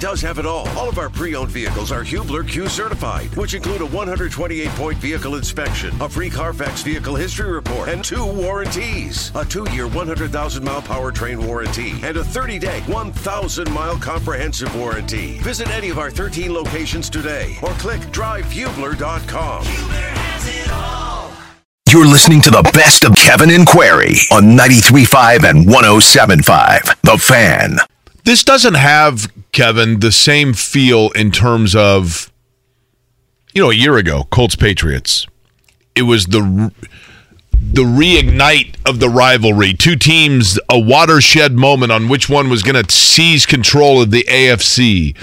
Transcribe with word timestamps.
does 0.00 0.20
have 0.22 0.38
it 0.38 0.46
all. 0.46 0.68
All 0.70 0.88
of 0.88 0.98
our 0.98 1.10
pre-owned 1.10 1.50
vehicles 1.50 1.92
are 1.92 2.02
Hubler 2.02 2.44
Q 2.44 2.68
certified, 2.68 3.34
which 3.36 3.54
include 3.54 3.82
a 3.82 3.86
128-point 3.86 4.98
vehicle 4.98 5.34
inspection, 5.36 5.94
a 6.00 6.08
free 6.08 6.30
Carfax 6.30 6.82
vehicle 6.82 7.16
history 7.16 7.50
report, 7.50 7.88
and 7.88 8.04
two 8.04 8.24
warranties: 8.24 9.32
a 9.34 9.44
two-year 9.44 9.88
100,000-mile 9.88 10.82
powertrain 10.82 11.44
warranty 11.44 11.92
and 12.02 12.16
a 12.16 12.22
30-day 12.22 12.80
1,000-mile 12.86 13.98
comprehensive 13.98 14.74
warranty. 14.76 15.38
Visit 15.38 15.68
any 15.70 15.90
of 15.90 15.98
our 15.98 16.10
13 16.10 16.52
locations 16.52 17.10
today, 17.10 17.56
or 17.62 17.70
click 17.72 18.00
drivehubler.com. 18.12 19.64
You're 21.90 22.06
listening 22.06 22.42
to 22.42 22.50
the 22.50 22.68
best 22.74 23.04
of 23.04 23.16
Kevin 23.16 23.50
and 23.50 23.66
Query 23.66 24.16
on 24.30 24.56
93.5 24.56 25.48
and 25.48 25.66
107.5. 25.66 27.00
The 27.00 27.16
Fan. 27.16 27.78
This 28.28 28.44
doesn't 28.44 28.74
have, 28.74 29.32
Kevin, 29.52 30.00
the 30.00 30.12
same 30.12 30.52
feel 30.52 31.08
in 31.12 31.30
terms 31.30 31.74
of, 31.74 32.30
you 33.54 33.62
know, 33.62 33.70
a 33.70 33.74
year 33.74 33.96
ago, 33.96 34.24
Colts 34.24 34.54
Patriots. 34.54 35.26
It 35.94 36.02
was 36.02 36.26
the 36.26 36.70
the 37.52 37.84
reignite 37.84 38.76
of 38.84 39.00
the 39.00 39.08
rivalry. 39.08 39.72
Two 39.72 39.96
teams, 39.96 40.60
a 40.68 40.78
watershed 40.78 41.54
moment 41.54 41.90
on 41.90 42.10
which 42.10 42.28
one 42.28 42.50
was 42.50 42.62
going 42.62 42.74
to 42.74 42.94
seize 42.94 43.46
control 43.46 44.02
of 44.02 44.10
the 44.10 44.24
AFC. 44.24 45.16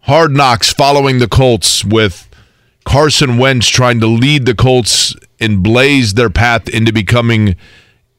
Hard 0.00 0.32
knocks 0.32 0.74
following 0.74 1.18
the 1.18 1.28
Colts 1.28 1.82
with 1.82 2.28
Carson 2.84 3.38
Wentz 3.38 3.68
trying 3.68 4.00
to 4.00 4.06
lead 4.06 4.44
the 4.44 4.54
Colts 4.54 5.16
and 5.40 5.62
blaze 5.62 6.12
their 6.12 6.28
path 6.28 6.68
into 6.68 6.92
becoming 6.92 7.56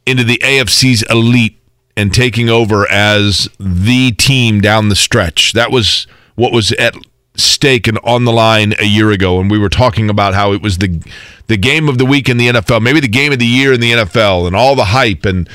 into 0.07 0.23
the 0.23 0.39
AFC's 0.39 1.03
elite 1.11 1.56
and 1.97 2.13
taking 2.13 2.47
over 2.47 2.89
as 2.89 3.49
the 3.59 4.11
team 4.11 4.61
down 4.61 4.87
the 4.87 4.95
stretch. 4.95 5.51
That 5.53 5.71
was 5.71 6.05
what 6.35 6.53
was 6.53 6.71
at 6.73 6.95
stake 7.35 7.87
and 7.87 7.99
on 8.03 8.23
the 8.23 8.31
line 8.31 8.73
a 8.79 8.85
year 8.85 9.11
ago 9.11 9.39
and 9.39 9.49
we 9.51 9.59
were 9.59 9.69
talking 9.69 10.09
about 10.09 10.33
how 10.33 10.53
it 10.53 10.61
was 10.61 10.77
the 10.77 11.01
the 11.47 11.57
game 11.57 11.87
of 11.87 11.97
the 11.97 12.05
week 12.05 12.29
in 12.29 12.37
the 12.37 12.49
NFL, 12.49 12.81
maybe 12.81 12.99
the 12.99 13.07
game 13.07 13.31
of 13.31 13.39
the 13.39 13.45
year 13.45 13.73
in 13.73 13.79
the 13.79 13.91
NFL 13.91 14.47
and 14.47 14.55
all 14.55 14.75
the 14.75 14.85
hype 14.85 15.25
and 15.25 15.49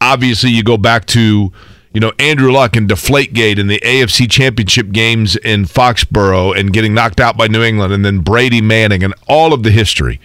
obviously 0.00 0.50
you 0.50 0.62
go 0.62 0.76
back 0.76 1.06
to 1.06 1.52
you 1.94 2.00
know 2.00 2.12
Andrew 2.18 2.52
Luck 2.52 2.76
and 2.76 2.88
Deflategate 2.88 3.58
and 3.58 3.70
the 3.70 3.80
AFC 3.80 4.30
Championship 4.30 4.90
games 4.90 5.36
in 5.36 5.64
Foxborough 5.64 6.58
and 6.58 6.72
getting 6.72 6.92
knocked 6.92 7.20
out 7.20 7.36
by 7.36 7.46
New 7.46 7.62
England 7.62 7.94
and 7.94 8.04
then 8.04 8.20
Brady 8.20 8.60
Manning 8.60 9.02
and 9.02 9.14
all 9.26 9.54
of 9.54 9.62
the 9.62 9.70
history. 9.70 10.20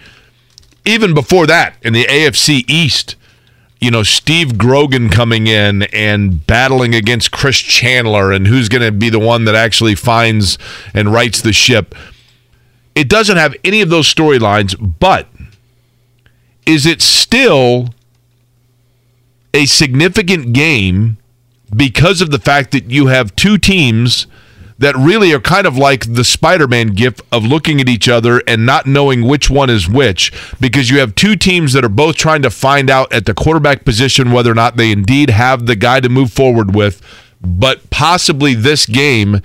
Even 0.84 1.14
before 1.14 1.46
that 1.46 1.76
in 1.80 1.94
the 1.94 2.04
AFC 2.04 2.68
East, 2.68 3.16
you 3.84 3.90
know, 3.90 4.02
Steve 4.02 4.56
Grogan 4.56 5.10
coming 5.10 5.46
in 5.46 5.82
and 5.82 6.46
battling 6.46 6.94
against 6.94 7.30
Chris 7.30 7.58
Chandler 7.58 8.32
and 8.32 8.46
who's 8.46 8.70
going 8.70 8.80
to 8.80 8.90
be 8.90 9.10
the 9.10 9.18
one 9.18 9.44
that 9.44 9.54
actually 9.54 9.94
finds 9.94 10.56
and 10.94 11.12
rights 11.12 11.42
the 11.42 11.52
ship. 11.52 11.94
It 12.94 13.10
doesn't 13.10 13.36
have 13.36 13.54
any 13.62 13.82
of 13.82 13.90
those 13.90 14.06
storylines, 14.12 14.74
but 14.98 15.28
is 16.64 16.86
it 16.86 17.02
still 17.02 17.92
a 19.52 19.66
significant 19.66 20.54
game 20.54 21.18
because 21.76 22.22
of 22.22 22.30
the 22.30 22.38
fact 22.38 22.70
that 22.72 22.90
you 22.90 23.08
have 23.08 23.36
two 23.36 23.58
teams 23.58 24.26
that 24.78 24.96
really 24.96 25.32
are 25.32 25.40
kind 25.40 25.66
of 25.66 25.76
like 25.76 26.14
the 26.14 26.24
Spider-Man 26.24 26.88
gif 26.88 27.20
of 27.30 27.44
looking 27.44 27.80
at 27.80 27.88
each 27.88 28.08
other 28.08 28.42
and 28.46 28.66
not 28.66 28.86
knowing 28.86 29.22
which 29.22 29.48
one 29.48 29.70
is 29.70 29.88
which 29.88 30.32
because 30.60 30.90
you 30.90 30.98
have 30.98 31.14
two 31.14 31.36
teams 31.36 31.72
that 31.72 31.84
are 31.84 31.88
both 31.88 32.16
trying 32.16 32.42
to 32.42 32.50
find 32.50 32.90
out 32.90 33.12
at 33.12 33.26
the 33.26 33.34
quarterback 33.34 33.84
position 33.84 34.32
whether 34.32 34.50
or 34.50 34.54
not 34.54 34.76
they 34.76 34.90
indeed 34.90 35.30
have 35.30 35.66
the 35.66 35.76
guy 35.76 36.00
to 36.00 36.08
move 36.08 36.32
forward 36.32 36.74
with 36.74 37.00
but 37.40 37.88
possibly 37.90 38.54
this 38.54 38.86
game 38.86 39.40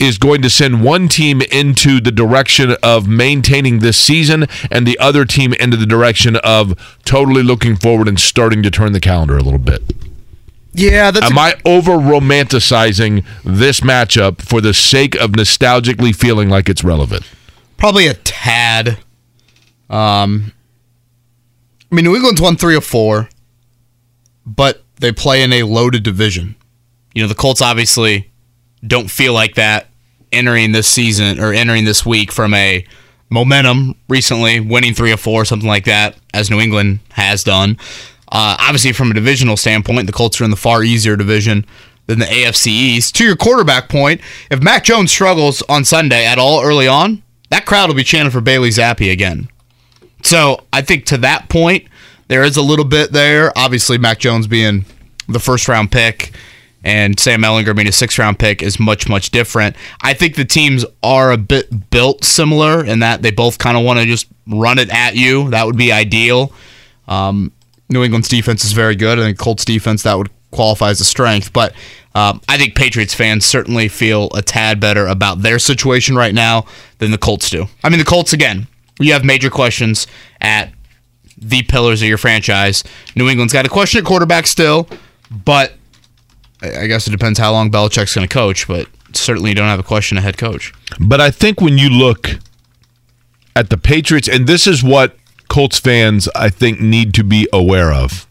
is 0.00 0.16
going 0.16 0.40
to 0.40 0.48
send 0.48 0.82
one 0.82 1.08
team 1.08 1.42
into 1.52 2.00
the 2.00 2.10
direction 2.10 2.74
of 2.82 3.06
maintaining 3.06 3.80
this 3.80 3.98
season 3.98 4.46
and 4.70 4.86
the 4.86 4.98
other 4.98 5.26
team 5.26 5.52
into 5.52 5.76
the 5.76 5.84
direction 5.84 6.36
of 6.36 6.96
totally 7.04 7.42
looking 7.42 7.76
forward 7.76 8.08
and 8.08 8.18
starting 8.18 8.62
to 8.62 8.70
turn 8.70 8.92
the 8.92 9.00
calendar 9.00 9.36
a 9.36 9.42
little 9.42 9.58
bit. 9.58 9.82
Yeah, 10.72 11.10
that's 11.10 11.30
Am 11.30 11.38
I 11.38 11.54
over 11.64 11.92
romanticizing 11.92 13.24
this 13.44 13.80
matchup 13.80 14.40
for 14.40 14.60
the 14.60 14.72
sake 14.72 15.14
of 15.16 15.32
nostalgically 15.32 16.14
feeling 16.14 16.48
like 16.48 16.68
it's 16.68 16.84
relevant? 16.84 17.24
probably 17.80 18.06
a 18.06 18.14
tad. 18.14 18.98
Um, 19.88 20.52
I 21.90 21.94
mean, 21.94 22.04
New 22.04 22.14
England's 22.14 22.40
won 22.40 22.56
three 22.56 22.76
or 22.76 22.80
four, 22.80 23.28
but 24.46 24.84
they 25.00 25.10
play 25.10 25.42
in 25.42 25.52
a 25.52 25.64
loaded 25.64 26.04
division. 26.04 26.54
You 27.14 27.22
know, 27.22 27.28
the 27.28 27.34
Colts 27.34 27.60
obviously 27.60 28.30
don't 28.86 29.10
feel 29.10 29.32
like 29.32 29.56
that 29.56 29.88
entering 30.30 30.70
this 30.70 30.86
season 30.86 31.40
or 31.40 31.52
entering 31.52 31.84
this 31.84 32.06
week 32.06 32.30
from 32.30 32.54
a 32.54 32.86
momentum 33.30 33.96
recently, 34.08 34.60
winning 34.60 34.94
three 34.94 35.12
or 35.12 35.16
four, 35.16 35.44
something 35.44 35.68
like 35.68 35.86
that, 35.86 36.16
as 36.32 36.50
New 36.50 36.60
England 36.60 37.00
has 37.10 37.42
done. 37.42 37.78
Uh, 38.32 38.56
obviously, 38.60 38.92
from 38.92 39.10
a 39.10 39.14
divisional 39.14 39.56
standpoint, 39.56 40.06
the 40.06 40.12
Colts 40.12 40.40
are 40.40 40.44
in 40.44 40.50
the 40.50 40.56
far 40.56 40.82
easier 40.82 41.16
division 41.16 41.66
than 42.06 42.18
the 42.18 42.26
AFC 42.26 42.68
East. 42.68 43.14
To 43.16 43.24
your 43.24 43.36
quarterback 43.36 43.88
point, 43.88 44.20
if 44.50 44.62
Mac 44.62 44.84
Jones 44.84 45.10
struggles 45.10 45.62
on 45.68 45.84
Sunday 45.84 46.26
at 46.26 46.38
all 46.38 46.62
early 46.62 46.88
on, 46.88 47.22
that 47.50 47.66
crowd 47.66 47.88
will 47.88 47.96
be 47.96 48.04
chanting 48.04 48.30
for 48.30 48.40
Bailey 48.40 48.70
Zappe 48.70 49.10
again. 49.10 49.48
So 50.22 50.64
I 50.72 50.82
think 50.82 51.06
to 51.06 51.18
that 51.18 51.48
point, 51.48 51.86
there 52.28 52.44
is 52.44 52.56
a 52.56 52.62
little 52.62 52.84
bit 52.84 53.12
there. 53.12 53.52
Obviously, 53.56 53.98
Mac 53.98 54.18
Jones 54.18 54.46
being 54.46 54.84
the 55.28 55.40
first 55.40 55.68
round 55.68 55.90
pick 55.90 56.32
and 56.82 57.18
Sam 57.20 57.42
Ehlinger 57.42 57.74
being 57.74 57.88
a 57.88 57.92
sixth 57.92 58.18
round 58.18 58.38
pick 58.38 58.62
is 58.62 58.80
much, 58.80 59.08
much 59.08 59.30
different. 59.30 59.76
I 60.00 60.14
think 60.14 60.36
the 60.36 60.44
teams 60.44 60.84
are 61.02 61.32
a 61.32 61.36
bit 61.36 61.90
built 61.90 62.24
similar 62.24 62.84
in 62.84 63.00
that 63.00 63.22
they 63.22 63.30
both 63.30 63.58
kind 63.58 63.76
of 63.76 63.84
want 63.84 64.00
to 64.00 64.06
just 64.06 64.26
run 64.46 64.78
it 64.78 64.88
at 64.90 65.14
you. 65.14 65.50
That 65.50 65.66
would 65.66 65.76
be 65.76 65.92
ideal. 65.92 66.52
Um, 67.06 67.52
New 67.90 68.04
England's 68.04 68.28
defense 68.28 68.64
is 68.64 68.72
very 68.72 68.96
good. 68.96 69.18
I 69.18 69.22
think 69.22 69.38
Colts 69.38 69.64
defense 69.64 70.04
that 70.04 70.16
would 70.16 70.30
qualify 70.52 70.90
as 70.90 71.00
a 71.00 71.04
strength, 71.04 71.52
but 71.52 71.74
um, 72.14 72.40
I 72.48 72.56
think 72.56 72.74
Patriots 72.74 73.14
fans 73.14 73.44
certainly 73.44 73.88
feel 73.88 74.30
a 74.34 74.42
tad 74.42 74.80
better 74.80 75.06
about 75.06 75.42
their 75.42 75.58
situation 75.58 76.16
right 76.16 76.34
now 76.34 76.66
than 76.98 77.10
the 77.10 77.18
Colts 77.18 77.50
do. 77.50 77.66
I 77.84 77.88
mean, 77.88 77.98
the 77.98 78.04
Colts 78.04 78.32
again. 78.32 78.66
You 78.98 79.12
have 79.12 79.24
major 79.24 79.48
questions 79.48 80.06
at 80.40 80.72
the 81.38 81.62
pillars 81.62 82.02
of 82.02 82.08
your 82.08 82.18
franchise. 82.18 82.84
New 83.16 83.28
England's 83.28 83.52
got 83.52 83.64
a 83.64 83.68
question 83.68 83.98
at 83.98 84.04
quarterback 84.04 84.46
still, 84.46 84.88
but 85.30 85.72
I 86.60 86.86
guess 86.86 87.06
it 87.06 87.10
depends 87.10 87.38
how 87.38 87.52
long 87.52 87.70
Belichick's 87.70 88.14
going 88.14 88.28
to 88.28 88.32
coach. 88.32 88.68
But 88.68 88.88
certainly, 89.14 89.50
you 89.50 89.54
don't 89.54 89.68
have 89.68 89.80
a 89.80 89.84
question 89.84 90.18
at 90.18 90.24
head 90.24 90.36
coach. 90.36 90.72
But 91.00 91.20
I 91.20 91.30
think 91.30 91.60
when 91.60 91.78
you 91.78 91.88
look 91.88 92.30
at 93.56 93.70
the 93.70 93.78
Patriots, 93.78 94.28
and 94.28 94.46
this 94.46 94.66
is 94.66 94.84
what 94.84 95.16
Colts 95.50 95.80
fans, 95.80 96.28
I 96.34 96.48
think, 96.48 96.80
need 96.80 97.12
to 97.14 97.24
be 97.24 97.48
aware 97.52 97.92
of. 97.92 98.28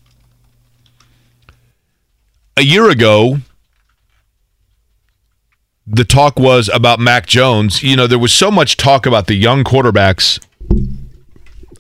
A 2.56 2.64
year 2.64 2.90
ago, 2.90 3.40
the 5.86 6.06
talk 6.06 6.40
was 6.40 6.70
about 6.74 6.98
Mac 6.98 7.28
Jones. 7.28 7.84
You 7.84 7.98
know, 7.98 8.08
there 8.08 8.18
was 8.18 8.34
so 8.34 8.50
much 8.50 8.78
talk 8.78 9.06
about 9.06 9.28
the 9.28 9.36
young 9.36 9.66
quarterbacks, 9.66 10.40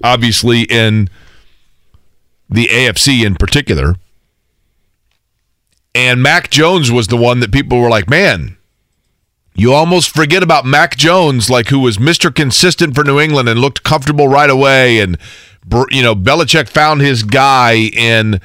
obviously, 0.03 0.63
in 0.63 1.09
the 2.49 2.65
AFC 2.65 3.25
in 3.25 3.35
particular. 3.35 3.95
And 5.95 6.21
Mac 6.21 6.49
Jones 6.49 6.91
was 6.91 7.07
the 7.07 7.17
one 7.17 7.39
that 7.39 7.53
people 7.53 7.79
were 7.79 7.89
like, 7.89 8.09
man, 8.09 8.57
you 9.59 9.73
almost 9.73 10.15
forget 10.15 10.41
about 10.41 10.65
Mac 10.65 10.95
Jones, 10.95 11.49
like 11.49 11.67
who 11.67 11.79
was 11.79 11.97
Mr. 11.97 12.33
Consistent 12.33 12.95
for 12.95 13.03
New 13.03 13.19
England 13.19 13.49
and 13.49 13.59
looked 13.59 13.83
comfortable 13.83 14.29
right 14.29 14.49
away. 14.49 14.99
And, 14.99 15.17
you 15.91 16.01
know, 16.01 16.15
Belichick 16.15 16.69
found 16.69 17.01
his 17.01 17.23
guy 17.23 17.73
in 17.73 18.39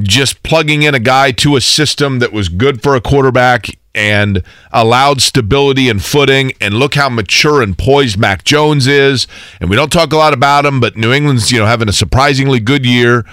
just 0.00 0.42
plugging 0.42 0.82
in 0.82 0.94
a 0.94 0.98
guy 0.98 1.32
to 1.32 1.56
a 1.56 1.62
system 1.62 2.18
that 2.18 2.34
was 2.34 2.50
good 2.50 2.82
for 2.82 2.94
a 2.94 3.00
quarterback 3.00 3.68
and 3.94 4.42
allowed 4.70 5.22
stability 5.22 5.88
and 5.88 6.04
footing. 6.04 6.52
And 6.60 6.74
look 6.74 6.94
how 6.94 7.08
mature 7.08 7.62
and 7.62 7.76
poised 7.78 8.18
Mac 8.18 8.44
Jones 8.44 8.86
is. 8.86 9.26
And 9.62 9.70
we 9.70 9.76
don't 9.76 9.90
talk 9.90 10.12
a 10.12 10.18
lot 10.18 10.34
about 10.34 10.66
him, 10.66 10.78
but 10.78 10.94
New 10.94 11.10
England's, 11.10 11.50
you 11.50 11.58
know, 11.58 11.66
having 11.66 11.88
a 11.88 11.92
surprisingly 11.92 12.60
good 12.60 12.84
year. 12.84 13.24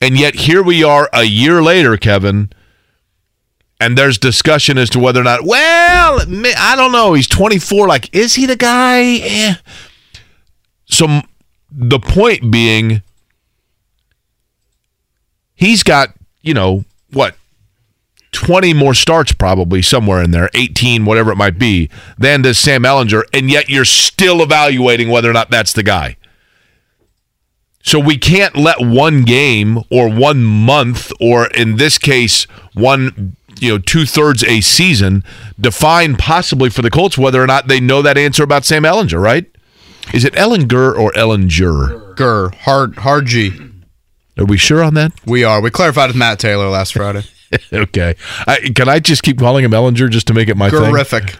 And 0.00 0.16
yet 0.16 0.36
here 0.36 0.62
we 0.62 0.84
are 0.84 1.10
a 1.12 1.24
year 1.24 1.60
later, 1.60 1.96
Kevin 1.96 2.50
and 3.80 3.96
there's 3.96 4.18
discussion 4.18 4.76
as 4.78 4.90
to 4.90 4.98
whether 4.98 5.20
or 5.20 5.24
not, 5.24 5.44
well, 5.44 6.20
I 6.20 6.74
don't 6.76 6.92
know. 6.92 7.14
He's 7.14 7.28
24. 7.28 7.86
Like, 7.86 8.14
is 8.14 8.34
he 8.34 8.46
the 8.46 8.56
guy? 8.56 9.02
Eh. 9.22 9.54
So 10.86 11.20
the 11.70 12.00
point 12.00 12.50
being, 12.50 13.02
he's 15.54 15.82
got, 15.82 16.14
you 16.42 16.54
know, 16.54 16.84
what, 17.12 17.36
20 18.32 18.74
more 18.74 18.94
starts 18.94 19.32
probably 19.32 19.80
somewhere 19.80 20.22
in 20.22 20.32
there, 20.32 20.50
18, 20.54 21.04
whatever 21.04 21.30
it 21.30 21.36
might 21.36 21.58
be, 21.58 21.88
than 22.18 22.42
does 22.42 22.58
Sam 22.58 22.82
Ehlinger. 22.82 23.22
And 23.32 23.50
yet 23.50 23.68
you're 23.68 23.84
still 23.84 24.42
evaluating 24.42 25.08
whether 25.08 25.30
or 25.30 25.32
not 25.32 25.50
that's 25.50 25.72
the 25.72 25.82
guy. 25.82 26.16
So 27.82 27.98
we 27.98 28.18
can't 28.18 28.56
let 28.56 28.80
one 28.80 29.22
game 29.22 29.78
or 29.90 30.10
one 30.10 30.44
month, 30.44 31.10
or 31.20 31.46
in 31.46 31.76
this 31.76 31.96
case, 31.96 32.44
one 32.74 33.36
you 33.60 33.70
know 33.70 33.78
two 33.78 34.06
thirds 34.06 34.44
a 34.44 34.60
season 34.60 35.24
define 35.60 36.16
possibly 36.16 36.70
for 36.70 36.82
the 36.82 36.90
Colts 36.90 37.18
whether 37.18 37.42
or 37.42 37.46
not 37.46 37.68
they 37.68 37.80
know 37.80 38.02
that 38.02 38.18
answer 38.18 38.42
about 38.42 38.64
Sam 38.64 38.84
Ehlinger, 38.84 39.20
right? 39.20 39.46
Is 40.14 40.24
it 40.24 40.32
Ellinger 40.34 40.96
or 40.98 41.12
Ellinger? 41.12 42.16
Gur, 42.16 42.50
hard, 42.50 42.96
hard 42.96 43.26
G. 43.26 43.52
Are 44.38 44.44
we 44.44 44.56
sure 44.56 44.82
on 44.82 44.94
that? 44.94 45.12
We 45.26 45.44
are. 45.44 45.60
We 45.60 45.70
clarified 45.70 46.08
with 46.08 46.16
Matt 46.16 46.38
Taylor 46.38 46.68
last 46.68 46.94
Friday. 46.94 47.24
okay. 47.72 48.14
I, 48.46 48.70
can 48.74 48.88
I 48.88 49.00
just 49.00 49.22
keep 49.22 49.38
calling 49.38 49.64
him 49.64 49.72
Ellinger 49.72 50.08
just 50.08 50.26
to 50.28 50.34
make 50.34 50.48
it 50.48 50.56
my 50.56 50.70
thing? 50.70 50.80
Terrific. 50.80 51.36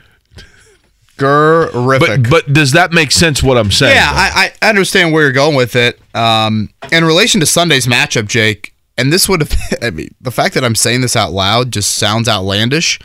Gurific. 1.16 1.98
But 1.98 2.30
but 2.30 2.52
does 2.52 2.72
that 2.72 2.92
make 2.92 3.10
sense? 3.10 3.42
What 3.42 3.58
I'm 3.58 3.72
saying? 3.72 3.96
Yeah, 3.96 4.08
I, 4.08 4.52
I 4.62 4.68
understand 4.68 5.12
where 5.12 5.24
you're 5.24 5.32
going 5.32 5.56
with 5.56 5.74
it. 5.74 5.98
Um, 6.14 6.70
in 6.92 7.04
relation 7.04 7.40
to 7.40 7.46
Sunday's 7.46 7.86
matchup, 7.86 8.28
Jake, 8.28 8.72
and 8.98 9.12
this 9.12 9.28
would 9.28 9.40
have, 9.40 9.56
I 9.82 9.90
mean, 9.90 10.14
the 10.20 10.32
fact 10.32 10.54
that 10.54 10.64
I'm 10.64 10.74
saying 10.74 11.00
this 11.00 11.16
out 11.16 11.32
loud 11.32 11.72
just 11.72 11.92
sounds 11.92 12.28
outlandish. 12.28 12.98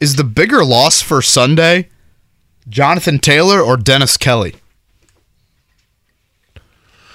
Is 0.00 0.16
the 0.16 0.24
bigger 0.24 0.64
loss 0.64 1.00
for 1.00 1.22
Sunday 1.22 1.88
Jonathan 2.68 3.18
Taylor 3.18 3.60
or 3.60 3.76
Dennis 3.76 4.16
Kelly? 4.16 4.56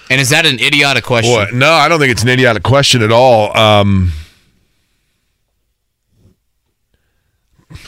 And 0.09 0.19
is 0.19 0.29
that 0.29 0.45
an 0.47 0.59
idiotic 0.59 1.03
question? 1.03 1.33
Boy, 1.33 1.49
no, 1.53 1.71
I 1.71 1.87
don't 1.87 1.99
think 1.99 2.11
it's 2.11 2.23
an 2.23 2.29
idiotic 2.29 2.63
question 2.63 3.03
at 3.03 3.11
all. 3.11 3.55
Um, 3.55 4.11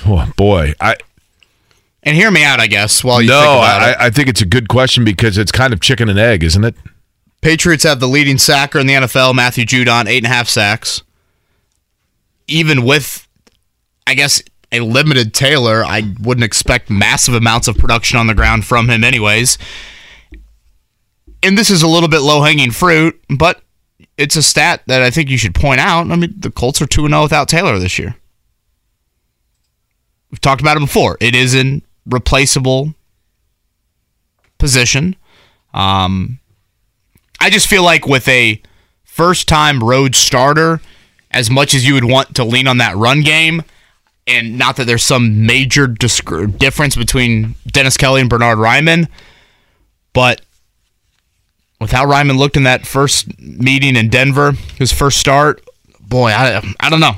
oh 0.05 0.31
boy, 0.35 0.73
I 0.79 0.97
and 2.03 2.15
hear 2.15 2.29
me 2.29 2.43
out, 2.43 2.59
I 2.59 2.67
guess. 2.67 3.03
While 3.03 3.23
you 3.23 3.29
no, 3.29 3.39
think 3.39 3.49
about 3.53 3.81
I. 3.81 4.05
I 4.05 4.09
think 4.11 4.27
it's 4.27 4.41
a 4.41 4.45
good 4.45 4.67
question 4.67 5.03
because 5.03 5.39
it's 5.39 5.51
kind 5.51 5.73
of 5.73 5.79
chicken 5.81 6.09
and 6.09 6.19
egg, 6.19 6.43
isn't 6.43 6.63
it? 6.63 6.75
Patriots 7.41 7.83
have 7.83 7.99
the 7.99 8.07
leading 8.07 8.37
sacker 8.37 8.79
in 8.79 8.87
the 8.87 8.93
NFL, 8.93 9.33
Matthew 9.33 9.65
Judon, 9.65 10.07
eight 10.07 10.23
and 10.23 10.31
a 10.31 10.35
half 10.35 10.47
sacks. 10.47 11.01
Even 12.47 12.83
with, 12.83 13.27
I 14.05 14.13
guess, 14.13 14.43
a 14.71 14.79
limited 14.79 15.33
Taylor, 15.33 15.83
I 15.83 16.13
wouldn't 16.21 16.43
expect 16.43 16.89
massive 16.89 17.33
amounts 17.33 17.67
of 17.67 17.77
production 17.77 18.19
on 18.19 18.27
the 18.27 18.35
ground 18.35 18.65
from 18.65 18.89
him, 18.89 19.03
anyways. 19.03 19.57
And 21.43 21.57
this 21.57 21.69
is 21.69 21.81
a 21.81 21.87
little 21.87 22.09
bit 22.09 22.19
low 22.19 22.43
hanging 22.43 22.71
fruit, 22.71 23.19
but 23.29 23.61
it's 24.17 24.35
a 24.35 24.43
stat 24.43 24.83
that 24.85 25.01
I 25.01 25.09
think 25.09 25.29
you 25.29 25.37
should 25.37 25.55
point 25.55 25.79
out. 25.79 26.09
I 26.11 26.15
mean, 26.15 26.35
the 26.37 26.51
Colts 26.51 26.81
are 26.81 26.85
2 26.85 27.07
0 27.07 27.23
without 27.23 27.49
Taylor 27.49 27.79
this 27.79 27.97
year. 27.97 28.15
We've 30.29 30.41
talked 30.41 30.61
about 30.61 30.77
it 30.77 30.81
before. 30.81 31.17
It 31.19 31.35
is 31.35 31.55
an 31.55 31.81
replaceable 32.05 32.93
position. 34.59 35.15
Um, 35.73 36.39
I 37.41 37.49
just 37.49 37.67
feel 37.67 37.83
like 37.83 38.05
with 38.07 38.27
a 38.27 38.61
first 39.03 39.47
time 39.47 39.83
road 39.83 40.15
starter, 40.15 40.79
as 41.31 41.49
much 41.49 41.73
as 41.73 41.85
you 41.85 41.93
would 41.95 42.05
want 42.05 42.35
to 42.35 42.43
lean 42.43 42.67
on 42.67 42.77
that 42.77 42.95
run 42.95 43.21
game, 43.21 43.63
and 44.27 44.57
not 44.57 44.75
that 44.75 44.85
there's 44.85 45.03
some 45.03 45.45
major 45.45 45.87
disc- 45.87 46.29
difference 46.57 46.95
between 46.95 47.55
Dennis 47.67 47.97
Kelly 47.97 48.21
and 48.21 48.29
Bernhard 48.29 48.59
Raimann, 48.59 49.07
but 50.13 50.41
with 51.79 51.91
how 51.91 52.05
Raimann 52.05 52.37
looked 52.37 52.57
in 52.57 52.63
that 52.63 52.85
first 52.85 53.39
meeting 53.39 53.95
in 53.95 54.09
Denver, 54.09 54.51
his 54.77 54.93
first 54.93 55.17
start, 55.17 55.63
boy, 55.99 56.29
I, 56.29 56.61
I 56.79 56.89
don't 56.89 56.99
know. 56.99 57.15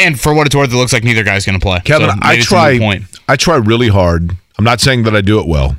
And 0.00 0.18
for 0.18 0.34
what 0.34 0.46
it's 0.46 0.56
worth, 0.56 0.72
it 0.72 0.76
looks 0.76 0.92
like 0.92 1.04
neither 1.04 1.22
guy's 1.22 1.46
going 1.46 1.58
to 1.58 1.62
play. 1.62 1.80
Kevin, 1.84 2.08
So 2.08 2.16
I 2.20 2.30
maybe 2.30 2.42
it's 2.42 2.50
a 2.50 2.54
moot 2.54 2.78
try. 2.78 2.78
I 3.28 3.36
try 3.36 3.56
really 3.56 3.88
hard. 3.88 4.32
I'm 4.58 4.64
not 4.64 4.80
saying 4.80 5.04
that 5.04 5.14
I 5.14 5.20
do 5.20 5.38
it 5.38 5.46
well. 5.46 5.76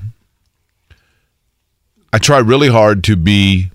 I 2.18 2.20
try 2.20 2.40
really 2.40 2.70
hard 2.70 3.04
to 3.04 3.16
be 3.16 3.70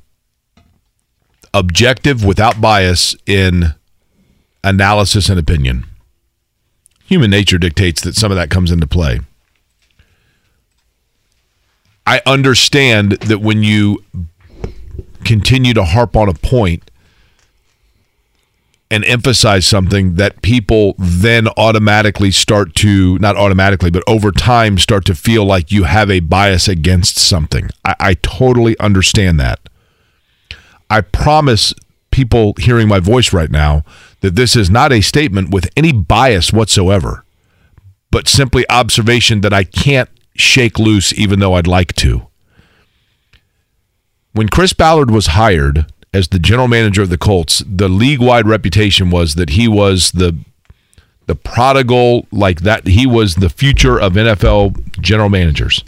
objective 1.55 2.25
without 2.25 2.61
bias 2.61 3.15
in 3.25 3.77
analysis 4.65 5.29
and 5.29 5.39
opinion. 5.39 5.85
Human 7.05 7.31
nature 7.31 7.57
dictates 7.57 8.01
that 8.01 8.17
some 8.17 8.33
of 8.33 8.37
that 8.37 8.51
comes 8.51 8.73
into 8.73 8.89
play. 8.89 9.21
I 12.05 12.21
understand 12.27 13.13
that 13.13 13.39
when 13.39 13.63
you 13.63 14.03
continue 15.25 15.73
to 15.75 15.85
harp 15.85 16.17
on 16.17 16.29
a 16.29 16.35
point 16.35 16.91
and 18.93 19.07
emphasize 19.07 19.67
something 19.67 20.17
that 20.17 20.43
people 20.43 20.95
then 20.99 21.49
automatically 21.57 22.31
start 22.31 22.75
to 22.75 23.19
not 23.21 23.39
automatically 23.39 23.91
but 23.91 24.05
over 24.07 24.31
time 24.31 24.77
start 24.77 25.07
to 25.07 25.15
feel 25.15 25.47
like 25.47 25.73
you 25.73 25.85
have 25.85 26.11
a 26.11 26.21
bias 26.21 26.69
against 26.69 27.17
something. 27.17 27.71
I, 27.87 27.95
I 27.99 28.15
totally 28.15 28.79
understand 28.79 29.41
that. 29.41 29.61
I 30.91 31.01
promise 31.01 31.73
people 32.11 32.53
hearing 32.59 32.87
my 32.87 33.01
voice 33.01 33.33
right 33.33 33.51
now 33.51 33.83
that 34.21 34.37
this 34.37 34.55
is 34.55 34.69
not 34.69 34.93
a 34.93 35.01
statement 35.01 35.49
with 35.49 35.71
any 35.75 35.91
bias 35.93 36.53
whatsoever 36.53 37.25
but 38.11 38.29
simply 38.29 38.69
observation 38.69 39.41
that 39.41 39.55
i 39.55 39.65
can't 39.65 40.11
shake 40.37 40.79
loose 40.79 41.15
even 41.15 41.41
though 41.41 41.55
i'd 41.55 41.67
like 41.67 41.95
to. 41.95 42.27
When 44.33 44.51
chris 44.51 44.75
ballard 44.75 45.11
was 45.11 45.29
hired 45.29 45.87
as 46.13 46.29
the 46.29 46.39
general 46.39 46.69
manager 46.69 47.03
of 47.03 47.09
the 47.09 47.19
Colts, 47.19 47.63
the 47.67 47.89
league-wide 47.89 48.47
reputation 48.47 49.11
was 49.11 49.35
that 49.35 49.51
he 49.51 49.69
was 49.69 50.13
the 50.13 50.37
the 51.27 51.35
prodigal, 51.37 52.27
like 52.33 52.63
that 52.63 52.87
he 52.87 53.07
was 53.07 53.37
the 53.37 53.49
future 53.49 53.99
of 53.99 54.15
NFL 54.15 55.01
general 55.01 55.29
managers. 55.29 55.85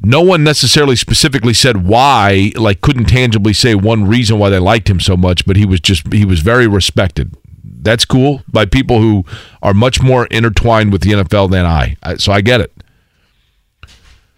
No 0.00 0.22
one 0.22 0.44
necessarily 0.44 0.94
specifically 0.94 1.52
said 1.52 1.84
why, 1.84 2.52
like 2.54 2.80
couldn't 2.80 3.06
tangibly 3.06 3.52
say 3.52 3.74
one 3.74 4.06
reason 4.06 4.38
why 4.38 4.50
they 4.50 4.60
liked 4.60 4.88
him 4.88 5.00
so 5.00 5.16
much, 5.16 5.44
but 5.44 5.56
he 5.56 5.66
was 5.66 5.80
just 5.80 6.12
he 6.12 6.24
was 6.24 6.40
very 6.40 6.68
respected. 6.68 7.34
That's 7.64 8.04
cool 8.04 8.42
by 8.48 8.64
people 8.64 9.00
who 9.00 9.24
are 9.62 9.74
much 9.74 10.00
more 10.00 10.26
intertwined 10.26 10.92
with 10.92 11.02
the 11.02 11.10
NFL 11.10 11.50
than 11.50 11.66
I. 11.66 11.96
I 12.02 12.16
so 12.16 12.32
I 12.32 12.40
get 12.40 12.60
it. 12.60 12.72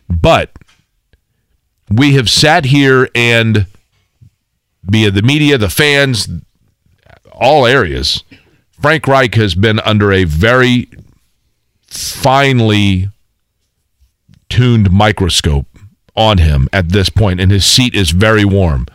But 0.09 0.51
we 1.91 2.15
have 2.15 2.31
sat 2.31 2.65
here 2.65 3.09
and 3.15 3.67
be 4.89 5.05
it 5.05 5.15
the 5.15 5.23
media, 5.23 5.59
the 5.59 5.71
fans, 5.71 6.29
all 7.33 7.67
areas. 7.67 8.25
Frank 8.71 9.07
Reich 9.07 9.35
has 9.35 9.55
been 9.55 9.81
under 9.81 10.13
a 10.13 10.25
very 10.25 10.89
finely 11.87 13.09
tuned 14.49 14.91
microscope 14.91 15.67
on 16.17 16.39
him 16.39 16.69
at 16.73 16.91
this 16.91 17.09
point, 17.09 17.41
and 17.41 17.51
his 17.51 17.65
seat 17.65 17.95
is 17.95 18.11
very 18.11 18.45
warm. 18.45 18.87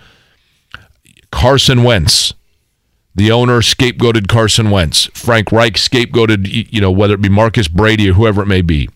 Carson 1.31 1.83
Wentz, 1.83 2.33
the 3.13 3.31
owner, 3.31 3.61
scapegoated 3.61 4.27
Carson 4.27 4.71
Wentz. 4.71 5.05
Frank 5.13 5.51
Reich 5.51 5.75
scapegoated, 5.75 6.71
you 6.71 6.81
know, 6.81 6.91
whether 6.91 7.13
it 7.13 7.21
be 7.21 7.29
Marcus 7.29 7.67
Brady 7.67 8.09
or 8.09 8.13
whoever 8.13 8.41
it 8.41 8.47
may 8.47 8.61
be. 8.61 8.89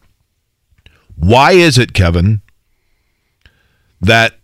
Why 1.16 1.52
is 1.52 1.78
it, 1.78 1.94
Kevin, 1.94 2.42
that 4.02 4.39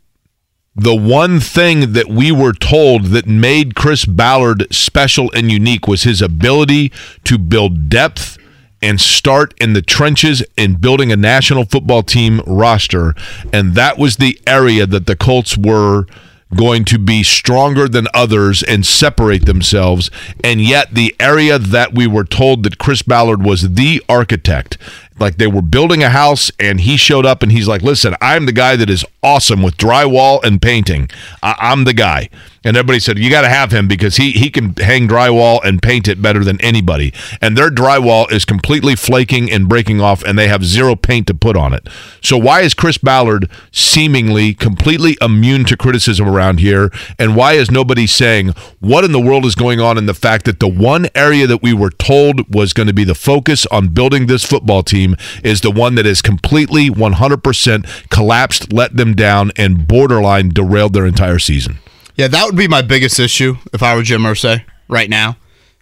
the 0.75 0.96
one 0.96 1.39
thing 1.39 1.94
that 1.94 2.10
we 2.10 2.32
were 2.32 2.51
told 2.51 3.05
that 3.05 3.25
made 3.25 3.75
Chris 3.75 4.05
Ballard 4.05 4.67
special 4.72 5.32
and 5.34 5.50
unique 5.50 5.88
was 5.88 6.03
his 6.03 6.22
ability 6.22 6.91
to 7.24 7.38
build 7.38 7.88
depth 7.88 8.38
and 8.82 9.00
start 9.00 9.53
in 9.60 9.74
the 9.74 9.82
trenches 9.82 10.44
in 10.58 10.75
building 10.75 11.12
a 11.12 11.15
national 11.15 11.65
football 11.65 12.03
team 12.03 12.41
roster. 12.46 13.15
And 13.53 13.74
that 13.75 13.98
was 13.98 14.17
the 14.17 14.39
area 14.46 14.86
that 14.86 15.08
the 15.08 15.15
Colts 15.15 15.58
were 15.58 16.05
going 16.53 16.86
to 16.86 17.00
be 17.00 17.24
stronger 17.24 17.88
than 17.88 18.08
others 18.13 18.62
and 18.62 18.86
separate 18.86 19.46
themselves. 19.46 20.12
And 20.44 20.62
yet, 20.62 20.94
the 20.94 21.15
area 21.20 21.58
that 21.58 21.96
we 21.96 22.05
were 22.05 22.24
told 22.24 22.63
that 22.63 22.77
Chris 22.77 23.01
Ballard 23.01 23.44
was 23.44 23.74
the 23.74 24.03
architect, 24.08 24.77
like 25.20 25.38
they 25.38 25.48
were 25.48 25.62
building 25.62 26.03
a 26.03 26.10
house 26.10 26.51
and 26.60 26.82
he 26.82 26.98
showed 26.98 27.25
up 27.25 27.41
and 27.41 27.51
he's 27.51 27.67
like, 27.67 27.82
listen, 27.82 28.15
I'm 28.22 28.46
the 28.46 28.51
guy 28.51 28.75
that 28.75 28.89
is 28.89 29.05
awesome 29.25 29.63
with 29.63 29.75
drywall 29.75 30.44
and 30.44 30.62
painting. 30.62 31.10
I- 31.41 31.55
I'm 31.60 31.84
the 31.84 31.94
guy. 31.94 32.29
And 32.63 32.75
everybody 32.75 33.00
said, 33.00 33.20
you 33.20 33.29
got 33.29 33.41
to 33.44 33.50
have 33.50 33.72
him 33.72 33.88
because 33.88 34.17
he, 34.17 34.32
he 34.32 34.50
can 34.50 34.74
hang 34.77 35.08
drywall 35.08 35.63
and 35.63 35.84
paint 35.84 36.08
it 36.08 36.20
better 36.20 36.44
than 36.44 36.60
anybody. 36.62 37.13
And 37.39 37.55
their 37.55 37.70
drywall 37.70 38.32
is 38.32 38.44
completely 38.44 38.96
flaking 38.96 39.51
and 39.51 39.70
breaking 39.70 40.01
off 40.01 40.24
and 40.24 40.38
they 40.38 40.48
have 40.48 40.65
zero 40.65 40.96
paint 40.96 41.27
to 41.27 41.36
put 41.36 41.55
on 41.55 41.74
it. 41.74 41.88
So 42.22 42.38
why 42.39 42.62
is 42.62 42.74
Chris 42.74 42.98
Ballard 42.98 43.51
seemingly 43.72 44.55
completely 44.55 45.15
immune 45.22 45.65
to 45.65 45.77
criticism 45.77 46.27
around 46.27 46.60
here? 46.60 46.91
And 47.20 47.36
why 47.36 47.53
is 47.53 47.70
nobody 47.70 48.08
saying, 48.08 48.50
what 48.79 49.03
in 49.03 49.12
the 49.12 49.20
world 49.20 49.46
is 49.46 49.53
going 49.53 49.79
on 49.79 50.00
in 50.00 50.08
the 50.08 50.15
fact 50.15 50.46
that 50.46 50.60
the 50.60 50.67
one 50.67 51.08
area 51.13 51.46
that 51.46 51.62
we 51.62 51.72
were 51.72 51.91
told 51.91 52.51
was 52.51 52.74
going 52.74 52.88
to 52.88 52.94
be 52.94 53.03
the 53.03 53.13
focus 53.13 53.67
on 53.67 53.89
building 53.89 54.25
this 54.25 54.44
football 54.44 54.82
team 54.82 55.15
is 55.44 55.62
the 55.62 55.70
one 55.70 55.94
that 55.96 56.08
is 56.08 56.20
completely 56.20 56.89
100% 56.89 58.10
collapsed, 58.10 58.74
let 58.74 58.98
them 58.98 59.13
down, 59.16 59.52
and 59.58 59.88
borderline 59.88 60.50
derailed 60.50 60.94
their 60.94 61.06
entire 61.06 61.40
season? 61.40 61.80
Yeah, 62.16 62.28
that 62.30 62.46
would 62.46 62.56
be 62.56 62.68
my 62.68 62.82
biggest 62.82 63.20
issue 63.20 63.56
if 63.74 63.84
I 63.84 63.96
were 63.96 64.04
Jim 64.04 64.22
Irsay 64.24 64.64
right 64.88 65.10
now. 65.10 65.38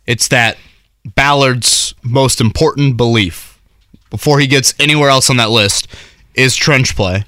It's 0.06 0.28
that 0.30 0.58
Ballard's 1.16 1.94
most 2.04 2.42
important 2.42 2.98
belief 2.98 3.60
before 4.10 4.40
he 4.40 4.48
gets 4.48 4.74
anywhere 4.80 5.10
else 5.10 5.30
on 5.30 5.38
that 5.38 5.50
list 5.50 5.88
is 6.34 6.56
trench 6.56 6.96
play, 6.96 7.24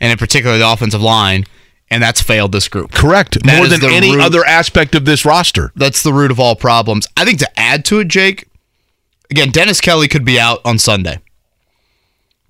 and 0.00 0.10
in 0.12 0.18
particular 0.18 0.58
the 0.58 0.70
offensive 0.70 1.02
line. 1.02 1.44
and 1.88 2.02
that's 2.02 2.20
failed 2.20 2.50
this 2.50 2.66
group. 2.66 2.90
Correct. 2.90 3.40
That 3.44 3.58
More 3.58 3.68
than 3.68 3.84
any 3.84 4.10
root- 4.16 4.20
other 4.20 4.44
aspect 4.44 4.96
of 4.96 5.04
this 5.04 5.24
roster. 5.24 5.70
That's 5.76 6.02
the 6.02 6.12
root 6.12 6.32
of 6.32 6.40
all 6.40 6.56
problems. 6.56 7.06
I 7.16 7.24
think 7.24 7.38
to 7.38 7.48
add 7.60 7.84
to 7.84 8.00
it, 8.00 8.08
Jake, 8.08 8.48
again, 9.30 9.50
Dennis 9.52 9.80
Kelly 9.80 10.08
could 10.08 10.24
be 10.24 10.40
out 10.40 10.60
on 10.64 10.80
Sunday. 10.80 11.20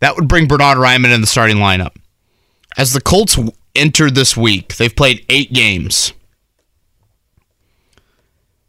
That 0.01 0.17
would 0.17 0.27
bring 0.27 0.47
Bernhard 0.47 0.79
Raimann 0.79 1.15
in 1.15 1.21
the 1.21 1.27
starting 1.27 1.59
lineup. 1.59 1.95
As 2.77 2.93
the 2.93 3.01
Colts 3.01 3.39
entered 3.75 4.15
this 4.15 4.37
week, 4.37 4.77
they've 4.77 4.95
played 4.95 5.25
eight 5.29 5.53
games. 5.53 6.13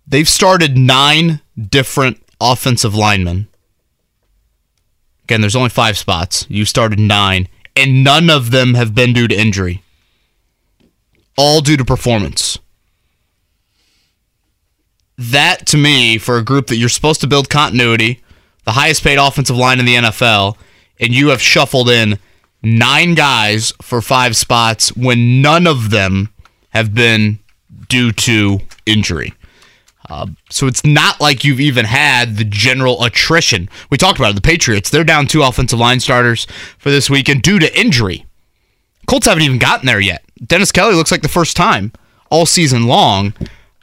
They've 0.08 0.28
started 0.28 0.78
nine 0.78 1.42
different 1.58 2.22
offensive 2.40 2.96
linemen. 2.96 3.48
Again, 5.24 5.42
there's 5.42 5.56
only 5.56 5.70
five 5.70 5.98
spots. 5.98 6.46
You 6.50 6.64
started 6.64 7.00
nine, 7.00 7.50
and 7.76 8.04
none 8.04 8.30
of 8.30 8.52
them 8.52 8.76
have 8.76 8.96
been 8.96 9.12
due 9.12 9.28
to 9.28 9.36
injury. 9.38 9.84
All 11.38 11.60
due 11.60 11.78
to 11.78 11.84
performance 11.84 12.60
that 15.18 15.66
to 15.68 15.78
me 15.78 16.18
for 16.18 16.38
a 16.38 16.44
group 16.44 16.68
that 16.68 16.78
you're 16.78 16.90
supposed 16.90 17.22
to 17.22 17.28
build 17.28 17.50
continuity, 17.50 18.22
the 18.66 18.74
highest 18.74 19.04
paid 19.04 19.18
offensive 19.18 19.58
line 19.58 19.80
in 19.80 19.86
the 19.86 19.96
NFL, 19.96 20.56
and 21.00 21.14
you 21.14 21.30
have 21.30 21.42
shuffled 21.42 21.90
in 21.90 22.20
nine 22.64 23.16
guys 23.16 23.74
for 23.82 24.02
five 24.02 24.36
spots 24.36 24.96
when 24.96 25.42
none 25.42 25.68
of 25.68 25.90
them 25.90 26.34
have 26.70 26.94
been 26.94 27.40
due 27.90 28.12
to 28.12 28.60
injury. 28.86 29.34
Uh, 30.10 30.28
so 30.50 30.68
it's 30.68 30.86
not 30.86 31.20
like 31.20 31.44
you've 31.44 31.60
even 31.60 31.86
had 31.86 32.38
the 32.38 32.46
general 32.46 33.04
attrition. 33.04 33.70
We 33.90 33.98
talked 33.98 34.20
about 34.20 34.32
it. 34.32 34.36
The 34.36 34.42
Patriots, 34.42 34.90
they're 34.90 35.04
down 35.04 35.28
two 35.28 35.44
offensive 35.44 35.80
line 35.80 36.00
starters 36.00 36.48
for 36.78 36.90
this 36.90 37.10
weekend 37.10 37.42
due 37.42 37.60
to 37.60 37.80
injury. 37.80 38.26
Colts 39.06 39.28
haven't 39.28 39.44
even 39.44 39.60
gotten 39.60 39.86
there 39.86 40.00
yet. 40.00 40.24
Dennis 40.46 40.72
Kelly 40.72 40.96
looks 40.96 41.12
like 41.12 41.24
the 41.24 41.28
first 41.28 41.58
time 41.58 41.92
all 42.30 42.46
season 42.46 42.88
long. 42.88 43.34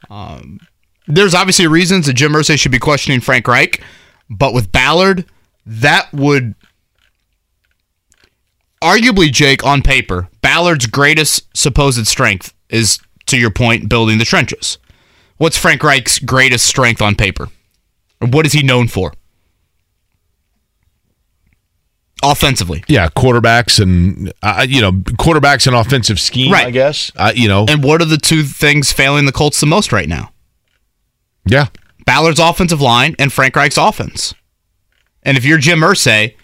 Um, 0.09 0.61
there's 1.07 1.35
obviously 1.35 1.67
reasons 1.67 2.07
that 2.07 2.15
Jim 2.15 2.33
Irsay 2.33 2.59
should 2.59 2.73
be 2.73 2.79
questioning 2.79 3.21
Frank 3.21 3.47
Reich, 3.47 3.83
but 4.31 4.55
with 4.55 4.73
Ballard, 4.73 5.27
that 5.67 6.13
would 6.13 6.55
arguably, 8.85 9.33
Jake, 9.33 9.65
on 9.65 9.83
paper, 9.83 10.29
Ballard's 10.43 10.87
greatest 10.87 11.57
supposed 11.57 12.07
strength 12.07 12.53
is, 12.69 12.99
to 13.27 13.39
your 13.39 13.51
point, 13.51 13.89
building 13.89 14.19
the 14.19 14.25
trenches. 14.25 14.79
What's 15.39 15.57
Frank 15.59 15.83
Reich's 15.83 16.19
greatest 16.19 16.67
strength 16.67 17.03
on 17.03 17.17
paper? 17.17 17.49
Or 18.21 18.29
what 18.29 18.47
is 18.47 18.53
he 18.53 18.63
known 18.63 18.89
for? 18.89 19.13
Offensively. 22.23 22.85
Yeah, 22.89 23.09
quarterbacks 23.09 23.81
and 23.83 24.33
uh, 24.43 24.65
you 24.67 24.81
know 24.81 24.93
quarterbacks 24.93 25.67
and 25.67 25.77
offensive 25.77 26.19
scheme. 26.19 26.53
right. 26.53 26.69
I 26.69 26.71
guess. 26.71 27.13
Uh, 27.17 27.33
you 27.35 27.49
know. 27.49 27.67
And 27.69 27.85
what 27.85 28.01
are 28.01 28.07
the 28.07 28.17
two 28.17 28.45
things 28.45 28.93
failing 28.93 29.27
the 29.27 29.33
Colts 29.33 29.61
the 29.61 29.67
most 29.67 29.93
right 29.93 30.09
now? 30.09 30.31
yeah. 31.47 31.67
Ballard's 32.07 32.41
offensive 32.41 32.81
line 32.83 33.17
and 33.19 33.33
Frank 33.33 33.57
Reich's 33.57 33.79
offense. 33.79 34.35
And 35.23 35.39
if 35.39 35.45
you're 35.45 35.57
Jim 35.59 35.81
Irsay, 35.81 36.35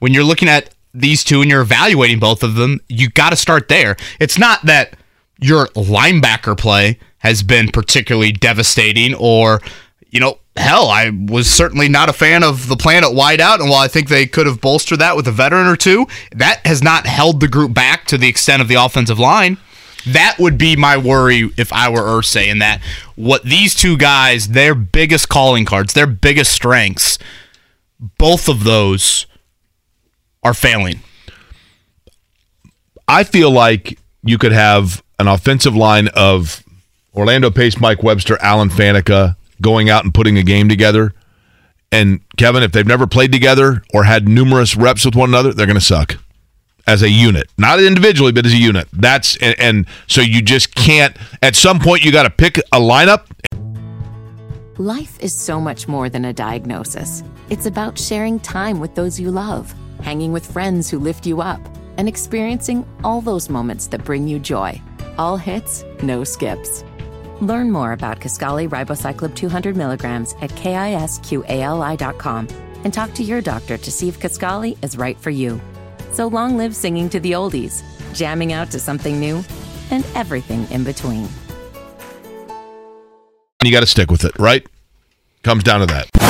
when 0.00 0.12
you're 0.12 0.24
looking 0.24 0.48
at 0.48 0.74
these 0.94 1.24
two 1.24 1.40
and 1.40 1.50
you're 1.50 1.60
evaluating 1.60 2.18
both 2.18 2.42
of 2.42 2.54
them, 2.54 2.80
you 2.88 3.10
got 3.10 3.30
to 3.30 3.36
start 3.36 3.68
there. 3.68 3.96
It's 4.20 4.38
not 4.38 4.62
that 4.66 4.96
your 5.40 5.66
linebacker 5.68 6.56
play 6.56 6.98
has 7.18 7.42
been 7.42 7.68
particularly 7.68 8.32
devastating 8.32 9.14
or, 9.14 9.60
you 10.08 10.20
know, 10.20 10.38
hell, 10.56 10.88
I 10.88 11.10
was 11.10 11.48
certainly 11.48 11.88
not 11.88 12.08
a 12.08 12.12
fan 12.12 12.42
of 12.42 12.68
the 12.68 12.76
plan 12.76 13.04
at 13.04 13.10
wideout. 13.10 13.60
And 13.60 13.68
while 13.68 13.80
I 13.80 13.88
think 13.88 14.08
they 14.08 14.26
could 14.26 14.46
have 14.46 14.60
bolstered 14.60 14.98
that 14.98 15.16
with 15.16 15.28
a 15.28 15.32
veteran 15.32 15.66
or 15.66 15.76
two, 15.76 16.06
that 16.32 16.66
has 16.66 16.82
not 16.82 17.06
held 17.06 17.40
the 17.40 17.48
group 17.48 17.72
back 17.72 18.06
to 18.06 18.18
the 18.18 18.28
extent 18.28 18.62
of 18.62 18.68
the 18.68 18.74
offensive 18.74 19.18
line. 19.18 19.58
That 20.06 20.36
would 20.38 20.58
be 20.58 20.76
my 20.76 20.96
worry 20.96 21.50
if 21.56 21.72
I 21.72 21.88
were 21.88 22.02
Irsay 22.02 22.46
in 22.46 22.60
that 22.60 22.80
what 23.14 23.42
these 23.42 23.74
two 23.74 23.96
guys, 23.96 24.48
their 24.48 24.74
biggest 24.74 25.28
calling 25.28 25.64
cards, 25.64 25.92
their 25.92 26.06
biggest 26.06 26.52
strengths, 26.52 27.18
both 28.16 28.48
of 28.48 28.64
those 28.64 29.26
are 30.42 30.54
failing. 30.54 31.00
I 33.06 33.24
feel 33.24 33.50
like 33.50 33.98
you 34.22 34.38
could 34.38 34.52
have 34.52 35.02
an 35.18 35.28
offensive 35.28 35.74
line 35.74 36.08
of 36.08 36.62
Orlando 37.14 37.50
Pace, 37.50 37.80
Mike 37.80 38.02
Webster, 38.02 38.38
Alan 38.40 38.68
Faneca 38.68 39.36
going 39.60 39.90
out 39.90 40.04
and 40.04 40.14
putting 40.14 40.38
a 40.38 40.42
game 40.42 40.68
together. 40.68 41.14
And 41.90 42.20
Kevin, 42.36 42.62
if 42.62 42.72
they've 42.72 42.86
never 42.86 43.06
played 43.06 43.32
together 43.32 43.82
or 43.94 44.04
had 44.04 44.28
numerous 44.28 44.76
reps 44.76 45.04
with 45.04 45.16
one 45.16 45.30
another, 45.30 45.52
they're 45.52 45.66
going 45.66 45.78
to 45.78 45.80
suck 45.80 46.18
as 46.86 47.02
a 47.02 47.10
unit, 47.10 47.50
not 47.58 47.80
individually, 47.82 48.32
but 48.32 48.46
as 48.46 48.52
a 48.52 48.56
unit. 48.56 48.88
That's 48.92 49.36
and, 49.36 49.58
and 49.58 49.86
so 50.06 50.20
you 50.20 50.40
just 50.42 50.74
can't. 50.74 51.16
At 51.42 51.56
some 51.56 51.78
point, 51.78 52.04
you 52.04 52.12
got 52.12 52.22
to 52.22 52.30
pick 52.30 52.58
a 52.58 52.78
lineup. 52.78 53.26
Life 54.78 55.18
is 55.20 55.34
so 55.34 55.60
much 55.60 55.88
more 55.88 56.08
than 56.08 56.24
a 56.24 56.32
diagnosis. 56.32 57.22
It's 57.50 57.66
about 57.66 57.98
sharing 57.98 58.38
time 58.38 58.80
with 58.80 58.94
those 58.94 59.18
you 59.18 59.30
love, 59.30 59.74
hanging 60.02 60.32
with 60.32 60.50
friends 60.50 60.88
who 60.90 60.98
lift 60.98 61.26
you 61.26 61.40
up, 61.40 61.60
and 61.96 62.08
experiencing 62.08 62.86
all 63.04 63.20
those 63.20 63.50
moments 63.50 63.86
that 63.88 64.04
bring 64.04 64.28
you 64.28 64.38
joy. 64.38 64.80
All 65.18 65.36
hits, 65.36 65.84
no 66.02 66.24
skips. 66.24 66.84
Learn 67.40 67.70
more 67.70 67.92
about 67.92 68.20
Kisqali 68.20 68.68
ribociclib 68.68 69.34
200 69.34 69.76
milligrams 69.76 70.34
at 70.40 70.50
kisqali.com 70.50 72.48
and 72.84 72.94
talk 72.94 73.12
to 73.14 73.22
your 73.22 73.40
doctor 73.40 73.76
to 73.76 73.90
see 73.90 74.08
if 74.08 74.20
Kisqali 74.20 74.76
is 74.82 74.96
right 74.96 75.18
for 75.18 75.30
you. 75.30 75.60
So 76.12 76.26
long 76.26 76.56
live 76.56 76.74
singing 76.74 77.08
to 77.10 77.20
the 77.20 77.32
oldies, 77.32 77.82
jamming 78.14 78.52
out 78.52 78.70
to 78.70 78.78
something 78.78 79.18
new, 79.20 79.44
and 79.90 80.04
everything 80.14 80.70
in 80.70 80.84
between. 80.84 81.28
You 83.64 83.72
got 83.72 83.80
to 83.80 83.86
stick 83.86 84.10
with 84.10 84.24
it, 84.24 84.38
right? 84.38 84.66
Comes 85.42 85.64
down 85.64 85.80
to 85.80 85.86
that. 85.86 86.27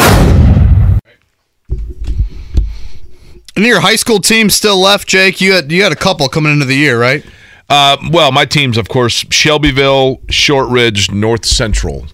And 3.58 3.66
your 3.66 3.80
high 3.80 3.96
school 3.96 4.20
team 4.20 4.50
still 4.50 4.80
left, 4.80 5.08
Jake. 5.08 5.40
You 5.40 5.54
had 5.54 5.72
you 5.72 5.82
had 5.82 5.90
a 5.90 5.96
couple 5.96 6.28
coming 6.28 6.52
into 6.52 6.64
the 6.64 6.76
year, 6.76 6.96
right? 6.96 7.26
Uh, 7.68 7.96
well, 8.12 8.30
my 8.30 8.44
teams, 8.44 8.78
of 8.78 8.88
course, 8.88 9.26
Shelbyville, 9.30 10.20
Shortridge, 10.30 11.10
North 11.10 11.44
Central. 11.44 12.06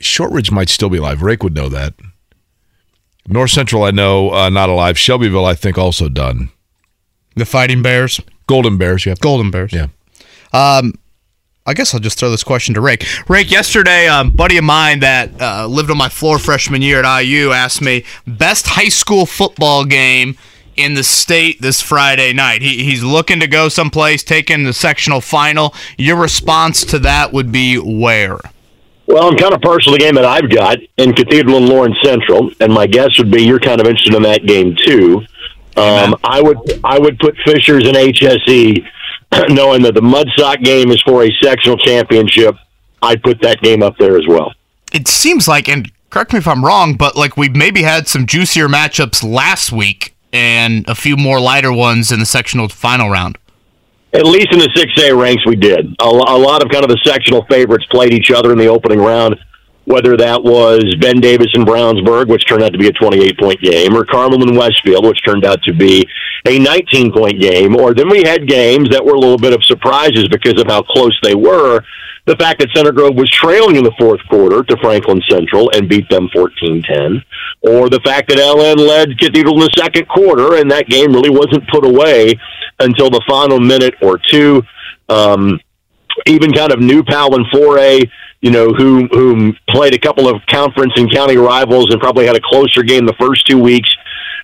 Shortridge 0.00 0.50
might 0.50 0.68
still 0.68 0.90
be 0.90 0.98
alive. 0.98 1.22
Rake 1.22 1.44
would 1.44 1.54
know 1.54 1.68
that. 1.68 1.94
North 3.28 3.52
Central, 3.52 3.84
I 3.84 3.92
know, 3.92 4.32
uh, 4.32 4.48
not 4.48 4.68
alive. 4.68 4.98
Shelbyville, 4.98 5.46
I 5.46 5.54
think, 5.54 5.78
also 5.78 6.08
done. 6.08 6.50
The 7.36 7.46
Fighting 7.46 7.82
Bears, 7.82 8.20
Golden 8.48 8.78
Bears, 8.78 9.06
yeah. 9.06 9.14
Golden 9.20 9.52
Bears. 9.52 9.72
Yeah. 9.72 9.86
Um, 10.52 10.94
I 11.64 11.74
guess 11.74 11.94
I'll 11.94 12.00
just 12.00 12.18
throw 12.18 12.28
this 12.30 12.42
question 12.42 12.74
to 12.74 12.80
Rake. 12.80 13.06
Rake, 13.28 13.50
yesterday, 13.50 14.06
a 14.06 14.14
um, 14.14 14.30
buddy 14.30 14.58
of 14.58 14.64
mine 14.64 14.98
that 15.00 15.40
uh, 15.40 15.66
lived 15.66 15.92
on 15.92 15.96
my 15.96 16.08
floor 16.08 16.40
freshman 16.40 16.82
year 16.82 17.04
at 17.04 17.20
IU 17.20 17.52
asked 17.52 17.80
me 17.80 18.04
best 18.26 18.66
high 18.66 18.88
school 18.88 19.26
football 19.26 19.84
game 19.84 20.36
in 20.76 20.94
the 20.94 21.04
state 21.04 21.60
this 21.60 21.80
Friday 21.80 22.32
night. 22.32 22.62
He, 22.62 22.82
he's 22.82 23.04
looking 23.04 23.38
to 23.38 23.46
go 23.46 23.68
someplace, 23.68 24.24
taking 24.24 24.64
the 24.64 24.72
sectional 24.72 25.20
final. 25.20 25.72
Your 25.96 26.16
response 26.16 26.84
to 26.86 26.98
that 27.00 27.32
would 27.32 27.52
be 27.52 27.76
where? 27.76 28.38
Well, 29.06 29.28
I'm 29.28 29.36
kind 29.36 29.54
of 29.54 29.60
partial 29.60 29.92
to 29.92 29.98
the 29.98 30.04
game 30.04 30.16
that 30.16 30.24
I've 30.24 30.50
got 30.50 30.78
in 30.96 31.12
Cathedral 31.12 31.58
and 31.58 31.68
Lawrence 31.68 31.96
Central, 32.02 32.50
and 32.58 32.72
my 32.72 32.88
guess 32.88 33.18
would 33.18 33.30
be 33.30 33.42
you're 33.44 33.60
kind 33.60 33.80
of 33.80 33.86
interested 33.86 34.14
in 34.14 34.22
that 34.22 34.46
game 34.46 34.74
too. 34.74 35.20
Um, 35.76 36.16
I 36.24 36.42
would 36.42 36.80
I 36.84 36.98
would 36.98 37.18
put 37.18 37.36
Fishers 37.44 37.86
and 37.86 37.96
HSE, 37.96 38.84
knowing 39.48 39.82
that 39.82 39.94
the 39.94 40.00
Mudsock 40.00 40.62
game 40.62 40.90
is 40.90 41.00
for 41.02 41.24
a 41.24 41.30
sectional 41.42 41.76
championship. 41.78 42.56
I'd 43.00 43.22
put 43.22 43.40
that 43.42 43.60
game 43.62 43.82
up 43.82 43.96
there 43.98 44.16
as 44.16 44.26
well. 44.28 44.52
It 44.92 45.08
seems 45.08 45.48
like, 45.48 45.68
and 45.68 45.90
correct 46.10 46.32
me 46.32 46.38
if 46.38 46.46
I'm 46.46 46.64
wrong, 46.64 46.94
but 46.94 47.16
like 47.16 47.36
we 47.36 47.48
maybe 47.48 47.82
had 47.82 48.06
some 48.06 48.26
juicier 48.26 48.68
matchups 48.68 49.24
last 49.24 49.72
week 49.72 50.14
and 50.32 50.88
a 50.88 50.94
few 50.94 51.16
more 51.16 51.40
lighter 51.40 51.72
ones 51.72 52.12
in 52.12 52.20
the 52.20 52.26
sectional 52.26 52.68
final 52.68 53.10
round. 53.10 53.38
At 54.14 54.26
least 54.26 54.48
in 54.52 54.58
the 54.58 54.68
6A 54.68 55.18
ranks, 55.18 55.44
we 55.46 55.56
did. 55.56 55.86
A, 56.00 56.04
a 56.04 56.38
lot 56.38 56.62
of 56.62 56.70
kind 56.70 56.84
of 56.84 56.90
the 56.90 57.00
sectional 57.02 57.46
favorites 57.46 57.86
played 57.90 58.12
each 58.12 58.30
other 58.30 58.52
in 58.52 58.58
the 58.58 58.66
opening 58.66 58.98
round, 58.98 59.36
whether 59.84 60.16
that 60.16 60.42
was 60.42 60.84
Ben 61.00 61.20
Davis 61.20 61.48
and 61.54 61.66
Brownsburg, 61.66 62.28
which 62.28 62.46
turned 62.46 62.62
out 62.62 62.72
to 62.72 62.78
be 62.78 62.88
a 62.88 62.92
28 62.92 63.38
point 63.38 63.60
game, 63.60 63.96
or 63.96 64.04
Carmel 64.04 64.42
and 64.42 64.56
Westfield, 64.56 65.04
which 65.04 65.24
turned 65.24 65.44
out 65.44 65.62
to 65.64 65.72
be 65.72 66.06
a 66.46 66.58
19 66.58 67.12
point 67.12 67.40
game. 67.40 67.76
Or 67.76 67.94
then 67.94 68.08
we 68.08 68.22
had 68.22 68.46
games 68.46 68.90
that 68.90 69.04
were 69.04 69.14
a 69.14 69.18
little 69.18 69.38
bit 69.38 69.52
of 69.52 69.64
surprises 69.64 70.28
because 70.28 70.60
of 70.60 70.66
how 70.68 70.82
close 70.82 71.18
they 71.22 71.34
were. 71.34 71.82
The 72.24 72.36
fact 72.36 72.60
that 72.60 72.68
Center 72.72 72.92
Grove 72.92 73.16
was 73.16 73.28
trailing 73.30 73.74
in 73.74 73.82
the 73.82 73.92
fourth 73.98 74.20
quarter 74.30 74.62
to 74.62 74.76
Franklin 74.80 75.20
Central 75.28 75.72
and 75.74 75.88
beat 75.88 76.08
them 76.08 76.28
14 76.32 76.82
10, 76.82 77.24
or 77.62 77.90
the 77.90 78.00
fact 78.04 78.28
that 78.28 78.38
LN 78.38 78.78
led 78.78 79.18
Cathedral 79.18 79.54
in 79.54 79.60
the 79.62 79.70
second 79.76 80.06
quarter 80.08 80.56
and 80.58 80.70
that 80.70 80.86
game 80.86 81.12
really 81.12 81.30
wasn't 81.30 81.68
put 81.68 81.84
away 81.84 82.38
until 82.78 83.10
the 83.10 83.22
final 83.28 83.58
minute 83.58 83.94
or 84.00 84.18
two. 84.18 84.62
Um, 85.08 85.58
even 86.26 86.52
kind 86.52 86.72
of 86.72 86.78
New 86.78 87.02
Pal 87.02 87.34
and 87.34 87.46
4A, 87.46 88.08
you 88.42 88.50
know, 88.50 88.72
who 88.74 89.08
who 89.12 89.54
played 89.70 89.94
a 89.94 89.98
couple 89.98 90.28
of 90.28 90.42
conference 90.50 90.92
and 90.96 91.10
county 91.10 91.36
rivals 91.36 91.90
and 91.90 92.00
probably 92.00 92.26
had 92.26 92.36
a 92.36 92.40
closer 92.40 92.82
game 92.82 93.06
the 93.06 93.14
first 93.18 93.46
two 93.46 93.58
weeks 93.58 93.88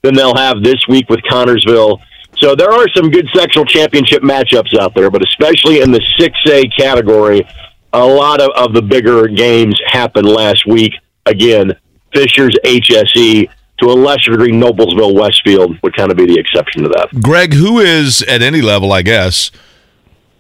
than 0.03 0.15
they'll 0.15 0.37
have 0.37 0.63
this 0.63 0.79
week 0.89 1.11
with 1.11 1.21
Connersville 1.31 1.99
So 2.41 2.55
there 2.55 2.71
are 2.71 2.87
some 2.95 3.11
good 3.11 3.29
sectional 3.35 3.65
championship 3.65 4.23
matchups 4.23 4.79
out 4.79 4.95
there, 4.95 5.11
but 5.11 5.23
especially 5.27 5.81
in 5.81 5.91
the 5.91 6.01
6A 6.19 6.71
category, 6.79 7.47
a 7.93 8.05
lot 8.05 8.41
of, 8.41 8.51
of 8.55 8.73
the 8.73 8.83
bigger 8.83 9.27
games 9.27 9.79
happened 9.87 10.27
last 10.27 10.65
week. 10.67 10.93
Again, 11.27 11.73
Fishers, 12.15 12.57
HSE, 12.65 13.51
to 13.81 13.87
a 13.87 13.93
lesser 13.93 14.33
degree, 14.33 14.53
Noblesville, 14.53 15.15
Westfield 15.15 15.77
would 15.83 15.97
kind 15.97 16.11
of 16.11 16.17
be 16.17 16.27
the 16.27 16.39
exception 16.39 16.85
to 16.85 16.89
that. 16.91 17.09
Greg, 17.21 17.55
who 17.55 17.81
is 17.81 18.23
at 18.23 18.43
any 18.43 18.61
level, 18.61 18.93
I 18.93 19.03
guess, 19.03 19.51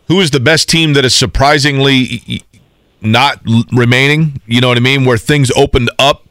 who 0.09 0.21
is 0.21 0.31
the 0.31 0.41
best 0.41 0.69
team 0.69 0.95
that 0.95 1.05
is 1.05 1.15
surprisingly 1.15 2.43
not 3.01 3.41
remaining? 3.73 4.41
You 4.47 4.61
know 4.61 4.69
what 4.69 4.77
I 4.77 4.81
mean? 4.81 5.05
Where 5.05 5.19
things 5.19 5.51
opened 5.53 5.91
up 5.99 6.25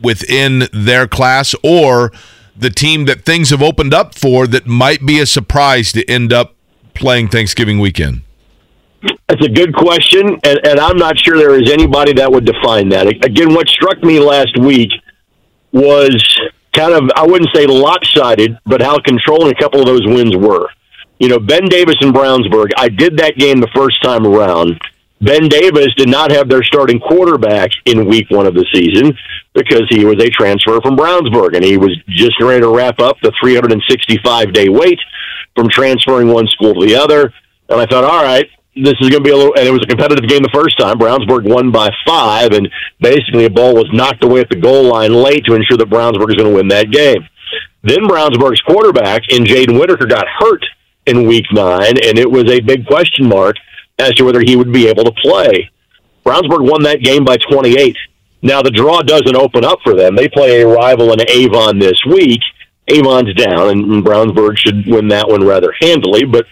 within 0.00 0.68
their 0.72 1.06
class, 1.06 1.54
or 1.62 2.12
the 2.56 2.70
team 2.70 3.04
that 3.06 3.24
things 3.24 3.50
have 3.50 3.62
opened 3.62 3.94
up 3.94 4.14
for 4.14 4.46
that 4.48 4.66
might 4.66 5.06
be 5.06 5.20
a 5.20 5.26
surprise 5.26 5.92
to 5.92 6.04
end 6.10 6.32
up 6.32 6.54
playing 6.94 7.28
Thanksgiving 7.28 7.78
weekend? 7.78 8.22
That's 9.28 9.44
a 9.44 9.48
good 9.48 9.74
question, 9.74 10.38
and, 10.44 10.60
and 10.64 10.78
I'm 10.78 10.96
not 10.96 11.18
sure 11.18 11.36
there 11.36 11.60
is 11.60 11.70
anybody 11.70 12.12
that 12.14 12.30
would 12.30 12.44
define 12.44 12.88
that. 12.90 13.06
Again, 13.06 13.54
what 13.54 13.68
struck 13.68 14.02
me 14.02 14.20
last 14.20 14.56
week 14.58 14.90
was 15.72 16.22
kind 16.72 16.92
of, 16.92 17.10
I 17.16 17.26
wouldn't 17.26 17.50
say 17.54 17.66
lopsided, 17.66 18.58
but 18.66 18.82
how 18.82 18.98
controlling 19.00 19.52
a 19.52 19.54
couple 19.54 19.80
of 19.80 19.86
those 19.86 20.06
wins 20.06 20.36
were. 20.36 20.68
You 21.18 21.28
know, 21.28 21.38
Ben 21.38 21.64
Davis 21.66 21.96
and 22.00 22.14
Brownsburg, 22.14 22.70
I 22.76 22.88
did 22.88 23.16
that 23.18 23.36
game 23.36 23.60
the 23.60 23.70
first 23.74 24.02
time 24.02 24.26
around. 24.26 24.80
Ben 25.22 25.48
Davis 25.48 25.94
did 25.96 26.08
not 26.08 26.32
have 26.32 26.48
their 26.48 26.64
starting 26.64 26.98
quarterback 26.98 27.70
in 27.86 28.06
week 28.06 28.28
one 28.30 28.46
of 28.46 28.54
the 28.54 28.66
season 28.74 29.16
because 29.54 29.82
he 29.88 30.04
was 30.04 30.20
a 30.20 30.28
transfer 30.28 30.80
from 30.80 30.96
Brownsburg 30.96 31.54
and 31.54 31.64
he 31.64 31.76
was 31.76 31.96
just 32.08 32.40
ready 32.42 32.60
to 32.60 32.68
wrap 32.68 32.98
up 32.98 33.16
the 33.22 33.32
365 33.40 34.52
day 34.52 34.68
wait 34.68 34.98
from 35.54 35.68
transferring 35.68 36.28
one 36.28 36.48
school 36.48 36.74
to 36.74 36.86
the 36.86 36.96
other. 36.96 37.32
And 37.68 37.80
I 37.80 37.86
thought, 37.86 38.02
all 38.02 38.22
right, 38.22 38.48
this 38.74 38.94
is 39.00 39.10
going 39.10 39.22
to 39.22 39.28
be 39.28 39.30
a 39.30 39.36
little, 39.36 39.54
and 39.54 39.66
it 39.66 39.70
was 39.70 39.82
a 39.84 39.86
competitive 39.86 40.28
game 40.28 40.42
the 40.42 40.50
first 40.52 40.76
time. 40.78 40.98
Brownsburg 40.98 41.44
won 41.44 41.70
by 41.70 41.90
five, 42.06 42.52
and 42.52 42.68
basically 43.00 43.44
a 43.44 43.50
ball 43.50 43.74
was 43.74 43.88
knocked 43.92 44.24
away 44.24 44.40
at 44.40 44.48
the 44.48 44.56
goal 44.56 44.84
line 44.84 45.12
late 45.12 45.44
to 45.44 45.54
ensure 45.54 45.76
that 45.76 45.90
Brownsburg 45.90 46.26
was 46.26 46.36
going 46.36 46.50
to 46.50 46.56
win 46.56 46.68
that 46.68 46.90
game. 46.90 47.28
Then 47.84 48.08
Brownsburg's 48.08 48.62
quarterback 48.62 49.22
in 49.28 49.44
Jaden 49.44 49.78
Whitaker 49.78 50.06
got 50.06 50.26
hurt 50.38 50.64
in 51.06 51.28
week 51.28 51.44
nine, 51.52 51.98
and 52.02 52.18
it 52.18 52.30
was 52.30 52.50
a 52.50 52.60
big 52.60 52.86
question 52.86 53.28
mark 53.28 53.56
as 53.98 54.12
to 54.14 54.24
whether 54.24 54.40
he 54.40 54.56
would 54.56 54.72
be 54.72 54.88
able 54.88 55.04
to 55.04 55.12
play. 55.22 55.70
Brownsburg 56.24 56.68
won 56.68 56.82
that 56.84 57.02
game 57.02 57.24
by 57.24 57.36
28. 57.36 57.96
Now 58.42 58.62
the 58.62 58.70
draw 58.70 59.02
doesn't 59.02 59.36
open 59.36 59.64
up 59.64 59.78
for 59.84 59.94
them. 59.94 60.16
They 60.16 60.28
play 60.28 60.62
a 60.62 60.66
rival 60.66 61.12
in 61.12 61.28
Avon 61.28 61.78
this 61.78 62.00
week. 62.06 62.40
Avon's 62.88 63.34
down, 63.34 63.70
and 63.70 64.04
Brownsburg 64.04 64.58
should 64.58 64.86
win 64.86 65.08
that 65.08 65.28
one 65.28 65.46
rather 65.46 65.72
handily, 65.80 66.24
but 66.24 66.46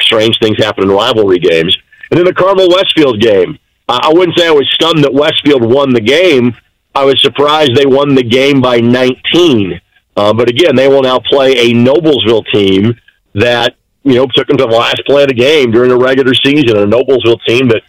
strange 0.00 0.38
things 0.38 0.58
happen 0.58 0.84
in 0.84 0.90
rivalry 0.90 1.38
games. 1.38 1.76
And 2.10 2.18
then 2.18 2.26
the 2.26 2.34
Carmel 2.34 2.68
Westfield 2.68 3.20
game. 3.20 3.58
I 3.88 4.10
wouldn't 4.12 4.38
say 4.38 4.46
I 4.46 4.52
was 4.52 4.70
stunned 4.72 5.02
that 5.04 5.12
Westfield 5.12 5.64
won 5.64 5.92
the 5.92 6.00
game. 6.00 6.54
I 6.94 7.04
was 7.04 7.20
surprised 7.20 7.74
they 7.74 7.86
won 7.86 8.14
the 8.14 8.22
game 8.22 8.60
by 8.60 8.80
19. 8.80 9.80
Uh, 10.16 10.32
but 10.34 10.48
again, 10.48 10.76
they 10.76 10.88
will 10.88 11.02
now 11.02 11.18
play 11.18 11.52
a 11.52 11.72
Noblesville 11.72 12.44
team 12.52 12.94
that 13.34 13.76
you 14.04 14.14
know 14.14 14.26
took 14.34 14.48
them 14.48 14.56
to 14.58 14.66
the 14.66 14.76
last 14.76 15.02
play 15.06 15.22
of 15.22 15.28
the 15.28 15.34
game 15.34 15.70
during 15.70 15.90
the 15.90 15.96
regular 15.96 16.34
season. 16.34 16.76
A 16.76 16.86
Noblesville 16.86 17.40
team 17.46 17.68
that, 17.68 17.82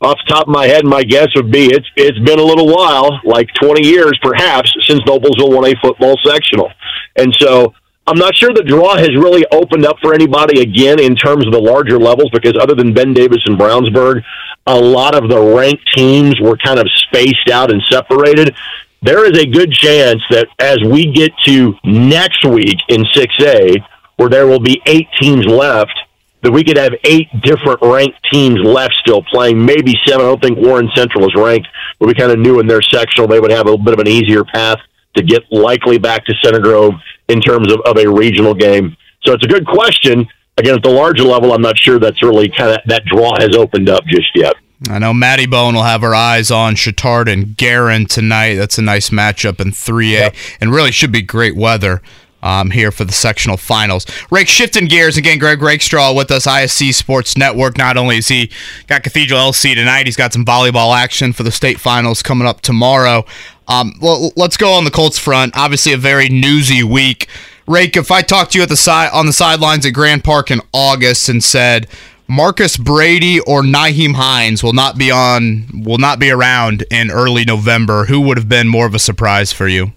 off 0.00 0.18
the 0.26 0.34
top 0.34 0.48
of 0.48 0.54
my 0.54 0.66
head, 0.66 0.84
my 0.84 1.02
guess 1.02 1.28
would 1.34 1.50
be 1.50 1.66
it's 1.66 1.86
it's 1.96 2.18
been 2.20 2.38
a 2.38 2.42
little 2.42 2.66
while, 2.66 3.20
like 3.24 3.48
20 3.60 3.86
years 3.86 4.18
perhaps, 4.22 4.72
since 4.82 5.00
Noblesville 5.00 5.54
won 5.54 5.66
a 5.66 5.74
football 5.82 6.16
sectional, 6.24 6.70
and 7.16 7.34
so 7.38 7.74
I'm 8.08 8.18
not 8.18 8.34
sure 8.34 8.54
the 8.54 8.62
draw 8.62 8.96
has 8.96 9.14
really 9.14 9.44
opened 9.52 9.84
up 9.84 9.96
for 10.00 10.14
anybody 10.14 10.62
again 10.62 10.98
in 10.98 11.14
terms 11.14 11.46
of 11.46 11.52
the 11.52 11.60
larger 11.60 11.98
levels 11.98 12.30
because 12.32 12.54
other 12.58 12.74
than 12.74 12.94
Ben 12.94 13.12
Davis 13.12 13.42
and 13.44 13.58
Brownsburg, 13.58 14.22
a 14.66 14.74
lot 14.74 15.14
of 15.14 15.28
the 15.28 15.38
ranked 15.38 15.84
teams 15.94 16.40
were 16.40 16.56
kind 16.56 16.78
of 16.78 16.86
spaced 16.94 17.50
out 17.52 17.70
and 17.70 17.82
separated. 17.90 18.56
There 19.02 19.26
is 19.30 19.38
a 19.38 19.46
good 19.46 19.70
chance 19.72 20.22
that 20.30 20.48
as 20.58 20.78
we 20.90 21.12
get 21.12 21.32
to 21.44 21.74
next 21.84 22.46
week 22.46 22.78
in 22.88 23.04
6A, 23.14 23.76
where 24.18 24.28
there 24.28 24.46
will 24.46 24.60
be 24.60 24.82
eight 24.84 25.06
teams 25.18 25.46
left, 25.46 25.96
that 26.42 26.52
we 26.52 26.62
could 26.62 26.76
have 26.76 26.92
eight 27.04 27.28
different 27.40 27.78
ranked 27.82 28.18
teams 28.30 28.60
left 28.60 28.94
still 28.94 29.22
playing, 29.22 29.64
maybe 29.64 29.94
seven. 30.06 30.26
I 30.26 30.28
don't 30.28 30.42
think 30.42 30.58
Warren 30.58 30.90
Central 30.94 31.24
is 31.24 31.34
ranked, 31.34 31.68
but 31.98 32.06
we 32.06 32.14
kind 32.14 32.30
of 32.30 32.38
knew 32.38 32.60
in 32.60 32.66
their 32.66 32.82
sectional 32.82 33.26
they 33.26 33.40
would 33.40 33.50
have 33.50 33.66
a 33.68 33.78
bit 33.78 33.94
of 33.94 34.00
an 34.00 34.08
easier 34.08 34.44
path 34.44 34.78
to 35.16 35.22
get 35.22 35.42
likely 35.50 35.98
back 35.98 36.24
to 36.26 36.34
Center 36.42 36.58
Grove 36.60 36.94
in 37.28 37.40
terms 37.40 37.72
of, 37.72 37.80
of 37.86 37.96
a 37.96 38.08
regional 38.08 38.54
game. 38.54 38.96
So 39.24 39.32
it's 39.32 39.44
a 39.44 39.48
good 39.48 39.66
question. 39.66 40.26
Again, 40.56 40.74
at 40.74 40.82
the 40.82 40.90
larger 40.90 41.22
level, 41.22 41.52
I'm 41.52 41.62
not 41.62 41.78
sure 41.78 42.00
that's 42.00 42.22
really 42.22 42.48
kind 42.48 42.72
of 42.72 42.78
that 42.86 43.04
draw 43.04 43.38
has 43.38 43.54
opened 43.56 43.88
up 43.88 44.04
just 44.06 44.28
yet. 44.34 44.54
I 44.88 44.98
know 44.98 45.14
Maddie 45.14 45.46
Bone 45.46 45.74
will 45.74 45.82
have 45.82 46.02
her 46.02 46.14
eyes 46.14 46.50
on 46.50 46.74
Chatard 46.74 47.32
and 47.32 47.56
Guerin 47.56 48.06
tonight. 48.06 48.54
That's 48.54 48.78
a 48.78 48.82
nice 48.82 49.10
matchup 49.10 49.60
in 49.60 49.70
3A, 49.70 50.10
yep. 50.10 50.34
and 50.60 50.72
really 50.72 50.92
should 50.92 51.12
be 51.12 51.22
great 51.22 51.56
weather 51.56 52.00
um, 52.42 52.70
here 52.70 52.90
for 52.90 53.04
the 53.04 53.12
sectional 53.12 53.56
finals. 53.56 54.06
Rake, 54.30 54.48
shifting 54.48 54.86
gears 54.86 55.16
again, 55.16 55.38
Greg 55.38 55.60
Rakestraw 55.60 56.14
with 56.14 56.30
us, 56.30 56.46
ISC 56.46 56.94
Sports 56.94 57.36
Network. 57.36 57.78
Not 57.78 57.96
only 57.96 58.18
is 58.18 58.28
he 58.28 58.50
got 58.86 59.02
Cathedral 59.02 59.40
LC 59.40 59.74
tonight, 59.74 60.06
he's 60.06 60.16
got 60.16 60.32
some 60.32 60.44
volleyball 60.44 60.96
action 60.96 61.32
for 61.32 61.42
the 61.42 61.52
state 61.52 61.80
finals 61.80 62.22
coming 62.22 62.46
up 62.46 62.60
tomorrow. 62.60 63.24
Um, 63.66 63.94
well, 64.00 64.32
let's 64.36 64.56
go 64.56 64.72
on 64.72 64.84
the 64.84 64.90
Colts 64.90 65.18
front. 65.18 65.56
Obviously, 65.56 65.92
a 65.92 65.98
very 65.98 66.28
newsy 66.28 66.82
week. 66.82 67.28
Rake, 67.66 67.96
if 67.96 68.10
I 68.10 68.22
talked 68.22 68.52
to 68.52 68.58
you 68.58 68.62
at 68.62 68.70
the 68.70 68.76
side 68.76 69.10
on 69.12 69.26
the 69.26 69.32
sidelines 69.32 69.84
at 69.84 69.92
Grand 69.92 70.24
Park 70.24 70.50
in 70.50 70.62
August 70.72 71.28
and 71.28 71.44
said 71.44 71.86
Marcus 72.26 72.78
Brady 72.78 73.40
or 73.40 73.62
Nyheim 73.62 74.14
Hines 74.14 74.62
will 74.62 74.72
not 74.72 74.96
be 74.96 75.10
on, 75.10 75.82
will 75.84 75.98
not 75.98 76.18
be 76.18 76.30
around 76.30 76.84
in 76.90 77.10
early 77.10 77.44
November, 77.44 78.06
who 78.06 78.22
would 78.22 78.38
have 78.38 78.48
been 78.48 78.68
more 78.68 78.86
of 78.86 78.94
a 78.94 78.98
surprise 78.98 79.52
for 79.52 79.68
you? 79.68 79.92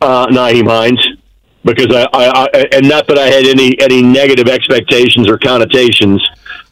Uh, 0.00 0.26
Nyheim 0.28 0.66
Hines, 0.66 1.17
because 1.74 1.94
I, 1.94 2.06
I, 2.12 2.48
I, 2.54 2.66
and 2.72 2.88
not 2.88 3.06
that 3.08 3.18
I 3.18 3.26
had 3.26 3.46
any 3.46 3.78
any 3.80 4.02
negative 4.02 4.48
expectations 4.48 5.28
or 5.28 5.38
connotations 5.38 6.26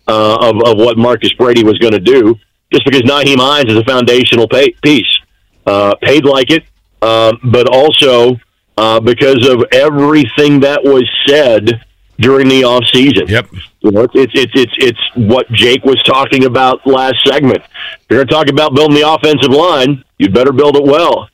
uh, 0.09 0.37
of 0.41 0.57
of 0.65 0.79
what 0.79 0.97
Marcus 0.97 1.33
Brady 1.35 1.65
was 1.65 1.79
going 1.79 1.93
to 1.93 2.01
do, 2.01 2.37
just 2.73 2.85
because 2.85 3.03
Nyheim 3.03 3.39
Hines 3.39 3.71
is 3.71 3.79
a 3.79 3.85
foundational 3.85 4.49
pay, 4.49 4.71
piece 4.83 5.19
uh, 5.67 5.95
paid 6.03 6.25
like 6.25 6.51
it, 6.51 6.65
um, 7.03 7.39
but 7.45 7.69
also 7.69 8.37
uh, 8.77 9.01
because 9.01 9.47
of 9.47 9.65
everything 9.73 10.61
that 10.61 10.83
was 10.83 11.09
said 11.27 11.83
during 12.19 12.49
the 12.49 12.65
off 12.65 12.85
season. 12.93 13.27
Yep. 13.29 13.49
You 13.81 13.91
know, 13.91 14.07
it's 14.15 14.33
it's 14.35 14.53
it's 14.55 14.73
it's 14.79 15.01
what 15.15 15.51
Jake 15.53 15.85
was 15.85 16.03
talking 16.05 16.45
about 16.45 16.87
last 16.87 17.17
segment. 17.27 17.59
If 17.59 18.07
you're 18.11 18.25
going 18.25 18.29
to 18.29 18.35
talk 18.35 18.49
about 18.49 18.75
building 18.75 18.97
the 18.97 19.09
offensive 19.09 19.51
line, 19.51 20.05
you'd 20.19 20.33
better 20.33 20.53
build 20.53 20.77
it 20.77 20.85
well. 20.85 21.29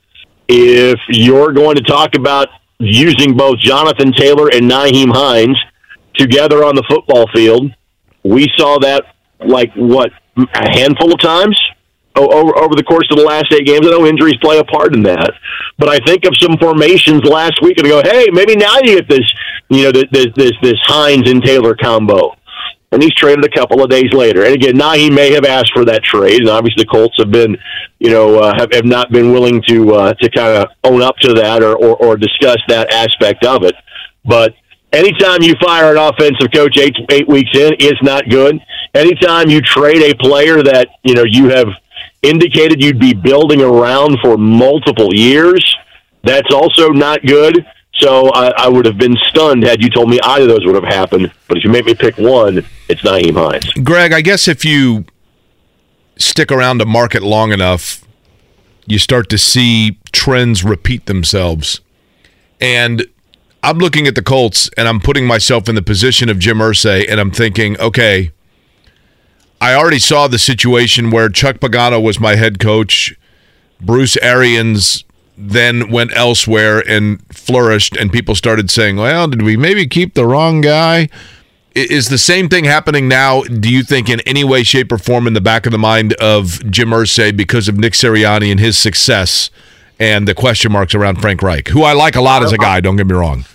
If 0.49 0.99
you're 1.09 1.53
going 1.53 1.77
to 1.77 1.83
talk 1.83 2.15
about 2.15 2.49
using 2.83 3.37
both 3.37 3.59
Jonathan 3.59 4.13
Taylor 4.13 4.49
and 4.49 4.71
Nyheim 4.71 5.15
Hines 5.15 5.61
together 6.15 6.65
on 6.65 6.75
the 6.75 6.85
football 6.89 7.27
field, 7.35 7.71
we 8.25 8.49
saw 8.57 8.79
that 8.81 9.05
like 9.45 9.73
what 9.75 10.11
a 10.37 10.71
handful 10.71 11.13
of 11.13 11.21
times 11.21 11.59
over, 12.17 12.57
over 12.59 12.75
the 12.75 12.83
course 12.83 13.09
of 13.11 13.17
the 13.17 13.25
last 13.25 13.47
eight 13.53 13.67
games. 13.67 13.87
I 13.87 13.91
know 13.91 14.07
injuries 14.07 14.37
play 14.43 14.59
a 14.59 14.65
part 14.65 14.95
in 14.95 15.03
that, 15.05 15.31
but 15.79 15.89
I 15.89 15.99
think 16.05 16.25
of 16.25 16.35
some 16.39 16.57
formations 16.59 17.25
last 17.25 17.63
week 17.63 17.79
and 17.79 17.87
I 17.87 17.91
go, 17.91 18.03
hey, 18.05 18.27
maybe 18.33 18.57
now 18.57 18.77
you 18.83 18.97
get 18.97 19.09
this, 19.09 19.33
you 19.69 19.85
know, 19.85 19.93
this 19.93 20.27
this 20.35 20.53
this 20.63 20.79
Hines 20.85 21.31
and 21.31 21.43
Taylor 21.43 21.75
combo. 21.75 22.37
And 22.93 23.03
he's 23.03 23.15
traded 23.15 23.45
a 23.45 23.49
couple 23.49 23.83
of 23.83 23.89
days 23.89 24.13
later. 24.13 24.45
And 24.45 24.55
again, 24.55 24.77
now 24.77 24.93
he 24.93 25.11
may 25.11 25.33
have 25.33 25.47
asked 25.47 25.73
for 25.73 25.85
that 25.87 26.03
trade, 26.05 26.41
and 26.41 26.51
obviously 26.51 26.85
the 26.85 26.91
Colts 26.91 27.17
have 27.19 27.31
been, 27.31 27.57
you 27.99 28.11
know, 28.11 28.39
uh, 28.39 28.53
have, 28.59 28.71
have 28.73 28.85
not 28.85 29.11
been 29.11 29.33
willing 29.33 29.63
to 29.69 29.95
uh, 29.95 30.13
to 30.13 30.31
kind 30.31 30.59
of 30.59 30.69
own 30.85 31.01
up 31.01 31.17
to 31.23 31.33
that 31.33 31.63
or, 31.63 31.75
or 31.75 31.97
or 31.97 32.17
discuss 32.17 32.59
that 32.69 32.93
aspect 32.93 33.47
of 33.47 33.65
it. 33.65 33.75
But 34.27 34.55
anytime 34.93 35.43
you 35.43 35.55
fire 35.63 35.91
an 35.91 35.97
offensive 35.97 36.53
coach 36.53 36.77
eight 36.77 36.95
eight 37.11 37.27
weeks 37.27 37.51
in, 37.57 37.75
it's 37.81 38.03
not 38.03 38.29
good. 38.29 38.61
Anytime 38.95 39.49
you 39.49 39.63
trade 39.63 40.03
a 40.03 40.15
player 40.15 40.63
that 40.63 40.89
you 41.03 41.15
know 41.15 41.25
you 41.25 41.49
have 41.49 41.69
indicated 42.23 42.83
you'd 42.83 43.01
be 43.01 43.15
building 43.15 43.61
around 43.61 44.19
for 44.23 44.37
multiple 44.37 45.15
years. 45.15 45.65
That's 46.25 46.55
also 46.55 46.91
not 46.91 47.25
good. 47.27 47.65
So 48.03 48.31
I, 48.31 48.51
I, 48.65 48.69
would 48.69 48.85
have 48.85 48.99
been 48.99 49.17
stunned 49.29 49.63
had 49.63 49.81
you 49.81 49.89
told 49.89 50.11
me 50.11 50.19
either 50.25 50.43
of 50.43 50.49
those 50.49 50.67
would 50.67 50.75
have 50.75 50.93
happened. 50.93 51.33
But 51.47 51.59
if 51.59 51.65
you 51.65 51.71
make 51.71 51.85
me 51.85 51.95
pick 51.95 52.19
one, 52.19 52.67
it's 52.89 53.03
Nyheim 53.03 53.35
Hines. 53.35 53.73
Greg, 53.85 54.13
I 54.13 54.21
guess 54.21 54.49
if 54.49 54.65
you 54.65 55.05
stick 56.17 56.51
around 56.51 56.83
a 56.83 56.85
market 56.85 57.23
long 57.23 57.53
enough, 57.53 58.05
you 58.87 58.99
start 58.99 59.29
to 59.29 59.39
see 59.39 59.99
trends 60.11 60.65
repeat 60.65 61.07
themselves. 61.07 61.81
And 62.61 63.07
I'm 63.63 63.79
looking 63.79 64.09
at 64.09 64.17
the 64.17 64.23
Colts 64.23 64.69
and 64.77 64.89
I'm 64.89 64.99
putting 64.99 65.25
myself 65.25 65.69
in 65.69 65.77
the 65.77 65.83
position 65.83 66.29
of 66.29 66.41
Jim 66.41 66.59
Irsay 66.59 67.09
and 67.09 67.21
I'm 67.21 67.31
thinking, 67.31 67.79
okay, 67.79 68.33
I 69.61 69.75
already 69.75 70.01
saw 70.01 70.27
the 70.27 70.41
situation 70.41 71.13
where 71.13 71.29
Chuck 71.29 71.59
Pagano 71.59 72.03
was 72.03 72.19
my 72.19 72.35
head 72.35 72.59
coach. 72.59 73.17
Bruce 73.81 74.17
Arians 74.17 75.05
then 75.37 75.91
went 75.91 76.15
elsewhere 76.15 76.83
and 76.87 77.21
flourished, 77.33 77.97
and 77.97 78.13
people 78.13 78.35
started 78.35 78.71
saying, 78.71 78.97
"Well, 78.97 79.29
did 79.29 79.43
we 79.43 79.57
maybe 79.57 79.87
keep 79.87 80.15
the 80.15 80.27
wrong 80.27 80.61
guy?" 80.61 81.09
Is 81.75 82.11
the 82.11 82.19
same 82.19 82.51
thing 82.51 82.65
happening 82.65 83.09
now? 83.09 83.43
Do 83.45 83.71
you 83.71 83.83
think 83.83 84.11
in 84.11 84.21
any 84.21 84.45
way, 84.45 84.63
shape, 84.63 84.93
or 84.93 84.99
form 84.99 85.27
in 85.27 85.33
the 85.33 85.41
back 85.41 85.65
of 85.65 85.73
the 85.73 85.79
mind 85.79 86.13
of 86.15 86.71
Jim 86.71 86.91
Irsay 86.91 87.35
because 87.35 87.67
of 87.67 87.79
Nick 87.79 87.95
Sirianni 87.95 88.51
and 88.51 88.61
his 88.61 88.77
success 88.77 89.51
and 89.99 90.29
the 90.29 90.35
question 90.35 90.71
marks 90.71 90.95
around 90.95 91.23
Frank 91.23 91.43
Reich, 91.43 91.69
who 91.69 91.83
I 91.83 91.93
like 91.93 92.15
a 92.15 92.21
lot 92.21 92.43
as 92.43 92.53
a 92.53 92.59
guy? 92.59 92.81
Don't 92.81 92.97
get 92.97 93.07
me 93.07 93.15
wrong. 93.15 93.47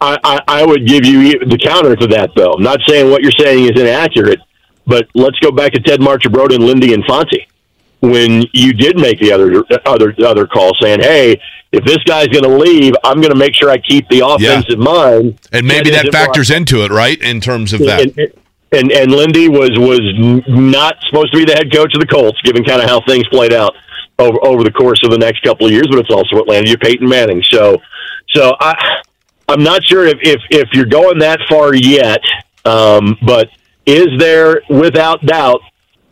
I, 0.00 0.18
I, 0.22 0.40
I 0.60 0.66
would 0.66 0.86
give 0.86 1.04
you 1.04 1.38
the 1.40 1.58
counter 1.58 1.96
to 1.96 2.06
that, 2.08 2.30
though. 2.36 2.52
I'm 2.52 2.62
not 2.62 2.80
saying 2.86 3.10
what 3.10 3.22
you're 3.22 3.32
saying 3.32 3.64
is 3.64 3.80
inaccurate, 3.80 4.38
but 4.86 5.08
let's 5.14 5.38
go 5.40 5.50
back 5.50 5.72
to 5.72 5.80
Ted 5.80 6.00
Marchibroda 6.00 6.54
and 6.54 6.64
Lindy 6.64 6.92
and 6.92 7.02
Infante 7.02 7.48
when 8.10 8.44
you 8.52 8.72
did 8.72 8.98
make 8.98 9.18
the 9.20 9.32
other 9.32 9.64
other 9.86 10.14
other 10.24 10.46
call 10.46 10.72
saying, 10.80 11.00
"Hey, 11.00 11.40
if 11.72 11.84
this 11.84 11.98
guy's 12.04 12.28
going 12.28 12.44
to 12.44 12.56
leave, 12.56 12.94
I'm 13.04 13.16
going 13.16 13.32
to 13.32 13.38
make 13.38 13.54
sure 13.54 13.70
I 13.70 13.78
keep 13.78 14.08
the 14.08 14.26
offensive 14.26 14.78
yeah. 14.78 14.84
mind." 14.84 15.38
And 15.52 15.66
maybe 15.66 15.90
that 15.90 16.10
factors 16.12 16.50
into 16.50 16.84
it, 16.84 16.90
right? 16.90 17.20
In 17.20 17.40
terms 17.40 17.72
of 17.72 17.80
that. 17.80 18.00
And, 18.00 18.32
and, 18.72 18.92
and 18.92 19.12
Lindy 19.12 19.48
was 19.48 19.70
was 19.76 20.00
not 20.48 20.96
supposed 21.06 21.32
to 21.32 21.38
be 21.38 21.44
the 21.44 21.54
head 21.54 21.72
coach 21.72 21.94
of 21.94 22.00
the 22.00 22.06
Colts, 22.06 22.40
given 22.42 22.64
kind 22.64 22.82
of 22.82 22.88
how 22.88 23.00
things 23.06 23.24
played 23.28 23.52
out 23.52 23.74
over 24.18 24.38
over 24.42 24.64
the 24.64 24.72
course 24.72 25.00
of 25.04 25.10
the 25.10 25.18
next 25.18 25.42
couple 25.42 25.66
of 25.66 25.72
years. 25.72 25.86
But 25.88 26.00
it's 26.00 26.10
also 26.10 26.36
what 26.36 26.48
landed 26.48 26.70
you 26.70 26.78
Peyton 26.78 27.08
Manning. 27.08 27.42
So, 27.50 27.80
so 28.30 28.56
I 28.60 29.02
I'm 29.48 29.62
not 29.62 29.84
sure 29.84 30.06
if 30.06 30.18
if, 30.22 30.40
if 30.50 30.68
you're 30.72 30.86
going 30.86 31.18
that 31.20 31.40
far 31.48 31.74
yet, 31.74 32.20
um, 32.64 33.16
but 33.24 33.48
is 33.86 34.08
there 34.18 34.62
without 34.68 35.24
doubt 35.24 35.60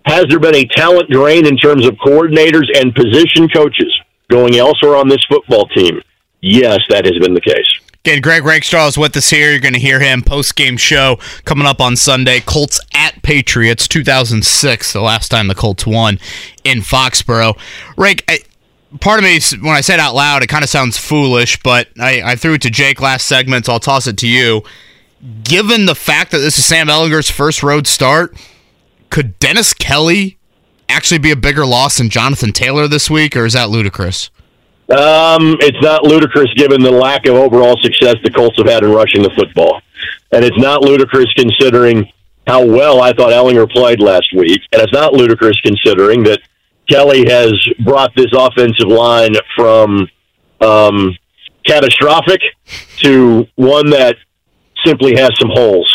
has 0.04 0.26
there 0.28 0.40
been 0.40 0.54
a 0.56 0.66
talent 0.66 1.10
drain 1.10 1.46
in 1.46 1.56
terms 1.56 1.86
of 1.86 1.94
coordinators 1.94 2.66
and 2.74 2.94
position 2.94 3.48
coaches 3.48 3.92
going 4.30 4.56
elsewhere 4.56 4.96
on 4.96 5.08
this 5.08 5.24
football 5.28 5.66
team? 5.68 6.02
Yes, 6.40 6.80
that 6.88 7.04
has 7.04 7.18
been 7.18 7.34
the 7.34 7.40
case. 7.40 7.78
Again, 8.04 8.20
Greg 8.20 8.44
Rakestraw 8.44 8.88
is 8.88 8.98
with 8.98 9.16
us 9.16 9.30
here. 9.30 9.52
You're 9.52 9.60
going 9.60 9.74
to 9.74 9.80
hear 9.80 10.00
him 10.00 10.22
post 10.22 10.56
game 10.56 10.76
show 10.76 11.20
coming 11.44 11.68
up 11.68 11.80
on 11.80 11.94
Sunday. 11.94 12.40
Colts 12.40 12.80
at 12.92 13.22
Patriots, 13.22 13.86
2006, 13.86 14.92
the 14.92 15.00
last 15.00 15.28
time 15.28 15.46
the 15.46 15.54
Colts 15.54 15.86
won 15.86 16.18
in 16.64 16.80
Foxborough. 16.80 17.56
Rake, 17.96 18.24
I, 18.26 18.40
part 18.98 19.20
of 19.20 19.24
me, 19.24 19.38
when 19.60 19.76
I 19.76 19.82
say 19.82 19.94
it 19.94 20.00
out 20.00 20.16
loud, 20.16 20.42
it 20.42 20.48
kind 20.48 20.64
of 20.64 20.70
sounds 20.70 20.98
foolish, 20.98 21.62
but 21.62 21.88
I, 22.00 22.22
I 22.32 22.34
threw 22.34 22.54
it 22.54 22.62
to 22.62 22.70
Jake 22.70 23.00
last 23.00 23.28
segment, 23.28 23.66
so 23.66 23.74
I'll 23.74 23.78
toss 23.78 24.08
it 24.08 24.18
to 24.18 24.26
you. 24.26 24.64
Given 25.44 25.86
the 25.86 25.94
fact 25.94 26.32
that 26.32 26.38
this 26.38 26.58
is 26.58 26.66
Sam 26.66 26.88
Ehlinger's 26.88 27.30
first 27.30 27.62
road 27.62 27.86
start, 27.86 28.36
could 29.12 29.38
Dennis 29.38 29.74
Kelly 29.74 30.38
actually 30.88 31.18
be 31.18 31.30
a 31.30 31.36
bigger 31.36 31.66
loss 31.66 31.98
than 31.98 32.08
Jonathan 32.08 32.50
Taylor 32.50 32.88
this 32.88 33.10
week, 33.10 33.36
or 33.36 33.44
is 33.44 33.52
that 33.52 33.68
ludicrous? 33.68 34.30
Um, 34.90 35.56
it's 35.60 35.80
not 35.82 36.04
ludicrous 36.04 36.52
given 36.54 36.82
the 36.82 36.90
lack 36.90 37.26
of 37.26 37.34
overall 37.34 37.76
success 37.82 38.16
the 38.24 38.30
Colts 38.30 38.56
have 38.56 38.66
had 38.66 38.82
in 38.82 38.90
rushing 38.90 39.22
the 39.22 39.30
football, 39.30 39.82
and 40.32 40.44
it's 40.44 40.58
not 40.58 40.82
ludicrous 40.82 41.32
considering 41.36 42.10
how 42.46 42.64
well 42.64 43.02
I 43.02 43.12
thought 43.12 43.32
Ehlinger 43.32 43.70
played 43.70 44.00
last 44.00 44.32
week, 44.34 44.60
and 44.72 44.80
it's 44.80 44.92
not 44.92 45.12
ludicrous 45.12 45.60
considering 45.60 46.24
that 46.24 46.40
Kelly 46.88 47.28
has 47.28 47.52
brought 47.84 48.12
this 48.16 48.32
offensive 48.32 48.88
line 48.88 49.34
from 49.54 50.08
um, 50.62 51.16
catastrophic 51.66 52.40
to 53.00 53.46
one 53.56 53.90
that 53.90 54.16
simply 54.86 55.16
has 55.16 55.30
some 55.38 55.50
holes. 55.50 55.94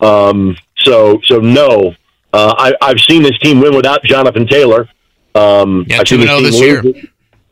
Um, 0.00 0.56
so, 0.78 1.20
so 1.24 1.38
no, 1.38 1.94
uh, 2.32 2.54
I, 2.56 2.74
I've 2.82 3.00
seen 3.00 3.22
this 3.22 3.38
team 3.38 3.60
win 3.60 3.74
without 3.74 4.02
Jonathan 4.04 4.46
Taylor. 4.46 4.88
Um, 5.34 5.84
yeah, 5.88 6.02
two 6.02 6.22
zero 6.22 6.40
this 6.40 6.60
year. 6.60 6.82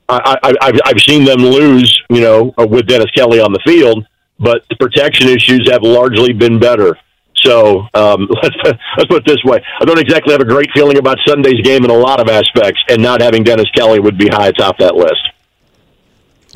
I, 0.09 0.39
I, 0.43 0.55
I've, 0.61 0.81
I've 0.85 1.01
seen 1.01 1.25
them 1.25 1.39
lose, 1.39 2.03
you 2.11 2.21
know, 2.21 2.53
with 2.59 2.87
Dennis 2.87 3.11
Kelly 3.13 3.41
on 3.41 3.53
the 3.53 3.61
field, 3.65 4.07
but 4.39 4.65
the 4.69 4.77
protection 4.77 5.29
issues 5.29 5.69
have 5.71 5.83
largely 5.83 6.33
been 6.33 6.59
better. 6.59 6.99
So 7.37 7.87
um, 7.95 8.29
let's, 8.43 8.57
let's 8.65 9.09
put 9.09 9.19
it 9.19 9.27
this 9.27 9.43
way: 9.45 9.63
I 9.81 9.85
don't 9.85 9.99
exactly 9.99 10.33
have 10.33 10.41
a 10.41 10.47
great 10.47 10.71
feeling 10.75 10.99
about 10.99 11.19
Sunday's 11.27 11.61
game 11.63 11.85
in 11.85 11.91
a 11.91 11.97
lot 11.97 12.21
of 12.21 12.29
aspects, 12.29 12.81
and 12.89 13.03
not 13.03 13.21
having 13.21 13.45
Dennis 13.45 13.71
Kelly 13.75 14.01
would 14.01 14.19
be 14.19 14.29
high 14.29 14.49
atop 14.49 14.79
that 14.79 14.95
list. 14.95 15.31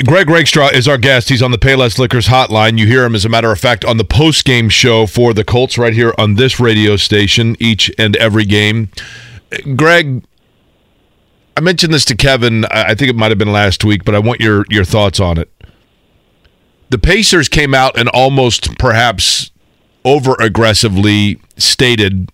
Greg 0.06 0.30
Rakestraw 0.30 0.68
is 0.68 0.86
our 0.86 0.96
guest. 0.96 1.28
He's 1.28 1.42
on 1.42 1.50
the 1.50 1.58
Payless 1.58 1.98
Liquors 1.98 2.28
hotline. 2.28 2.78
You 2.78 2.86
hear 2.86 3.04
him, 3.04 3.16
as 3.16 3.24
a 3.24 3.28
matter 3.28 3.50
of 3.50 3.58
fact, 3.58 3.84
on 3.84 3.96
the 3.96 4.04
post 4.04 4.44
game 4.44 4.68
show 4.68 5.06
for 5.06 5.34
the 5.34 5.42
Colts 5.42 5.76
right 5.76 5.92
here 5.92 6.14
on 6.16 6.36
this 6.36 6.60
radio 6.60 6.94
station 6.94 7.56
each 7.58 7.90
and 7.98 8.14
every 8.16 8.44
game. 8.44 8.90
Greg, 9.74 10.22
I 11.56 11.60
mentioned 11.60 11.92
this 11.92 12.04
to 12.06 12.16
Kevin. 12.16 12.64
I 12.66 12.94
think 12.94 13.10
it 13.10 13.16
might 13.16 13.32
have 13.32 13.38
been 13.38 13.52
last 13.52 13.84
week, 13.84 14.04
but 14.04 14.14
I 14.14 14.20
want 14.20 14.40
your 14.40 14.64
your 14.68 14.84
thoughts 14.84 15.18
on 15.18 15.36
it. 15.36 15.50
The 16.90 16.98
Pacers 16.98 17.48
came 17.48 17.74
out 17.74 17.98
and 17.98 18.08
almost 18.10 18.78
perhaps 18.78 19.50
over 20.04 20.36
aggressively 20.38 21.40
stated 21.56 22.30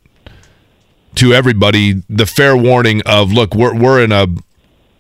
to 1.15 1.33
everybody 1.33 2.03
the 2.11 2.27
fair 2.27 2.55
warning 2.55 3.01
of 3.07 3.33
look, 3.33 3.55
we're 3.55 3.75
we're 3.75 4.05
in 4.05 4.13
a 4.13 4.27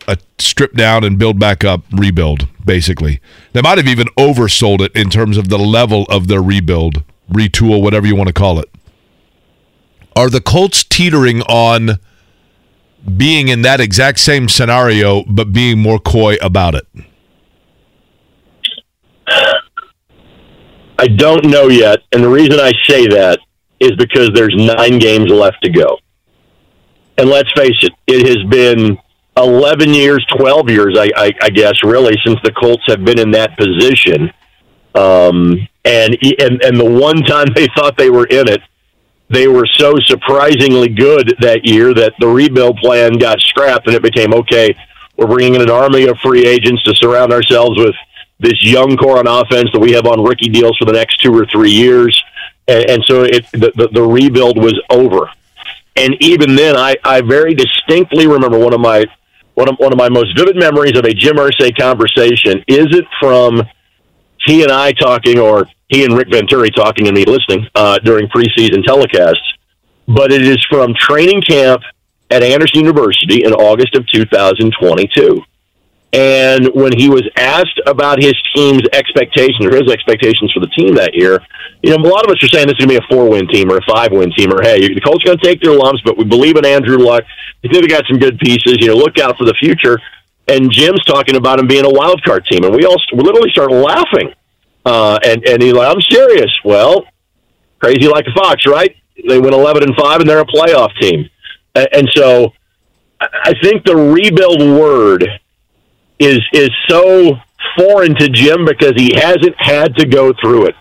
a 0.06 0.18
strip 0.38 0.74
down 0.74 1.04
and 1.04 1.18
build 1.18 1.38
back 1.38 1.64
up 1.64 1.82
rebuild, 1.92 2.48
basically. 2.64 3.20
They 3.52 3.62
might 3.62 3.78
have 3.78 3.86
even 3.86 4.08
oversold 4.18 4.80
it 4.80 4.92
in 4.94 5.10
terms 5.10 5.36
of 5.36 5.48
the 5.48 5.58
level 5.58 6.04
of 6.08 6.28
their 6.28 6.42
rebuild, 6.42 7.02
retool, 7.30 7.82
whatever 7.82 8.06
you 8.06 8.16
want 8.16 8.28
to 8.28 8.32
call 8.32 8.58
it. 8.58 8.70
Are 10.16 10.30
the 10.30 10.40
Colts 10.40 10.84
teetering 10.84 11.42
on 11.42 11.98
being 13.16 13.48
in 13.48 13.62
that 13.62 13.80
exact 13.80 14.18
same 14.20 14.48
scenario, 14.48 15.24
but 15.24 15.52
being 15.52 15.80
more 15.80 15.98
coy 15.98 16.36
about 16.40 16.74
it? 16.74 16.86
I 20.98 21.08
don't 21.08 21.46
know 21.46 21.68
yet. 21.68 22.00
And 22.12 22.22
the 22.22 22.28
reason 22.28 22.60
I 22.60 22.72
say 22.86 23.06
that 23.08 23.40
is 23.80 23.92
because 23.92 24.30
there's 24.34 24.54
nine 24.56 24.98
games 24.98 25.30
left 25.30 25.62
to 25.62 25.70
go. 25.70 25.98
And 27.18 27.28
let's 27.28 27.50
face 27.56 27.76
it, 27.82 27.92
it 28.06 28.26
has 28.26 28.48
been 28.48 28.98
11 29.36 29.92
years, 29.92 30.24
12 30.36 30.70
years, 30.70 30.96
I, 30.98 31.10
I, 31.16 31.32
I 31.42 31.50
guess, 31.50 31.82
really, 31.82 32.16
since 32.24 32.38
the 32.44 32.52
Colts 32.52 32.84
have 32.86 33.04
been 33.04 33.18
in 33.18 33.32
that 33.32 33.56
position. 33.56 34.32
Um, 34.94 35.66
and, 35.84 36.16
and, 36.38 36.62
and 36.62 36.78
the 36.78 36.88
one 36.88 37.22
time 37.22 37.48
they 37.54 37.66
thought 37.76 37.96
they 37.98 38.10
were 38.10 38.26
in 38.26 38.48
it, 38.48 38.62
they 39.28 39.48
were 39.48 39.66
so 39.66 39.94
surprisingly 40.06 40.88
good 40.88 41.34
that 41.40 41.64
year 41.64 41.92
that 41.94 42.14
the 42.20 42.28
rebuild 42.28 42.76
plan 42.78 43.14
got 43.14 43.40
scrapped 43.40 43.86
and 43.86 43.96
it 43.96 44.02
became 44.02 44.32
okay. 44.34 44.76
We're 45.16 45.26
bringing 45.26 45.56
in 45.56 45.62
an 45.62 45.70
army 45.70 46.06
of 46.06 46.18
free 46.18 46.46
agents 46.46 46.82
to 46.84 46.94
surround 46.96 47.32
ourselves 47.32 47.76
with 47.78 47.94
this 48.38 48.62
young 48.62 48.96
core 48.96 49.18
on 49.18 49.26
offense 49.26 49.70
that 49.72 49.80
we 49.80 49.92
have 49.92 50.06
on 50.06 50.22
rookie 50.22 50.48
deals 50.48 50.76
for 50.78 50.84
the 50.84 50.92
next 50.92 51.20
two 51.20 51.34
or 51.36 51.46
three 51.46 51.70
years. 51.70 52.22
And, 52.68 52.90
and 52.90 53.04
so 53.06 53.22
it, 53.22 53.46
the, 53.52 53.72
the, 53.74 53.88
the 53.92 54.02
rebuild 54.02 54.58
was 54.58 54.78
over. 54.90 55.30
And 55.96 56.16
even 56.20 56.56
then, 56.56 56.76
I, 56.76 56.96
I 57.04 57.20
very 57.20 57.54
distinctly 57.54 58.26
remember 58.26 58.58
one 58.58 58.74
of 58.74 58.80
my 58.80 59.06
one 59.54 59.68
of 59.68 59.76
one 59.78 59.92
of 59.92 59.98
my 59.98 60.08
most 60.08 60.36
vivid 60.36 60.56
memories 60.56 60.96
of 60.96 61.04
a 61.04 61.14
Jim 61.14 61.36
Irsay 61.36 61.76
conversation 61.78 62.62
isn't 62.68 63.06
from 63.20 63.62
he 64.46 64.62
and 64.62 64.70
I 64.70 64.92
talking 64.92 65.38
or 65.38 65.66
he 65.88 66.04
and 66.04 66.16
Rick 66.16 66.28
Venturi 66.30 66.70
talking 66.70 67.06
and 67.06 67.16
me 67.16 67.24
listening 67.24 67.66
uh, 67.74 67.98
during 67.98 68.28
preseason 68.28 68.84
telecasts, 68.84 69.34
but 70.08 70.32
it 70.32 70.42
is 70.42 70.58
from 70.70 70.92
training 70.98 71.42
camp 71.42 71.82
at 72.30 72.42
Anderson 72.42 72.80
University 72.80 73.44
in 73.44 73.52
August 73.52 73.94
of 73.94 74.06
2022. 74.12 75.42
And 76.14 76.68
when 76.74 76.96
he 76.96 77.08
was 77.08 77.28
asked 77.36 77.80
about 77.86 78.22
his 78.22 78.34
team's 78.54 78.82
expectations 78.92 79.66
or 79.66 79.74
his 79.74 79.90
expectations 79.90 80.52
for 80.52 80.60
the 80.60 80.68
team 80.68 80.94
that 80.94 81.12
year, 81.12 81.44
you 81.82 81.90
know, 81.90 81.96
a 81.96 82.06
lot 82.06 82.24
of 82.24 82.30
us 82.30 82.40
are 82.40 82.46
saying 82.46 82.68
this 82.68 82.78
is 82.78 82.86
going 82.86 82.94
to 82.94 83.00
be 83.00 83.04
a 83.04 83.08
four 83.10 83.28
win 83.28 83.48
team 83.48 83.68
or 83.68 83.78
a 83.78 83.84
five 83.84 84.12
win 84.12 84.30
team, 84.30 84.52
or 84.54 84.62
hey, 84.62 84.78
the 84.78 85.00
Colts 85.00 85.24
are 85.24 85.34
going 85.34 85.38
to 85.38 85.44
take 85.44 85.60
their 85.60 85.74
lumps, 85.74 86.02
but 86.04 86.16
we 86.16 86.22
believe 86.22 86.56
in 86.56 86.64
Andrew 86.64 86.98
Luck. 86.98 87.24
We 87.64 87.68
think 87.68 87.82
they 87.82 87.88
got 87.88 88.04
some 88.08 88.20
good 88.20 88.38
pieces. 88.38 88.78
You 88.78 88.88
know, 88.88 88.94
look 88.94 89.18
out 89.18 89.36
for 89.36 89.44
the 89.44 89.54
future. 89.58 89.98
And 90.46 90.70
Jim's 90.70 91.02
talking 91.04 91.34
about 91.34 91.58
him 91.58 91.66
being 91.66 91.84
a 91.84 91.90
wild 91.90 92.22
card 92.22 92.46
team, 92.46 92.62
and 92.62 92.72
we 92.72 92.84
all 92.84 93.00
we 93.12 93.22
literally 93.24 93.50
start 93.50 93.72
laughing. 93.72 94.34
Uh, 94.86 95.18
and 95.24 95.44
and 95.48 95.60
he's 95.60 95.72
like, 95.72 95.90
"I'm 95.90 96.02
serious." 96.02 96.52
Well, 96.64 97.06
crazy 97.80 98.06
like 98.06 98.26
a 98.28 98.38
fox, 98.38 98.66
right? 98.66 98.94
They 99.26 99.40
went 99.40 99.54
eleven 99.54 99.82
and 99.82 99.96
five, 99.96 100.20
and 100.20 100.28
they're 100.28 100.40
a 100.40 100.46
playoff 100.46 100.90
team. 101.00 101.28
And 101.74 102.08
so, 102.14 102.52
I 103.20 103.54
think 103.60 103.84
the 103.84 103.96
rebuild 103.96 104.60
word 104.60 105.26
is 106.18 106.40
is 106.52 106.70
so 106.88 107.36
foreign 107.76 108.14
to 108.16 108.28
Jim 108.28 108.64
because 108.64 108.92
he 108.96 109.12
hasn't 109.14 109.54
had 109.58 109.94
to 109.96 110.06
go 110.06 110.32
through 110.40 110.66
it. 110.66 110.74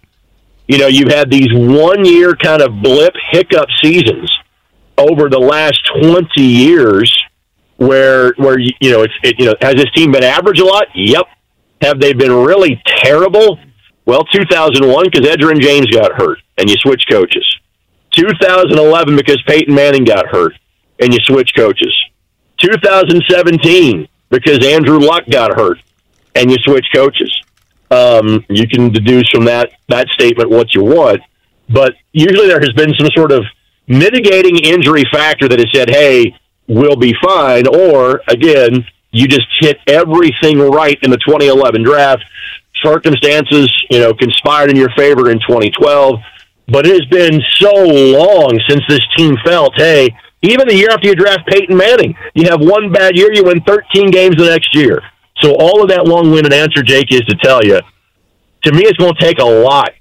You 0.68 0.78
know, 0.78 0.88
you've 0.88 1.12
had 1.12 1.30
these 1.30 1.50
one 1.52 2.06
year 2.06 2.36
kind 2.36 2.62
of 2.62 2.82
blip 2.82 3.14
hiccup 3.32 3.68
seasons 3.82 4.32
over 4.98 5.30
the 5.30 5.40
last 5.40 5.80
20 6.02 6.30
years 6.42 7.12
where 7.78 8.34
where 8.38 8.60
you 8.60 8.92
know 8.92 9.02
it's 9.02 9.14
it, 9.24 9.40
you 9.40 9.46
know 9.46 9.56
has 9.62 9.76
this 9.76 9.92
team 9.96 10.12
been 10.12 10.24
average 10.24 10.60
a 10.60 10.66
lot? 10.66 10.86
Yep. 10.96 11.26
Have 11.82 12.00
they 12.00 12.14
been 12.14 12.32
really 12.32 12.82
terrible? 12.86 13.60
Well, 14.06 14.24
2001 14.26 15.06
because 15.12 15.28
Edgerrin 15.28 15.60
James 15.60 15.88
got 15.88 16.14
hurt 16.14 16.40
and 16.58 16.70
you 16.70 16.76
switch 16.80 17.04
coaches. 17.10 17.46
2011 18.12 19.16
because 19.16 19.42
Peyton 19.48 19.74
Manning 19.74 20.04
got 20.04 20.28
hurt 20.28 20.54
and 21.00 21.14
you 21.14 21.20
switch 21.24 21.52
coaches. 21.56 21.94
2017 22.60 24.08
because 24.34 24.66
Andrew 24.66 24.98
Luck 24.98 25.24
got 25.30 25.56
hurt 25.56 25.78
and 26.36 26.50
you 26.50 26.58
switch 26.62 26.88
coaches. 26.94 27.32
Um, 27.92 28.44
you 28.50 28.68
can 28.68 28.90
deduce 28.90 29.30
from 29.30 29.46
that 29.46 29.74
that 29.90 30.08
statement 30.10 30.50
what 30.50 30.74
you 30.74 30.84
want, 30.84 31.22
but 31.70 31.94
usually 32.12 32.48
there 32.48 32.60
has 32.60 32.72
been 32.72 32.92
some 32.98 33.10
sort 33.16 33.32
of 33.32 33.44
mitigating 33.88 34.58
injury 34.58 35.04
factor 35.12 35.48
that 35.48 35.60
has 35.60 35.68
said, 35.72 35.92
"Hey, 35.92 36.36
we'll 36.68 36.96
be 36.96 37.14
fine," 37.24 37.68
or 37.68 38.22
again, 38.28 38.84
you 39.12 39.28
just 39.28 39.48
hit 39.60 39.78
everything 39.86 40.58
right 40.58 40.98
in 41.04 41.12
the 41.12 41.18
2011 41.18 41.84
draft. 41.84 42.24
Circumstances, 42.84 43.72
you 43.92 44.00
know, 44.00 44.14
conspired 44.14 44.72
in 44.72 44.76
your 44.76 44.90
favor 44.98 45.30
in 45.30 45.40
2012, 45.48 46.16
but 46.68 46.88
it 46.88 46.94
has 46.94 47.06
been 47.06 47.40
so 47.60 47.72
long 47.76 48.60
since 48.68 48.82
this 48.90 49.06
team 49.16 49.38
felt, 49.46 49.74
"Hey." 49.76 50.10
Even 50.44 50.68
the 50.68 50.76
year 50.76 50.90
after 50.92 51.08
you 51.08 51.16
draft 51.16 51.48
Peyton 51.48 51.76
Manning, 51.76 52.16
you 52.36 52.50
have 52.50 52.60
one 52.60 52.92
bad 52.92 53.16
year, 53.16 53.34
you 53.34 53.46
win 53.46 53.62
13 53.62 54.12
games 54.12 54.36
the 54.36 54.46
next 54.46 54.76
year. 54.76 55.02
So 55.42 55.56
all 55.56 55.82
of 55.82 55.90
that 55.90 56.06
long-winded 56.06 56.54
answer, 56.54 56.84
Jake, 56.84 57.12
is 57.12 57.22
to 57.22 57.36
tell 57.36 57.64
you, 57.64 57.80
to 58.64 58.72
me, 58.72 58.84
it's 58.84 58.98
going 58.98 59.16
to 59.16 59.22
take 59.22 59.40
a 59.40 59.46
lot 59.46 59.92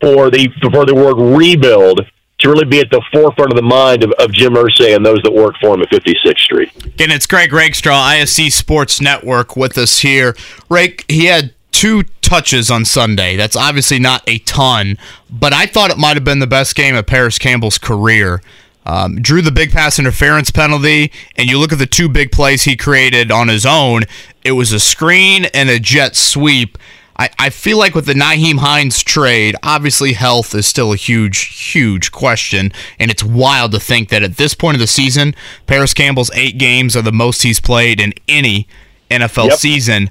for 0.00 0.30
the 0.30 0.48
for 0.72 0.84
the 0.84 0.94
word 0.94 1.16
rebuild 1.36 2.00
to 2.38 2.48
really 2.48 2.64
be 2.64 2.80
at 2.80 2.90
the 2.90 3.00
forefront 3.12 3.52
of 3.52 3.56
the 3.56 3.62
mind 3.62 4.02
of, 4.02 4.10
of 4.18 4.32
Jim 4.32 4.54
Irsay 4.54 4.96
and 4.96 5.06
those 5.06 5.20
that 5.22 5.32
work 5.32 5.54
for 5.60 5.74
him 5.74 5.82
at 5.82 5.90
56th 5.90 6.38
Street. 6.38 6.84
Again, 6.84 7.12
it's 7.12 7.26
Greg 7.26 7.52
Rakestraw, 7.52 7.94
ISC 7.94 8.50
Sports 8.50 9.00
Network, 9.00 9.56
with 9.56 9.78
us 9.78 10.00
here. 10.00 10.34
Rake, 10.68 11.04
he 11.08 11.26
had 11.26 11.54
two 11.70 12.02
touches 12.20 12.68
on 12.70 12.84
Sunday. 12.84 13.36
That's 13.36 13.54
obviously 13.54 14.00
not 14.00 14.22
a 14.26 14.38
ton, 14.40 14.98
but 15.30 15.52
I 15.52 15.66
thought 15.66 15.90
it 15.90 15.98
might 15.98 16.16
have 16.16 16.24
been 16.24 16.40
the 16.40 16.48
best 16.48 16.74
game 16.74 16.96
of 16.96 17.06
Parris 17.06 17.38
Campbell's 17.38 17.78
career. 17.78 18.42
Um, 18.84 19.22
drew 19.22 19.42
the 19.42 19.52
big 19.52 19.70
pass 19.70 19.98
interference 19.98 20.50
penalty, 20.50 21.12
and 21.36 21.48
you 21.48 21.58
look 21.58 21.72
at 21.72 21.78
the 21.78 21.86
two 21.86 22.08
big 22.08 22.32
plays 22.32 22.62
he 22.64 22.76
created 22.76 23.30
on 23.30 23.46
his 23.48 23.64
own. 23.64 24.02
It 24.44 24.52
was 24.52 24.72
a 24.72 24.80
screen 24.80 25.44
and 25.54 25.70
a 25.70 25.78
jet 25.78 26.16
sweep. 26.16 26.76
I, 27.16 27.28
I 27.38 27.50
feel 27.50 27.78
like 27.78 27.94
with 27.94 28.06
the 28.06 28.14
Nyheim 28.14 28.58
Hines 28.58 29.02
trade, 29.04 29.54
obviously 29.62 30.14
health 30.14 30.52
is 30.54 30.66
still 30.66 30.92
a 30.92 30.96
huge, 30.96 31.38
huge 31.72 32.10
question, 32.10 32.72
and 32.98 33.10
it's 33.10 33.22
wild 33.22 33.70
to 33.72 33.78
think 33.80 34.08
that 34.08 34.24
at 34.24 34.36
this 34.36 34.54
point 34.54 34.74
of 34.74 34.80
the 34.80 34.86
season, 34.88 35.34
Parris 35.66 35.94
Campbell's 35.94 36.30
eight 36.34 36.58
games 36.58 36.96
are 36.96 37.02
the 37.02 37.12
most 37.12 37.42
he's 37.42 37.60
played 37.60 38.00
in 38.00 38.12
any 38.26 38.66
NFL 39.10 39.50
Yep. 39.50 39.58
season. 39.58 40.10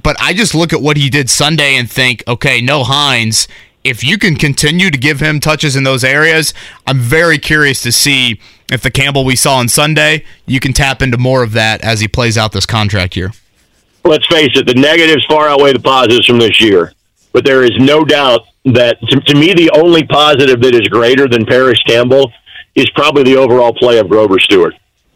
But 0.00 0.16
I 0.20 0.32
just 0.32 0.54
look 0.54 0.72
at 0.72 0.80
what 0.80 0.96
he 0.96 1.10
did 1.10 1.28
Sunday 1.28 1.74
and 1.74 1.90
think, 1.90 2.22
okay, 2.28 2.60
no 2.60 2.84
Hines. 2.84 3.48
If 3.84 4.04
you 4.04 4.16
can 4.16 4.36
continue 4.36 4.90
to 4.90 4.98
give 4.98 5.20
him 5.20 5.40
touches 5.40 5.74
in 5.74 5.82
those 5.82 6.04
areas, 6.04 6.54
I'm 6.86 6.98
very 6.98 7.38
curious 7.38 7.80
to 7.82 7.90
see 7.90 8.40
if 8.70 8.80
the 8.80 8.90
Campbell 8.90 9.24
we 9.24 9.34
saw 9.34 9.56
on 9.56 9.68
Sunday, 9.68 10.24
you 10.46 10.60
can 10.60 10.72
tap 10.72 11.02
into 11.02 11.18
more 11.18 11.42
of 11.42 11.52
that 11.52 11.82
as 11.82 12.00
he 12.00 12.06
plays 12.08 12.38
out 12.38 12.52
this 12.52 12.64
contract 12.64 13.16
year. 13.16 13.32
let's 14.04 14.26
face 14.28 14.50
it, 14.54 14.66
the 14.66 14.74
negatives 14.74 15.24
far 15.28 15.48
outweigh 15.48 15.72
the 15.72 15.80
positives 15.80 16.26
from 16.26 16.38
this 16.38 16.60
year. 16.60 16.92
But 17.32 17.44
there 17.44 17.64
is 17.64 17.72
no 17.78 18.04
doubt 18.04 18.42
that, 18.64 19.00
to, 19.08 19.20
to 19.20 19.34
me, 19.34 19.52
the 19.54 19.70
only 19.74 20.04
positive 20.04 20.60
that 20.60 20.74
is 20.74 20.88
greater 20.88 21.26
than 21.26 21.44
Parris 21.44 21.80
Campbell 21.86 22.32
is 22.74 22.88
probably 22.90 23.24
the 23.24 23.36
overall 23.36 23.72
play 23.72 23.98
of 23.98 24.08
Grover 24.08 24.38
Stewart. 24.38 24.74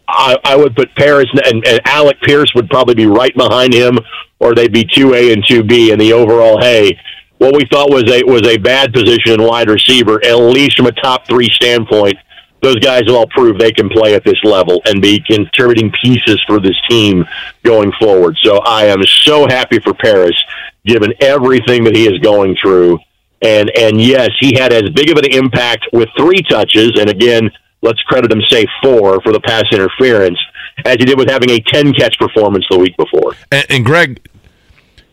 I, 0.09 0.37
I 0.45 0.57
would 0.57 0.75
put 0.77 0.95
Parris 0.95 1.27
and, 1.45 1.67
and 1.67 1.81
Alec 1.85 2.21
Pierce 2.23 2.53
would 2.55 2.69
probably 2.71 2.95
be 2.95 3.07
right 3.07 3.35
behind 3.37 3.73
him, 3.73 3.99
or 4.39 4.55
they'd 4.55 4.73
be 4.73 4.85
two 4.85 5.15
A 5.15 5.33
and 5.33 5.45
two 5.47 5.63
B 5.63 5.91
in 5.91 5.99
the 5.99 6.13
overall. 6.13 6.61
Hey, 6.61 6.99
what 7.39 7.55
we 7.55 7.67
thought 7.67 7.91
was 7.91 8.05
a 8.11 8.23
was 8.25 8.47
a 8.47 8.57
bad 8.57 8.93
position 8.93 9.33
in 9.33 9.43
wide 9.43 9.69
receiver, 9.69 10.25
at 10.25 10.37
least 10.37 10.77
from 10.77 10.87
a 10.87 10.93
top 10.93 11.27
three 11.27 11.51
standpoint. 11.51 12.17
Those 12.63 12.77
guys 12.77 13.03
have 13.07 13.15
all 13.15 13.27
proved 13.27 13.61
they 13.61 13.73
can 13.73 13.89
play 13.89 14.15
at 14.15 14.25
this 14.25 14.43
level 14.43 14.81
and 14.87 15.03
be 15.03 15.21
contributing 15.21 15.93
pieces 16.03 16.43
for 16.47 16.59
this 16.59 16.75
team 16.89 17.25
going 17.63 17.93
forward. 18.01 18.37
So 18.43 18.59
I 18.59 18.87
am 18.87 19.03
so 19.05 19.47
happy 19.47 19.79
for 19.79 19.93
Parris, 19.93 20.35
given 20.85 21.13
everything 21.21 21.85
that 21.85 21.95
he 21.95 22.07
is 22.07 22.19
going 22.21 22.57
through. 22.61 22.99
And 23.43 23.71
and 23.77 24.01
yes, 24.01 24.31
he 24.41 24.55
had 24.59 24.73
as 24.73 24.89
big 24.91 25.11
of 25.11 25.19
an 25.19 25.31
impact 25.31 25.87
with 25.93 26.09
three 26.17 26.43
touches, 26.49 26.93
and 26.99 27.11
again, 27.11 27.51
let's 27.83 28.01
credit 28.03 28.33
him, 28.33 28.41
say 28.49 28.67
four 28.83 29.21
for 29.21 29.33
the 29.33 29.41
pass 29.41 29.65
interference, 29.71 30.39
as 30.87 30.97
he 30.99 31.05
did 31.05 31.19
with 31.19 31.29
having 31.29 31.51
a 31.51 31.61
ten 31.61 31.93
catch 31.93 32.19
performance 32.19 32.65
the 32.71 32.79
week 32.79 32.97
before. 32.97 33.35
And, 33.53 33.67
and 33.69 33.85
Greg, 33.85 34.27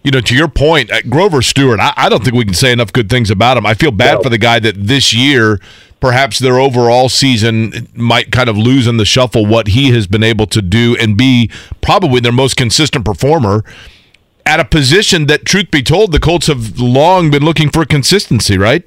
you 0.04 0.12
know, 0.12 0.22
to 0.22 0.36
your 0.36 0.48
point, 0.48 0.92
uh, 0.92 1.02
Grover 1.10 1.42
Stewart, 1.42 1.80
I, 1.80 1.94
I 1.96 2.10
don't 2.10 2.24
think 2.24 2.36
we 2.36 2.46
can 2.46 2.54
say 2.54 2.72
enough 2.72 2.92
good 2.94 3.10
things 3.10 3.32
about 3.32 3.58
him. 3.58 3.66
I 3.66 3.74
feel 3.74 3.92
bad 3.92 4.16
No. 4.16 4.22
for 4.24 4.30
the 4.30 4.38
guy 4.38 4.60
that 4.60 4.76
this 4.88 5.14
year, 5.14 5.60
perhaps 6.00 6.40
their 6.40 6.60
overall 6.60 7.08
season 7.08 7.88
might 7.96 8.32
kind 8.32 8.50
of 8.50 8.58
lose 8.58 8.88
in 8.88 8.98
the 8.98 9.06
shuffle 9.06 9.46
what 9.46 9.70
he 9.70 9.92
has 9.92 10.06
been 10.08 10.24
able 10.24 10.46
to 10.48 10.62
do 10.62 10.98
and 11.00 11.16
be 11.18 11.50
probably 11.82 12.20
their 12.20 12.34
most 12.34 12.58
consistent 12.58 13.06
performer 13.06 13.64
at 14.46 14.60
a 14.60 14.66
position 14.66 15.28
that, 15.28 15.46
truth 15.46 15.72
be 15.72 15.82
told, 15.82 16.12
the 16.12 16.20
Colts 16.20 16.48
have 16.48 16.78
long 16.78 17.32
been 17.32 17.44
looking 17.46 17.70
for 17.70 17.86
consistency, 17.86 18.58
right? 18.58 18.84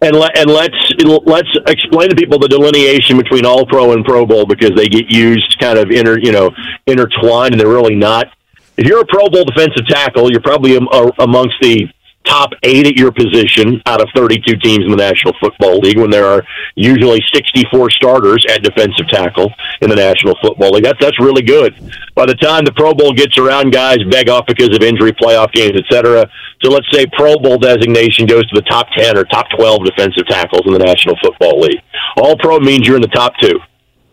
And 0.00 0.14
let 0.14 0.36
and 0.36 0.50
let's 0.50 0.76
let's 1.24 1.48
explain 1.66 2.10
to 2.10 2.14
people 2.14 2.38
the 2.38 2.48
delineation 2.48 3.16
between 3.16 3.46
All 3.46 3.64
Pro 3.66 3.92
and 3.92 4.04
Pro 4.04 4.26
Bowl 4.26 4.44
because 4.44 4.72
they 4.76 4.88
get 4.88 5.10
used 5.10 5.58
kind 5.58 5.78
of 5.78 5.90
inter 5.90 6.18
you 6.18 6.32
know 6.32 6.50
intertwined 6.86 7.52
and 7.54 7.60
they're 7.60 7.68
really 7.68 7.94
not. 7.94 8.26
If 8.76 8.86
you're 8.86 9.00
a 9.00 9.06
Pro 9.06 9.28
Bowl 9.28 9.44
defensive 9.44 9.86
tackle, 9.88 10.30
you're 10.30 10.40
probably 10.40 10.76
uh, 10.76 11.10
amongst 11.18 11.54
the 11.62 11.88
top 12.24 12.50
eight 12.62 12.86
at 12.86 12.96
your 12.96 13.12
position 13.12 13.80
out 13.86 14.02
of 14.02 14.08
32 14.14 14.56
teams 14.56 14.84
in 14.84 14.90
the 14.90 14.96
National 14.96 15.32
Football 15.40 15.78
League. 15.78 15.98
When 15.98 16.10
there 16.10 16.26
are 16.26 16.42
usually 16.74 17.22
64 17.32 17.90
starters 17.90 18.44
at 18.50 18.62
defensive 18.62 19.08
tackle 19.08 19.50
in 19.80 19.88
the 19.88 19.96
National 19.96 20.36
Football 20.42 20.72
League, 20.72 20.84
that's 20.84 20.98
that's 21.00 21.18
really 21.20 21.42
good. 21.42 21.74
By 22.14 22.26
the 22.26 22.34
time 22.34 22.64
the 22.64 22.72
Pro 22.72 22.92
Bowl 22.92 23.12
gets 23.12 23.38
around, 23.38 23.72
guys 23.72 23.98
beg 24.10 24.28
off 24.28 24.46
because 24.46 24.74
of 24.74 24.82
injury, 24.82 25.12
playoff 25.12 25.52
games, 25.52 25.80
etc. 25.80 26.28
So 26.62 26.70
let's 26.70 26.86
say 26.92 27.06
Pro 27.06 27.36
Bowl 27.38 27.58
designation 27.58 28.26
goes 28.26 28.46
to 28.50 28.54
the 28.56 28.66
top 28.68 28.88
10 28.96 29.16
or 29.16 29.24
top 29.24 29.46
12 29.56 29.84
defensive 29.84 30.26
tackles 30.28 30.62
in 30.66 30.72
the 30.72 30.80
National 30.80 31.16
Football 31.22 31.60
League. 31.60 31.80
All 32.16 32.36
Pro 32.36 32.58
means 32.58 32.86
you're 32.86 32.96
in 32.96 33.02
the 33.02 33.08
top 33.08 33.32
two. 33.40 33.58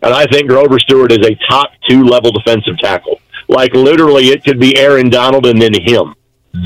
And 0.02 0.12
I 0.12 0.26
think 0.26 0.48
Grover 0.48 0.78
Stewart 0.78 1.12
is 1.12 1.26
a 1.26 1.34
top 1.48 1.70
two 1.88 2.04
level 2.04 2.30
defensive 2.30 2.78
tackle. 2.78 3.20
Like 3.54 3.72
literally, 3.74 4.28
it 4.28 4.44
could 4.44 4.58
be 4.58 4.76
Aaron 4.76 5.10
Donald 5.10 5.46
and 5.46 5.60
then 5.60 5.72
him. 5.74 6.14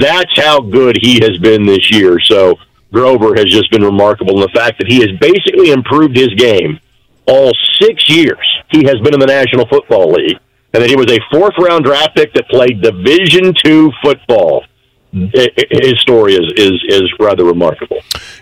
That's 0.01 0.38
how 0.40 0.61
good 0.61 0.98
he 1.01 1.20
has 1.20 1.38
been 1.38 1.64
this 1.66 1.90
year. 1.90 2.18
So 2.20 2.57
Grover 2.92 3.35
has 3.37 3.46
just 3.46 3.70
been 3.70 3.83
remarkable. 3.83 4.35
And 4.35 4.42
the 4.42 4.55
fact 4.55 4.79
that 4.79 4.88
he 4.88 5.01
has 5.01 5.11
basically 5.20 5.70
improved 5.70 6.16
his 6.16 6.29
game 6.35 6.81
all 7.27 7.53
six 7.81 8.09
years 8.09 8.38
he 8.70 8.85
has 8.85 8.96
been 9.03 9.14
in 9.14 9.20
the 9.20 9.27
National 9.27 9.66
Football 9.68 10.12
League, 10.12 10.38
and 10.72 10.83
that 10.83 10.88
he 10.88 10.96
was 10.96 11.11
a 11.11 11.18
fourth 11.31 11.55
round 11.59 11.85
draft 11.85 12.14
pick 12.14 12.33
that 12.35 12.48
played 12.48 12.83
Division 12.83 13.55
two 13.64 13.90
football. 14.03 14.64
His 15.12 15.94
story 16.01 16.35
is 16.35 16.53
is 16.57 16.85
is 16.88 17.12
rather 17.18 17.44
remarkable. 17.44 17.98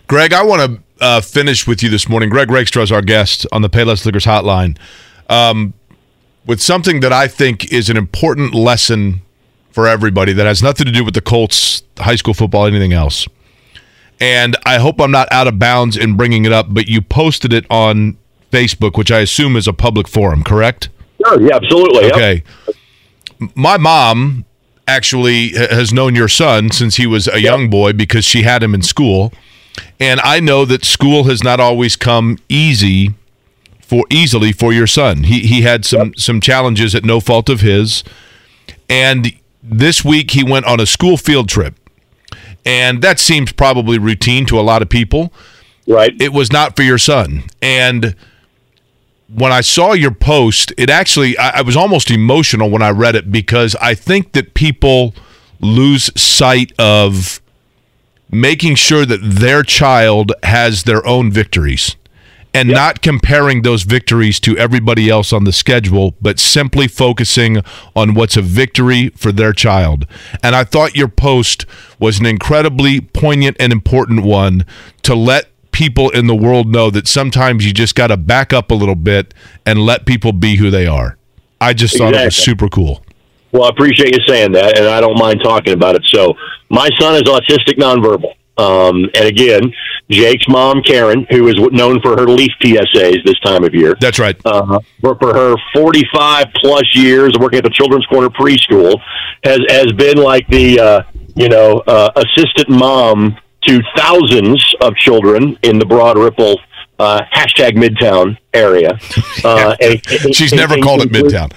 Greg, 0.09 0.33
I 0.33 0.43
want 0.43 0.63
to 0.63 1.05
uh, 1.05 1.21
finish 1.21 1.67
with 1.67 1.83
you 1.83 1.89
this 1.89 2.09
morning. 2.09 2.29
Greg 2.29 2.51
Rakestraw 2.51 2.83
is 2.83 2.91
our 2.91 3.03
guest 3.03 3.47
on 3.53 3.63
the 3.63 3.71
Payless 3.71 4.05
Liquors 4.05 4.25
Hotline 4.25 4.77
um, 5.29 5.75
with 6.47 6.63
something 6.63 7.01
that 7.01 7.13
I 7.13 7.29
think 7.29 7.73
is 7.73 7.91
an 7.91 7.97
important 7.97 8.55
lesson 8.55 9.23
for 9.71 9.87
everybody 9.87 10.33
that 10.33 10.47
has 10.47 10.63
nothing 10.63 10.87
to 10.87 10.93
do 10.93 11.05
with 11.05 11.15
the 11.15 11.21
Colts, 11.21 11.83
high 11.99 12.17
school 12.17 12.35
football, 12.35 12.67
anything 12.67 12.93
else. 12.93 13.27
And 14.21 14.57
I 14.65 14.79
hope 14.79 15.01
I'm 15.01 15.11
not 15.11 15.31
out 15.31 15.47
of 15.47 15.59
bounds 15.59 15.97
in 15.97 16.17
bringing 16.17 16.47
it 16.47 16.53
up, 16.53 16.69
but 16.71 16.89
you 16.89 17.03
posted 17.03 17.53
it 17.53 17.67
on 17.69 18.17
Facebook, 18.51 18.97
which 18.97 19.11
I 19.11 19.21
assume 19.21 19.57
is 19.57 19.69
a 19.69 19.73
public 19.73 20.09
forum, 20.09 20.43
correct? 20.43 20.89
Sure, 21.23 21.41
yeah, 21.43 21.57
absolutely. 21.57 22.05
Yep. 22.05 22.15
Okay. 22.15 22.43
My 23.55 23.77
mom 23.77 24.47
actually 24.89 25.49
has 25.49 25.93
known 25.93 26.15
your 26.15 26.29
son 26.29 26.71
since 26.71 26.97
he 26.97 27.07
was 27.07 27.29
a 27.29 27.41
young 27.41 27.69
boy 27.69 27.93
because 27.93 28.25
she 28.25 28.43
had 28.43 28.63
him 28.63 28.75
in 28.75 28.83
school. 28.83 29.33
And 30.01 30.21
I 30.21 30.41
know 30.41 30.65
that 30.65 30.85
school 30.85 31.25
has 31.25 31.43
not 31.43 31.61
always 31.61 31.97
come 31.97 32.39
easy 32.49 33.15
for 33.87 34.05
easily 34.11 34.53
for 34.53 34.73
your 34.73 34.87
son. 34.87 35.23
He 35.25 35.41
he 35.47 35.63
had 35.63 35.85
some 35.85 36.13
some 36.17 36.41
challenges 36.41 36.95
at 36.95 37.05
no 37.05 37.21
fault 37.21 37.49
of 37.49 37.61
his. 37.61 38.03
And 38.89 39.33
this 39.63 40.05
week 40.05 40.33
he 40.33 40.43
went 40.45 40.67
on 40.67 40.81
a 40.81 40.87
school 40.87 41.17
field 41.17 41.49
trip. 41.49 41.75
And 42.65 43.01
that 43.03 43.21
seems 43.21 43.53
probably 43.53 43.97
routine 43.99 44.45
to 44.47 44.59
a 44.59 44.63
lot 44.63 44.83
of 44.83 44.89
people 44.89 45.33
Right. 45.87 46.13
it 46.21 46.33
was 46.33 46.53
not 46.53 46.75
for 46.75 46.83
your 46.83 46.99
son. 46.99 47.45
And 47.63 48.17
when 49.33 49.53
I 49.53 49.61
saw 49.61 49.93
your 49.93 50.11
post, 50.11 50.73
it 50.77 50.91
actually, 50.91 51.39
I, 51.39 51.59
I 51.59 51.63
was 51.63 51.77
almost 51.77 52.11
emotional 52.11 52.69
when 52.71 52.83
I 52.83 52.91
read 52.91 53.15
it 53.15 53.31
because 53.31 53.77
I 53.81 53.95
think 53.95 54.33
that 54.33 54.55
people 54.55 55.15
lose 55.61 56.11
sight 56.21 56.73
of 56.79 57.41
making 58.31 58.75
sure 58.75 59.07
that 59.07 59.21
their 59.23 59.63
child 59.63 60.33
has 60.43 60.83
their 60.83 61.07
own 61.07 61.31
victories 61.31 61.95
and 62.57 62.71
not 62.71 63.03
comparing 63.03 63.63
those 63.63 63.83
victories 63.83 64.41
to 64.41 64.57
everybody 64.57 65.11
else 65.11 65.33
on 65.33 65.45
the 65.45 65.53
schedule, 65.53 66.15
but 66.23 66.39
simply 66.39 66.89
focusing 66.89 67.59
on 67.95 68.15
what's 68.15 68.37
a 68.37 68.43
victory 68.43 69.11
for 69.11 69.31
their 69.31 69.53
child. 69.53 70.07
And 70.43 70.57
I 70.57 70.65
thought 70.65 70.97
your 70.97 71.09
post 71.09 71.67
was 71.99 72.19
an 72.19 72.25
incredibly 72.25 73.01
poignant 73.01 73.59
and 73.61 73.73
important 73.73 74.25
one 74.25 74.65
to 75.03 75.15
let 75.15 75.51
people 75.71 76.09
in 76.09 76.27
the 76.27 76.35
world 76.35 76.69
know 76.69 76.89
that 76.91 77.07
sometimes 77.07 77.67
you 77.67 77.75
just 77.75 77.95
got 77.95 78.07
to 78.07 78.17
back 78.17 78.55
up 78.55 78.71
a 78.71 78.75
little 78.75 78.95
bit 78.95 79.35
and 79.67 79.81
let 79.81 80.07
people 80.07 80.33
be 80.33 80.57
who 80.57 80.71
they 80.71 80.87
are. 80.87 81.19
I 81.61 81.75
just 81.75 81.99
thought 81.99 82.15
it 82.15 82.25
was 82.25 82.37
super 82.37 82.69
cool. 82.69 83.05
Well, 83.53 83.65
I 83.65 83.69
appreciate 83.69 84.15
you 84.15 84.25
saying 84.27 84.53
that, 84.53 84.79
and 84.79 84.89
I 84.89 85.01
don't 85.01 85.19
mind 85.19 85.41
talking 85.43 85.75
about 85.75 85.95
it. 85.95 86.03
So, 86.13 86.35
my 86.69 86.89
son 86.99 87.15
is 87.15 87.23
autistic 87.23 87.79
nonverbal. 87.79 88.35
Um, 88.59 89.05
and 89.15 89.25
again, 89.27 89.73
Jake's 90.11 90.49
mom, 90.49 90.83
Karen, 90.83 91.27
who 91.31 91.49
is 91.49 91.57
known 91.73 92.01
for 92.01 92.17
her 92.17 92.27
leaf 92.27 92.53
PSAs 92.63 93.25
this 93.25 93.39
time 93.41 93.65
of 93.65 93.75
year. 93.75 93.97
That's 94.01 94.19
right. 94.19 94.37
Uh, 94.45 94.81
for, 95.01 95.17
for 95.17 95.35
her 95.35 95.57
45 95.75 96.47
plus 96.55 96.95
years 96.95 97.35
of 97.35 97.43
working 97.43 97.59
at 97.59 97.65
the 97.65 97.71
Children's 97.71 98.07
Corner 98.07 98.29
preschool, 98.29 99.01
has, 99.45 99.61
has 99.69 99.93
been 99.93 100.19
like 100.19 100.47
the, 100.49 100.79
uh, 100.81 101.03
you 101.35 101.49
know, 101.49 101.83
uh, 101.87 102.11
assistant 102.17 102.69
mom 102.71 103.37
to 103.67 103.83
thousands 103.97 104.75
of 104.81 104.95
children 104.97 105.59
in 105.63 105.79
the 105.79 105.85
Broad 105.85 106.17
Ripple 106.17 106.61
uh, 106.99 107.23
hashtag 107.35 107.73
Midtown 107.73 108.39
area. 108.53 108.99
Uh, 109.45 109.77
and, 109.81 110.03
She's 110.35 110.51
and, 110.51 110.61
never 110.61 110.75
and 110.75 110.83
called 110.83 111.03
it 111.03 111.13
Midtown. 111.13 111.53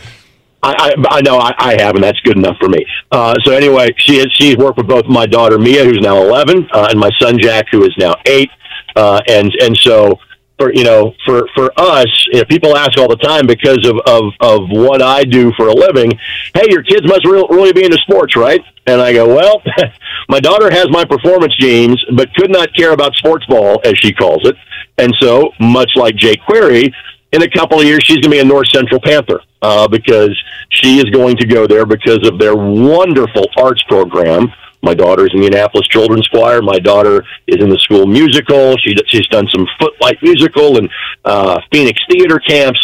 I, 0.61 0.93
I, 0.97 1.17
I 1.17 1.21
know 1.21 1.37
I, 1.37 1.53
I 1.57 1.81
have, 1.81 1.95
and 1.95 2.03
that's 2.03 2.19
good 2.21 2.37
enough 2.37 2.57
for 2.59 2.69
me. 2.69 2.85
Uh, 3.11 3.35
so 3.43 3.53
anyway, 3.53 3.93
she 3.97 4.17
has 4.17 4.27
she's 4.33 4.57
worked 4.57 4.77
with 4.77 4.87
both 4.87 5.05
my 5.05 5.25
daughter 5.25 5.57
Mia, 5.57 5.85
who's 5.85 5.99
now 6.01 6.21
eleven, 6.21 6.67
uh, 6.73 6.87
and 6.89 6.99
my 6.99 7.09
son 7.19 7.39
Jack, 7.39 7.67
who 7.71 7.83
is 7.83 7.93
now 7.97 8.15
eight. 8.25 8.49
Uh, 8.95 9.21
and 9.27 9.53
and 9.61 9.77
so 9.77 10.19
for 10.59 10.73
you 10.73 10.83
know 10.83 11.13
for 11.25 11.47
for 11.55 11.71
us, 11.77 12.07
you 12.31 12.39
know, 12.39 12.45
people 12.45 12.75
ask 12.75 12.97
all 12.97 13.07
the 13.07 13.15
time 13.15 13.47
because 13.47 13.87
of 13.87 13.97
of 14.05 14.33
of 14.41 14.69
what 14.69 15.01
I 15.01 15.23
do 15.23 15.51
for 15.53 15.67
a 15.67 15.73
living. 15.73 16.11
Hey, 16.53 16.65
your 16.67 16.83
kids 16.83 17.07
must 17.07 17.25
re- 17.25 17.45
really 17.49 17.73
be 17.73 17.85
into 17.85 17.97
sports, 17.97 18.35
right? 18.35 18.61
And 18.85 19.01
I 19.01 19.13
go, 19.13 19.27
well, 19.27 19.61
my 20.29 20.39
daughter 20.39 20.69
has 20.71 20.89
my 20.89 21.05
performance 21.05 21.55
genes, 21.57 22.03
but 22.15 22.33
could 22.35 22.51
not 22.51 22.73
care 22.75 22.91
about 22.91 23.15
sports 23.15 23.45
ball, 23.45 23.79
as 23.85 23.97
she 23.97 24.11
calls 24.11 24.45
it. 24.47 24.55
And 24.97 25.15
so, 25.21 25.51
much 25.59 25.91
like 25.95 26.15
Jake 26.15 26.41
Query, 26.45 26.93
in 27.31 27.43
a 27.43 27.49
couple 27.49 27.79
of 27.79 27.85
years, 27.85 28.03
she's 28.03 28.17
going 28.17 28.31
to 28.31 28.37
be 28.37 28.39
a 28.39 28.43
North 28.43 28.69
Central 28.69 28.99
Panther 28.99 29.41
uh, 29.61 29.87
because 29.87 30.35
she 30.69 30.97
is 30.97 31.05
going 31.05 31.37
to 31.37 31.45
go 31.45 31.67
there 31.67 31.85
because 31.85 32.27
of 32.27 32.39
their 32.39 32.55
wonderful 32.55 33.45
arts 33.57 33.83
program. 33.83 34.47
My 34.81 34.93
daughter's 34.93 35.31
in 35.33 35.41
the 35.41 35.47
Indianapolis 35.47 35.87
Children's 35.87 36.27
Choir. 36.29 36.61
My 36.61 36.79
daughter 36.79 37.25
is 37.47 37.61
in 37.61 37.69
the 37.69 37.77
school 37.79 38.07
musical. 38.07 38.77
She 38.77 38.95
she's 39.07 39.27
done 39.27 39.45
some 39.53 39.67
Footlite 39.79 40.21
musical 40.21 40.77
and 40.77 40.89
uh, 41.25 41.59
Phoenix 41.71 41.99
theater 42.09 42.39
camps. 42.39 42.79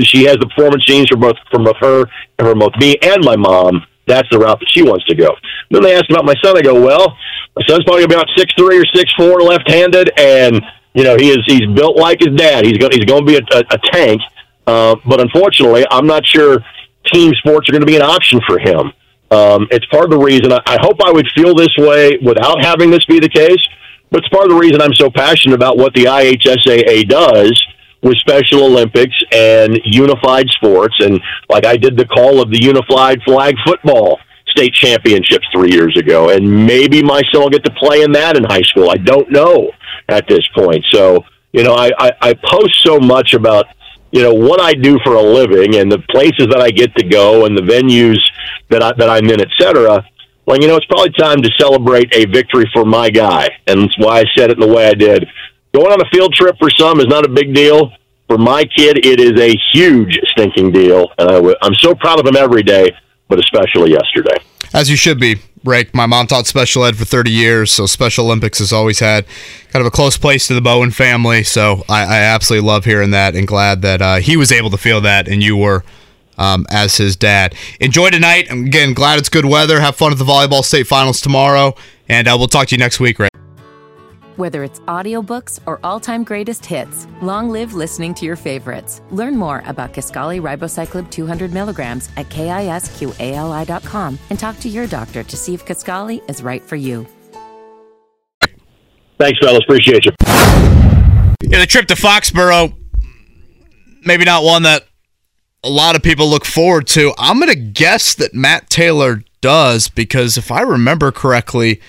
She 0.00 0.24
has 0.24 0.36
the 0.38 0.46
performance 0.48 0.86
genes 0.86 1.08
for 1.10 1.18
both 1.18 1.36
from 1.50 1.64
both 1.64 1.76
her 1.80 2.06
and 2.38 2.48
from 2.48 2.58
both 2.58 2.74
me 2.78 2.96
and 3.02 3.22
my 3.22 3.36
mom. 3.36 3.84
That's 4.06 4.28
the 4.30 4.38
route 4.38 4.60
that 4.60 4.68
she 4.70 4.82
wants 4.82 5.04
to 5.06 5.14
go. 5.14 5.36
Then 5.70 5.82
they 5.82 5.94
asked 5.94 6.10
about 6.10 6.24
my 6.24 6.34
son. 6.42 6.56
I 6.56 6.62
go, 6.62 6.80
well, 6.80 7.18
my 7.54 7.66
son's 7.66 7.84
probably 7.84 8.04
about 8.04 8.26
six 8.36 8.52
three 8.56 8.78
or 8.78 8.86
six 8.94 9.12
four, 9.14 9.42
left 9.42 9.70
handed, 9.70 10.10
and 10.18 10.62
you 10.96 11.04
know 11.04 11.16
he 11.16 11.28
is 11.28 11.38
he's 11.46 11.68
built 11.74 11.96
like 11.96 12.20
his 12.20 12.34
dad. 12.34 12.64
He's 12.64 12.78
going 12.78 12.92
he's 12.92 13.04
going 13.04 13.24
to 13.24 13.32
be 13.32 13.36
a, 13.36 13.58
a, 13.58 13.64
a 13.70 13.78
tank. 13.92 14.20
Uh, 14.66 14.96
but 15.06 15.20
unfortunately, 15.20 15.84
I'm 15.90 16.06
not 16.06 16.26
sure 16.26 16.58
team 17.12 17.32
sports 17.34 17.68
are 17.68 17.72
going 17.72 17.82
to 17.82 17.86
be 17.86 17.96
an 17.96 18.02
option 18.02 18.40
for 18.46 18.58
him. 18.58 18.92
Um, 19.30 19.68
it's 19.70 19.86
part 19.86 20.04
of 20.04 20.10
the 20.10 20.18
reason 20.18 20.52
I, 20.52 20.60
I 20.66 20.78
hope 20.80 20.96
I 21.04 21.12
would 21.12 21.26
feel 21.36 21.54
this 21.54 21.74
way 21.76 22.18
without 22.24 22.64
having 22.64 22.90
this 22.90 23.04
be 23.04 23.20
the 23.20 23.28
case. 23.28 23.62
But 24.10 24.20
it's 24.20 24.28
part 24.28 24.44
of 24.44 24.50
the 24.50 24.56
reason 24.56 24.80
I'm 24.80 24.94
so 24.94 25.10
passionate 25.10 25.54
about 25.54 25.76
what 25.76 25.92
the 25.94 26.04
IHSAA 26.04 27.08
does 27.08 27.62
with 28.02 28.16
Special 28.18 28.64
Olympics 28.64 29.16
and 29.32 29.78
unified 29.84 30.46
sports. 30.50 30.94
And 31.00 31.20
like 31.50 31.66
I 31.66 31.76
did 31.76 31.96
the 31.96 32.06
call 32.06 32.40
of 32.40 32.50
the 32.50 32.62
unified 32.62 33.20
flag 33.24 33.54
football 33.66 34.18
state 34.48 34.72
championships 34.72 35.46
three 35.52 35.72
years 35.72 35.96
ago. 35.98 36.30
And 36.30 36.66
maybe 36.66 37.02
my 37.02 37.22
son 37.32 37.42
will 37.42 37.50
get 37.50 37.64
to 37.64 37.72
play 37.72 38.02
in 38.02 38.12
that 38.12 38.36
in 38.36 38.44
high 38.44 38.62
school. 38.62 38.88
I 38.88 38.96
don't 38.96 39.30
know 39.30 39.70
at 40.08 40.26
this 40.28 40.46
point. 40.54 40.84
So, 40.90 41.24
you 41.52 41.62
know, 41.62 41.74
I, 41.74 41.90
I, 41.98 42.10
I 42.20 42.34
post 42.34 42.82
so 42.82 42.98
much 42.98 43.34
about 43.34 43.66
you 44.12 44.22
know 44.22 44.32
what 44.32 44.60
I 44.60 44.72
do 44.72 44.98
for 45.04 45.14
a 45.14 45.22
living 45.22 45.76
and 45.76 45.90
the 45.90 45.98
places 46.10 46.46
that 46.50 46.60
I 46.60 46.70
get 46.70 46.94
to 46.96 47.04
go 47.04 47.44
and 47.44 47.56
the 47.56 47.62
venues 47.62 48.18
that 48.70 48.82
I 48.82 48.92
that 48.98 49.10
I'm 49.10 49.28
in, 49.28 49.40
et 49.40 49.50
cetera. 49.60 50.04
Well, 50.46 50.58
you 50.60 50.68
know, 50.68 50.76
it's 50.76 50.86
probably 50.86 51.10
time 51.18 51.42
to 51.42 51.50
celebrate 51.58 52.14
a 52.14 52.24
victory 52.26 52.70
for 52.72 52.84
my 52.84 53.10
guy, 53.10 53.50
and 53.66 53.82
that's 53.82 53.98
why 53.98 54.20
I 54.20 54.24
said 54.36 54.50
it 54.50 54.60
the 54.60 54.66
way 54.66 54.86
I 54.86 54.94
did. 54.94 55.26
Going 55.74 55.92
on 55.92 56.00
a 56.00 56.08
field 56.10 56.34
trip 56.34 56.56
for 56.58 56.70
some 56.70 57.00
is 57.00 57.06
not 57.06 57.24
a 57.24 57.28
big 57.28 57.52
deal. 57.52 57.90
For 58.28 58.38
my 58.38 58.64
kid, 58.64 59.04
it 59.04 59.20
is 59.20 59.40
a 59.40 59.54
huge 59.72 60.18
stinking 60.32 60.72
deal, 60.72 61.12
and 61.18 61.28
I 61.28 61.34
w- 61.34 61.54
I'm 61.62 61.74
so 61.74 61.94
proud 61.94 62.20
of 62.20 62.26
him 62.26 62.36
every 62.36 62.62
day, 62.62 62.92
but 63.28 63.38
especially 63.38 63.90
yesterday. 63.92 64.36
As 64.72 64.88
you 64.88 64.96
should 64.96 65.18
be, 65.20 65.36
Rake. 65.66 65.94
My 65.94 66.06
mom 66.06 66.26
taught 66.26 66.46
special 66.46 66.84
ed 66.84 66.96
for 66.96 67.04
30 67.04 67.30
years, 67.30 67.72
so 67.72 67.86
Special 67.86 68.26
Olympics 68.26 68.58
has 68.58 68.72
always 68.72 69.00
had 69.00 69.26
kind 69.70 69.80
of 69.80 69.86
a 69.86 69.90
close 69.90 70.16
place 70.16 70.46
to 70.46 70.54
the 70.54 70.60
Bowen 70.60 70.90
family. 70.90 71.42
So 71.42 71.84
I, 71.88 72.02
I 72.04 72.18
absolutely 72.20 72.66
love 72.66 72.84
hearing 72.84 73.10
that 73.10 73.34
and 73.34 73.46
glad 73.46 73.82
that 73.82 74.00
uh, 74.00 74.16
he 74.16 74.36
was 74.36 74.52
able 74.52 74.70
to 74.70 74.78
feel 74.78 75.00
that 75.02 75.28
and 75.28 75.42
you 75.42 75.56
were 75.56 75.84
um, 76.38 76.66
as 76.70 76.96
his 76.96 77.16
dad. 77.16 77.54
Enjoy 77.80 78.10
tonight. 78.10 78.46
I'm 78.50 78.66
again 78.66 78.94
glad 78.94 79.18
it's 79.18 79.28
good 79.28 79.44
weather. 79.46 79.80
Have 79.80 79.96
fun 79.96 80.12
at 80.12 80.18
the 80.18 80.24
volleyball 80.24 80.62
state 80.62 80.86
finals 80.86 81.20
tomorrow, 81.20 81.74
and 82.08 82.28
uh, 82.28 82.36
we'll 82.38 82.48
talk 82.48 82.68
to 82.68 82.74
you 82.74 82.78
next 82.78 83.00
week, 83.00 83.18
Rake. 83.18 83.30
Whether 84.36 84.64
it's 84.64 84.80
audiobooks 84.80 85.60
or 85.64 85.80
all-time 85.82 86.22
greatest 86.22 86.66
hits, 86.66 87.06
long 87.22 87.48
live 87.48 87.72
listening 87.72 88.12
to 88.14 88.26
your 88.26 88.36
favorites. 88.36 89.00
Learn 89.10 89.34
more 89.34 89.62
about 89.64 89.94
Kisqali 89.94 90.42
Ribociclib 90.42 91.10
200 91.10 91.54
milligrams 91.54 92.10
at 92.18 92.28
kisqali.com 92.28 94.18
and 94.28 94.38
talk 94.38 94.60
to 94.60 94.68
your 94.68 94.86
doctor 94.86 95.22
to 95.22 95.36
see 95.38 95.54
if 95.54 95.64
Kisqali 95.64 96.28
is 96.28 96.42
right 96.42 96.62
for 96.62 96.76
you. 96.76 97.06
Thanks, 99.18 99.38
fellas. 99.40 99.62
Appreciate 99.64 100.04
you. 100.04 100.12
Yeah, 101.40 101.60
the 101.60 101.66
trip 101.66 101.86
to 101.86 101.94
Foxborough, 101.94 102.74
maybe 104.04 104.26
not 104.26 104.44
one 104.44 104.64
that 104.64 104.84
a 105.64 105.70
lot 105.70 105.96
of 105.96 106.02
people 106.02 106.28
look 106.28 106.44
forward 106.44 106.86
to. 106.88 107.14
I'm 107.16 107.40
going 107.40 107.48
to 107.48 107.58
guess 107.58 108.14
that 108.16 108.34
Matt 108.34 108.68
Taylor 108.68 109.22
does 109.40 109.88
because 109.88 110.36
if 110.36 110.52
I 110.52 110.60
remember 110.60 111.10
correctly, 111.10 111.80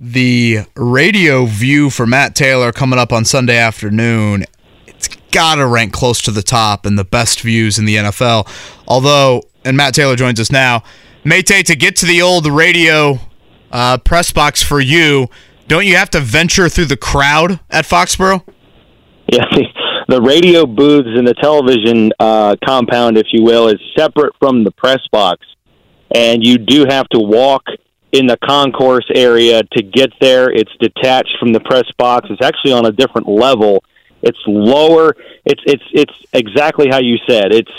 the 0.00 0.60
radio 0.76 1.44
view 1.44 1.90
for 1.90 2.06
Matt 2.06 2.34
Taylor 2.34 2.72
coming 2.72 2.98
up 2.98 3.12
on 3.12 3.26
Sunday 3.26 3.58
afternoon, 3.58 4.46
it's 4.86 5.08
got 5.30 5.56
to 5.56 5.66
rank 5.66 5.92
close 5.92 6.22
to 6.22 6.30
the 6.30 6.42
top 6.42 6.86
and 6.86 6.98
the 6.98 7.04
best 7.04 7.42
views 7.42 7.78
in 7.78 7.84
the 7.84 7.96
NFL. 7.96 8.48
Although, 8.88 9.42
and 9.62 9.76
Matt 9.76 9.94
Taylor 9.94 10.16
joins 10.16 10.40
us 10.40 10.50
now, 10.50 10.82
Mate, 11.22 11.46
to 11.46 11.76
get 11.76 11.96
to 11.96 12.06
the 12.06 12.22
old 12.22 12.46
radio 12.46 13.18
uh, 13.70 13.98
press 13.98 14.32
box 14.32 14.62
for 14.62 14.80
you, 14.80 15.28
don't 15.68 15.84
you 15.84 15.96
have 15.96 16.08
to 16.10 16.20
venture 16.20 16.70
through 16.70 16.86
the 16.86 16.96
crowd 16.96 17.60
at 17.68 17.84
Foxborough? 17.84 18.42
Yeah, 19.30 19.44
the 20.08 20.22
radio 20.22 20.64
booths 20.64 21.10
and 21.14 21.28
the 21.28 21.34
television 21.34 22.10
uh, 22.18 22.56
compound, 22.64 23.18
if 23.18 23.26
you 23.32 23.44
will, 23.44 23.68
is 23.68 23.78
separate 23.98 24.32
from 24.38 24.64
the 24.64 24.70
press 24.70 25.00
box, 25.12 25.46
and 26.14 26.42
you 26.42 26.56
do 26.56 26.86
have 26.88 27.06
to 27.10 27.18
walk 27.18 27.64
in 28.12 28.26
the 28.26 28.36
concourse 28.38 29.06
area 29.14 29.62
to 29.62 29.82
get 29.82 30.12
there. 30.20 30.50
It's 30.50 30.72
detached 30.80 31.36
from 31.38 31.52
the 31.52 31.60
press 31.60 31.90
box. 31.96 32.28
It's 32.30 32.42
actually 32.42 32.72
on 32.72 32.86
a 32.86 32.92
different 32.92 33.28
level. 33.28 33.84
It's 34.22 34.38
lower. 34.46 35.16
It's 35.44 35.62
it's 35.66 35.84
it's 35.92 36.12
exactly 36.32 36.88
how 36.90 36.98
you 36.98 37.16
said. 37.26 37.52
It's 37.52 37.70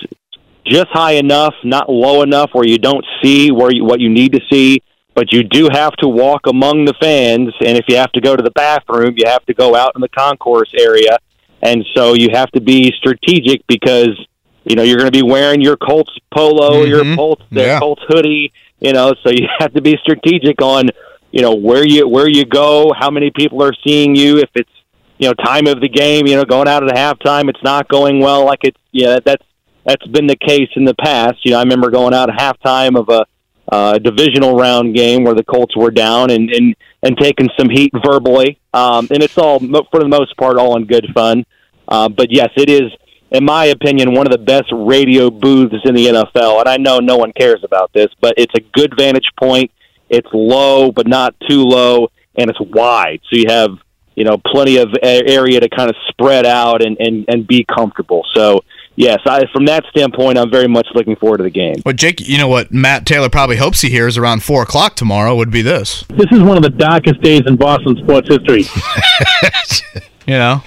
just 0.65 0.87
high 0.89 1.13
enough, 1.13 1.53
not 1.63 1.89
low 1.89 2.23
enough 2.23 2.51
where 2.53 2.65
you 2.65 2.77
don't 2.77 3.05
see 3.21 3.51
where 3.51 3.71
you, 3.71 3.83
what 3.83 3.99
you 3.99 4.09
need 4.09 4.33
to 4.33 4.41
see. 4.49 4.81
But 5.13 5.33
you 5.33 5.43
do 5.43 5.67
have 5.71 5.91
to 5.97 6.07
walk 6.07 6.47
among 6.47 6.85
the 6.85 6.93
fans, 7.01 7.53
and 7.59 7.77
if 7.77 7.83
you 7.89 7.97
have 7.97 8.13
to 8.13 8.21
go 8.21 8.37
to 8.37 8.41
the 8.41 8.51
bathroom, 8.51 9.15
you 9.17 9.27
have 9.27 9.45
to 9.47 9.53
go 9.53 9.75
out 9.75 9.91
in 9.93 10.01
the 10.01 10.07
concourse 10.07 10.71
area, 10.79 11.17
and 11.61 11.85
so 11.93 12.13
you 12.13 12.29
have 12.31 12.49
to 12.51 12.61
be 12.61 12.93
strategic 12.97 13.67
because 13.67 14.17
you 14.63 14.75
know 14.75 14.83
you're 14.83 14.97
going 14.97 15.11
to 15.11 15.17
be 15.17 15.21
wearing 15.21 15.59
your 15.59 15.75
Colts 15.75 16.17
polo, 16.33 16.83
your 16.83 17.03
mm-hmm. 17.03 17.15
Colts, 17.15 17.43
their 17.51 17.67
Yeah. 17.67 17.79
Colts 17.79 18.01
hoodie, 18.07 18.53
you 18.81 18.91
know, 18.91 19.13
so 19.23 19.29
you 19.29 19.47
have 19.59 19.73
to 19.73 19.81
be 19.81 19.97
strategic 20.01 20.61
on 20.61 20.89
you 21.31 21.41
know 21.41 21.55
where 21.55 21.87
you 21.87 22.07
where 22.07 22.27
you 22.27 22.43
go, 22.45 22.91
how 22.97 23.09
many 23.09 23.31
people 23.31 23.63
are 23.63 23.73
seeing 23.85 24.15
you, 24.15 24.39
if 24.39 24.49
it's 24.55 24.69
you 25.17 25.27
know 25.27 25.33
time 25.33 25.67
of 25.67 25.79
the 25.79 25.87
game, 25.87 26.27
you 26.27 26.35
know, 26.35 26.43
going 26.43 26.67
out 26.67 26.83
at 26.83 26.93
halftime, 26.93 27.49
it's 27.49 27.63
not 27.63 27.87
going 27.87 28.19
well, 28.19 28.45
like 28.45 28.59
it's 28.63 28.79
yeah, 28.91 29.19
that's 29.23 29.45
that's 29.85 30.05
been 30.07 30.27
the 30.27 30.35
case 30.35 30.69
in 30.75 30.83
the 30.83 30.95
past. 30.95 31.37
You 31.45 31.51
know, 31.51 31.59
I 31.59 31.63
remember 31.63 31.89
going 31.89 32.13
out 32.13 32.29
at 32.29 32.37
halftime 32.37 32.99
of 32.99 33.07
a 33.09 33.25
uh, 33.71 33.97
divisional 33.99 34.57
round 34.57 34.93
game 34.93 35.23
where 35.23 35.35
the 35.35 35.43
Colts 35.43 35.75
were 35.77 35.91
down 35.91 36.31
and 36.31 36.49
and 36.51 36.75
and 37.03 37.17
taking 37.17 37.49
some 37.57 37.69
heat 37.69 37.93
verbally, 38.03 38.59
um, 38.73 39.07
and 39.11 39.23
it's 39.23 39.37
all 39.37 39.59
for 39.59 39.99
the 39.99 40.07
most 40.07 40.35
part 40.37 40.57
all 40.57 40.75
in 40.75 40.85
good 40.85 41.07
fun. 41.13 41.45
Uh, 41.87 42.09
but 42.09 42.31
yes, 42.31 42.49
it 42.57 42.69
is, 42.69 42.91
in 43.31 43.45
my 43.45 43.65
opinion, 43.65 44.13
one 44.13 44.27
of 44.27 44.31
the 44.31 44.37
best 44.37 44.69
radio 44.71 45.29
booths 45.29 45.75
in 45.85 45.95
the 45.95 46.07
NFL. 46.07 46.59
And 46.59 46.67
I 46.67 46.77
know 46.77 46.99
no 46.99 47.17
one 47.17 47.31
cares 47.31 47.63
about 47.63 47.91
this, 47.93 48.07
but 48.19 48.33
it's 48.37 48.53
a 48.55 48.59
good 48.59 48.93
vantage 48.97 49.29
point. 49.39 49.71
It's 50.09 50.27
low, 50.33 50.91
but 50.91 51.07
not 51.07 51.33
too 51.49 51.63
low, 51.63 52.09
and 52.35 52.49
it's 52.49 52.59
wide, 52.59 53.21
so 53.29 53.37
you 53.37 53.45
have 53.47 53.77
you 54.15 54.25
know 54.25 54.37
plenty 54.37 54.77
of 54.77 54.89
area 55.01 55.59
to 55.61 55.69
kind 55.69 55.89
of 55.89 55.95
spread 56.09 56.45
out 56.45 56.83
and 56.83 56.97
and 56.99 57.25
and 57.29 57.47
be 57.47 57.63
comfortable. 57.63 58.25
So 58.33 58.61
yes, 58.95 59.19
I, 59.25 59.45
from 59.51 59.65
that 59.65 59.85
standpoint, 59.89 60.37
I'm 60.37 60.49
very 60.51 60.67
much 60.67 60.87
looking 60.93 61.15
forward 61.15 61.37
to 61.37 61.43
the 61.43 61.49
game. 61.49 61.75
Well, 61.85 61.93
Jake, 61.93 62.19
you 62.21 62.37
know 62.37 62.47
what 62.47 62.71
Matt 62.71 63.05
Taylor 63.05 63.29
probably 63.29 63.57
hopes 63.57 63.81
he 63.81 63.89
hears 63.89 64.17
around 64.17 64.43
four 64.43 64.63
o'clock 64.63 64.95
tomorrow 64.95 65.35
would 65.35 65.51
be 65.51 65.61
this. 65.61 66.03
This 66.09 66.31
is 66.31 66.41
one 66.41 66.57
of 66.57 66.63
the 66.63 66.69
darkest 66.69 67.21
days 67.21 67.41
in 67.45 67.55
Boston 67.55 67.97
sports 67.97 68.27
history. 68.27 68.65
You 70.27 70.37
know, 70.37 70.63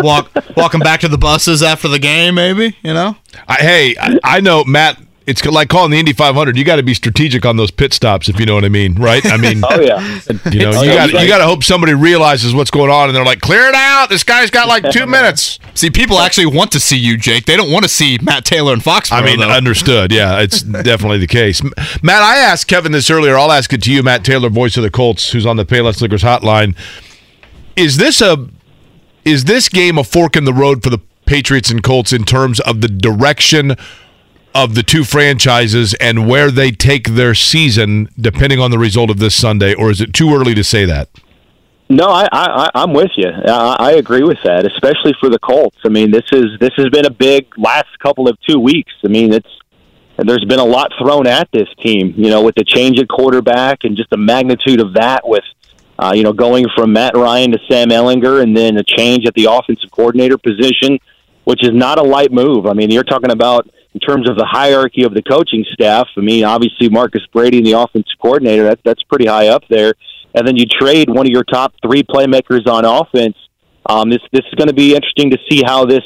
walk 0.00 0.30
walking 0.56 0.80
back 0.80 1.00
to 1.00 1.08
the 1.08 1.16
buses 1.18 1.62
after 1.62 1.88
the 1.88 1.98
game, 1.98 2.34
maybe. 2.34 2.76
You 2.82 2.92
know, 2.92 3.16
I, 3.48 3.54
hey, 3.54 3.96
I, 3.98 4.18
I 4.22 4.40
know 4.40 4.62
Matt 4.62 4.98
it's 5.28 5.44
like 5.44 5.68
calling 5.68 5.90
the 5.90 5.98
Indy 5.98 6.14
500. 6.14 6.56
You 6.56 6.64
got 6.64 6.76
to 6.76 6.82
be 6.82 6.94
strategic 6.94 7.44
on 7.44 7.58
those 7.58 7.70
pit 7.70 7.92
stops, 7.92 8.30
if 8.30 8.40
you 8.40 8.46
know 8.46 8.54
what 8.54 8.64
I 8.64 8.70
mean, 8.70 8.94
right? 8.94 9.24
I 9.26 9.36
mean, 9.36 9.62
oh 9.70 9.78
yeah, 9.78 10.00
you 10.50 10.60
know, 10.60 10.70
oh, 10.74 10.82
you 10.82 10.94
got 10.94 11.12
you 11.12 11.28
got 11.28 11.38
to 11.38 11.44
hope 11.44 11.62
somebody 11.62 11.92
realizes 11.92 12.54
what's 12.54 12.70
going 12.70 12.90
on, 12.90 13.08
and 13.08 13.16
they're 13.16 13.24
like, 13.24 13.40
clear 13.40 13.68
it 13.68 13.74
out. 13.74 14.08
This 14.08 14.24
guy's 14.24 14.50
got 14.50 14.68
like 14.68 14.90
two 14.90 15.06
minutes. 15.06 15.58
See, 15.74 15.90
people 15.90 16.18
actually 16.18 16.46
want 16.46 16.72
to 16.72 16.80
see 16.80 16.96
you, 16.96 17.18
Jake. 17.18 17.44
They 17.44 17.56
don't 17.56 17.70
want 17.70 17.82
to 17.82 17.90
see 17.90 18.18
Matt 18.22 18.46
Taylor 18.46 18.72
and 18.72 18.82
Foxborough. 18.82 19.22
I 19.22 19.24
mean, 19.24 19.40
though. 19.40 19.50
understood. 19.50 20.12
Yeah, 20.12 20.40
it's 20.40 20.62
definitely 20.82 21.18
the 21.18 21.26
case. 21.26 21.62
Matt, 22.02 22.22
I 22.22 22.38
asked 22.38 22.66
Kevin 22.66 22.92
this 22.92 23.10
earlier. 23.10 23.36
I'll 23.36 23.52
ask 23.52 23.70
it 23.74 23.82
to 23.82 23.92
you, 23.92 24.02
Matt 24.02 24.24
Taylor, 24.24 24.48
voice 24.48 24.78
of 24.78 24.82
the 24.82 24.90
Colts, 24.90 25.30
who's 25.32 25.44
on 25.44 25.56
the 25.56 25.66
Payless 25.66 26.00
Liquors 26.00 26.22
hotline. 26.22 26.74
Is 27.76 27.98
this 27.98 28.22
a 28.22 28.48
is 29.26 29.44
this 29.44 29.68
game 29.68 29.98
a 29.98 30.04
fork 30.04 30.36
in 30.36 30.44
the 30.44 30.54
road 30.54 30.82
for 30.82 30.88
the 30.88 31.00
Patriots 31.26 31.70
and 31.70 31.82
Colts 31.82 32.14
in 32.14 32.24
terms 32.24 32.60
of 32.60 32.80
the 32.80 32.88
direction 32.88 33.76
of 34.54 34.74
the 34.74 34.82
two 34.82 35.04
franchises 35.04 35.94
and 35.94 36.28
where 36.28 36.50
they 36.50 36.70
take 36.70 37.10
their 37.10 37.34
season, 37.34 38.08
depending 38.18 38.58
on 38.58 38.70
the 38.70 38.78
result 38.78 39.10
of 39.10 39.18
this 39.18 39.34
Sunday, 39.34 39.74
or 39.74 39.90
is 39.90 40.00
it 40.00 40.12
too 40.12 40.34
early 40.34 40.54
to 40.54 40.64
say 40.64 40.84
that? 40.84 41.08
No, 41.90 42.06
I, 42.06 42.28
I 42.30 42.70
I'm 42.74 42.92
with 42.92 43.10
you. 43.16 43.28
I, 43.28 43.76
I 43.78 43.92
agree 43.92 44.22
with 44.22 44.38
that, 44.44 44.66
especially 44.66 45.14
for 45.18 45.30
the 45.30 45.38
Colts. 45.38 45.78
I 45.84 45.88
mean, 45.88 46.10
this 46.10 46.24
is 46.32 46.58
this 46.60 46.72
has 46.76 46.90
been 46.90 47.06
a 47.06 47.10
big 47.10 47.46
last 47.56 47.98
couple 47.98 48.28
of 48.28 48.38
two 48.46 48.58
weeks. 48.58 48.92
I 49.04 49.08
mean, 49.08 49.32
it's 49.32 49.48
there's 50.18 50.44
been 50.44 50.58
a 50.58 50.64
lot 50.64 50.92
thrown 50.98 51.26
at 51.26 51.48
this 51.50 51.68
team. 51.82 52.12
You 52.16 52.28
know, 52.28 52.42
with 52.42 52.56
the 52.56 52.64
change 52.64 53.00
at 53.00 53.08
quarterback 53.08 53.84
and 53.84 53.96
just 53.96 54.10
the 54.10 54.18
magnitude 54.18 54.80
of 54.80 54.94
that, 54.94 55.26
with 55.26 55.44
uh, 55.98 56.12
you 56.14 56.24
know 56.24 56.34
going 56.34 56.66
from 56.76 56.92
Matt 56.92 57.16
Ryan 57.16 57.52
to 57.52 57.58
Sam 57.70 57.88
Ehlinger, 57.88 58.42
and 58.42 58.54
then 58.54 58.76
a 58.76 58.84
change 58.84 59.26
at 59.26 59.32
the 59.32 59.46
offensive 59.50 59.90
coordinator 59.90 60.36
position, 60.36 60.98
which 61.44 61.64
is 61.64 61.72
not 61.72 61.98
a 61.98 62.02
light 62.02 62.32
move. 62.32 62.66
I 62.66 62.74
mean, 62.74 62.90
you're 62.90 63.02
talking 63.02 63.30
about 63.30 63.66
in 63.98 64.08
terms 64.08 64.28
of 64.28 64.36
the 64.36 64.46
hierarchy 64.46 65.02
of 65.02 65.14
the 65.14 65.22
coaching 65.22 65.64
staff. 65.72 66.06
I 66.16 66.20
mean, 66.20 66.44
obviously 66.44 66.88
Marcus 66.88 67.22
Brady 67.32 67.62
the 67.62 67.72
offensive 67.72 68.18
coordinator 68.22 68.64
that 68.64 68.80
that's 68.84 69.02
pretty 69.04 69.26
high 69.26 69.48
up 69.48 69.64
there 69.68 69.94
and 70.34 70.46
then 70.46 70.56
you 70.56 70.66
trade 70.66 71.08
one 71.08 71.26
of 71.26 71.30
your 71.30 71.44
top 71.44 71.74
three 71.82 72.02
playmakers 72.02 72.66
on 72.66 72.84
offense. 72.84 73.36
Um, 73.86 74.10
this 74.10 74.20
this 74.32 74.44
is 74.46 74.54
going 74.54 74.68
to 74.68 74.74
be 74.74 74.94
interesting 74.94 75.30
to 75.30 75.38
see 75.50 75.62
how 75.64 75.84
this 75.84 76.04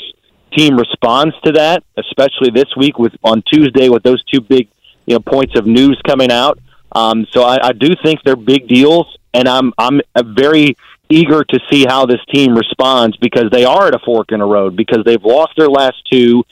team 0.57 0.77
responds 0.77 1.35
to 1.45 1.53
that, 1.53 1.83
especially 1.97 2.51
this 2.55 2.69
week 2.77 2.99
with 2.99 3.13
on 3.25 3.43
Tuesday 3.53 3.89
with 3.89 4.03
those 4.03 4.23
two 4.25 4.41
big 4.41 4.69
you 5.07 5.15
know 5.15 5.21
points 5.21 5.59
of 5.59 5.67
news 5.67 6.01
coming 6.07 6.31
out. 6.31 6.59
Um, 6.95 7.27
so 7.31 7.43
I, 7.43 7.69
I 7.69 7.73
do 7.73 7.95
think 8.03 8.21
they're 8.25 8.37
big 8.37 8.69
deals, 8.69 9.07
and 9.35 9.49
I'm 9.49 9.73
I'm 9.79 10.01
very 10.35 10.77
eager 11.11 11.45
to 11.45 11.61
see 11.71 11.85
how 11.87 12.07
this 12.07 12.21
team 12.33 12.55
responds 12.55 13.17
because 13.19 13.51
they 13.53 13.65
are 13.65 13.89
at 13.89 13.95
a 13.95 13.99
fork 13.99 14.33
in 14.33 14.39
the 14.39 14.47
road 14.47 14.77
because 14.77 15.01
they've 15.05 15.23
lost 15.23 15.53
their 15.59 15.69
last 15.69 15.97
two, 16.11 16.43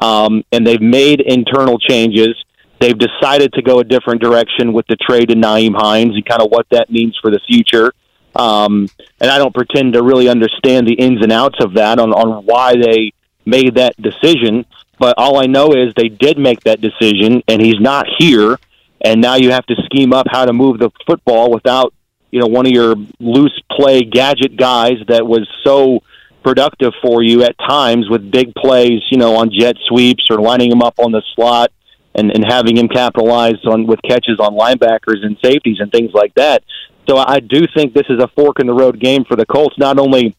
um, 0.00 0.42
and 0.50 0.66
they've 0.66 0.80
made 0.80 1.20
internal 1.20 1.78
changes. 1.78 2.34
They've 2.80 2.98
decided 2.98 3.52
to 3.52 3.62
go 3.62 3.80
a 3.80 3.84
different 3.84 4.22
direction 4.22 4.72
with 4.72 4.86
the 4.88 4.96
trade 4.96 5.28
to 5.28 5.34
Nyheim 5.34 5.74
Hines 5.76 6.14
and 6.14 6.24
kind 6.24 6.40
of 6.40 6.50
what 6.50 6.66
that 6.70 6.90
means 6.90 7.16
for 7.20 7.30
the 7.30 7.40
future. 7.46 7.92
Um, 8.34 8.88
and 9.20 9.30
I 9.30 9.38
don't 9.38 9.54
pretend 9.54 9.92
to 9.94 10.02
really 10.02 10.28
understand 10.28 10.86
the 10.86 10.94
ins 10.94 11.22
and 11.22 11.32
outs 11.32 11.58
of 11.62 11.74
that 11.74 11.98
on, 11.98 12.12
on 12.12 12.46
why 12.46 12.74
they 12.74 13.12
made 13.44 13.74
that 13.74 14.00
decision. 14.00 14.64
But 14.98 15.14
all 15.18 15.42
I 15.42 15.46
know 15.46 15.72
is 15.72 15.92
they 15.94 16.08
did 16.08 16.38
make 16.38 16.60
that 16.60 16.80
decision, 16.80 17.42
and 17.48 17.60
he's 17.60 17.80
not 17.80 18.06
here. 18.18 18.58
And 19.02 19.20
now 19.20 19.36
you 19.36 19.50
have 19.50 19.66
to 19.66 19.74
scheme 19.86 20.12
up 20.12 20.26
how 20.30 20.44
to 20.44 20.52
move 20.52 20.78
the 20.78 20.90
football 21.06 21.50
without, 21.50 21.92
you 22.30 22.40
know, 22.40 22.46
one 22.46 22.66
of 22.66 22.72
your 22.72 22.94
loose 23.18 23.58
play 23.70 24.02
gadget 24.02 24.56
guys 24.56 24.98
that 25.08 25.26
was 25.26 25.48
so 25.64 26.02
productive 26.42 26.92
for 27.02 27.22
you 27.22 27.42
at 27.42 27.56
times 27.58 28.08
with 28.08 28.30
big 28.30 28.54
plays, 28.54 29.02
you 29.10 29.18
know, 29.18 29.36
on 29.36 29.50
jet 29.50 29.76
sweeps 29.86 30.26
or 30.30 30.40
lining 30.40 30.72
him 30.72 30.82
up 30.82 30.98
on 30.98 31.12
the 31.12 31.22
slot 31.34 31.70
and, 32.14 32.30
and 32.30 32.44
having 32.44 32.76
him 32.76 32.88
capitalize 32.88 33.64
on 33.64 33.86
with 33.86 34.00
catches 34.02 34.38
on 34.40 34.54
linebackers 34.54 35.24
and 35.24 35.36
safeties 35.42 35.78
and 35.80 35.92
things 35.92 36.12
like 36.12 36.34
that. 36.34 36.62
So 37.08 37.16
I 37.16 37.40
do 37.40 37.66
think 37.74 37.92
this 37.92 38.06
is 38.08 38.20
a 38.20 38.28
fork 38.28 38.60
in 38.60 38.66
the 38.66 38.74
road 38.74 38.98
game 38.98 39.24
for 39.24 39.36
the 39.36 39.46
Colts, 39.46 39.76
not 39.78 39.98
only 39.98 40.36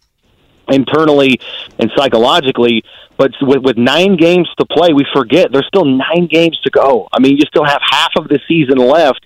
internally 0.70 1.40
and 1.80 1.92
psychologically, 1.96 2.84
but 3.18 3.32
with, 3.42 3.62
with 3.62 3.78
nine 3.78 4.16
games 4.16 4.50
to 4.58 4.66
play, 4.66 4.94
we 4.94 5.06
forget 5.14 5.52
there's 5.52 5.68
still 5.68 5.86
nine 5.86 6.28
games 6.28 6.60
to 6.64 6.70
go. 6.70 7.08
I 7.12 7.20
mean, 7.20 7.38
you 7.38 7.44
still 7.48 7.66
have 7.66 7.82
half 7.88 8.12
of 8.16 8.28
the 8.28 8.40
season 8.48 8.78
left, 8.78 9.26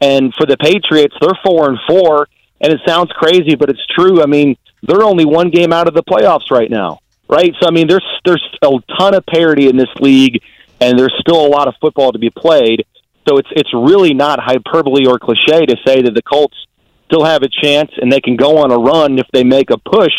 and 0.00 0.34
for 0.34 0.46
the 0.46 0.56
Patriots, 0.56 1.14
they're 1.20 1.38
four 1.44 1.68
and 1.68 1.78
four, 1.86 2.28
and 2.60 2.72
it 2.72 2.80
sounds 2.86 3.10
crazy, 3.12 3.54
but 3.54 3.68
it's 3.68 3.86
true. 3.86 4.22
I 4.22 4.26
mean, 4.26 4.56
they're 4.86 5.04
only 5.04 5.24
one 5.24 5.50
game 5.50 5.72
out 5.72 5.88
of 5.88 5.94
the 5.94 6.02
playoffs 6.02 6.50
right 6.50 6.70
now, 6.70 7.00
right? 7.28 7.54
So 7.60 7.68
I 7.68 7.70
mean, 7.70 7.88
there's 7.88 8.06
there's 8.24 8.42
a 8.62 8.70
ton 8.98 9.14
of 9.14 9.24
parity 9.26 9.68
in 9.68 9.76
this 9.76 9.92
league 10.00 10.42
and 10.80 10.98
there's 10.98 11.14
still 11.20 11.44
a 11.44 11.48
lot 11.48 11.68
of 11.68 11.74
football 11.80 12.12
to 12.12 12.18
be 12.18 12.30
played. 12.30 12.86
So 13.28 13.38
it's 13.38 13.48
it's 13.52 13.72
really 13.74 14.14
not 14.14 14.38
hyperbole 14.40 15.06
or 15.06 15.18
cliche 15.18 15.66
to 15.66 15.76
say 15.84 16.02
that 16.02 16.14
the 16.14 16.22
Colts 16.22 16.56
still 17.06 17.24
have 17.24 17.42
a 17.42 17.48
chance 17.48 17.90
and 17.96 18.10
they 18.10 18.20
can 18.20 18.36
go 18.36 18.58
on 18.58 18.70
a 18.70 18.78
run 18.78 19.18
if 19.18 19.26
they 19.32 19.44
make 19.44 19.70
a 19.70 19.78
push. 19.78 20.12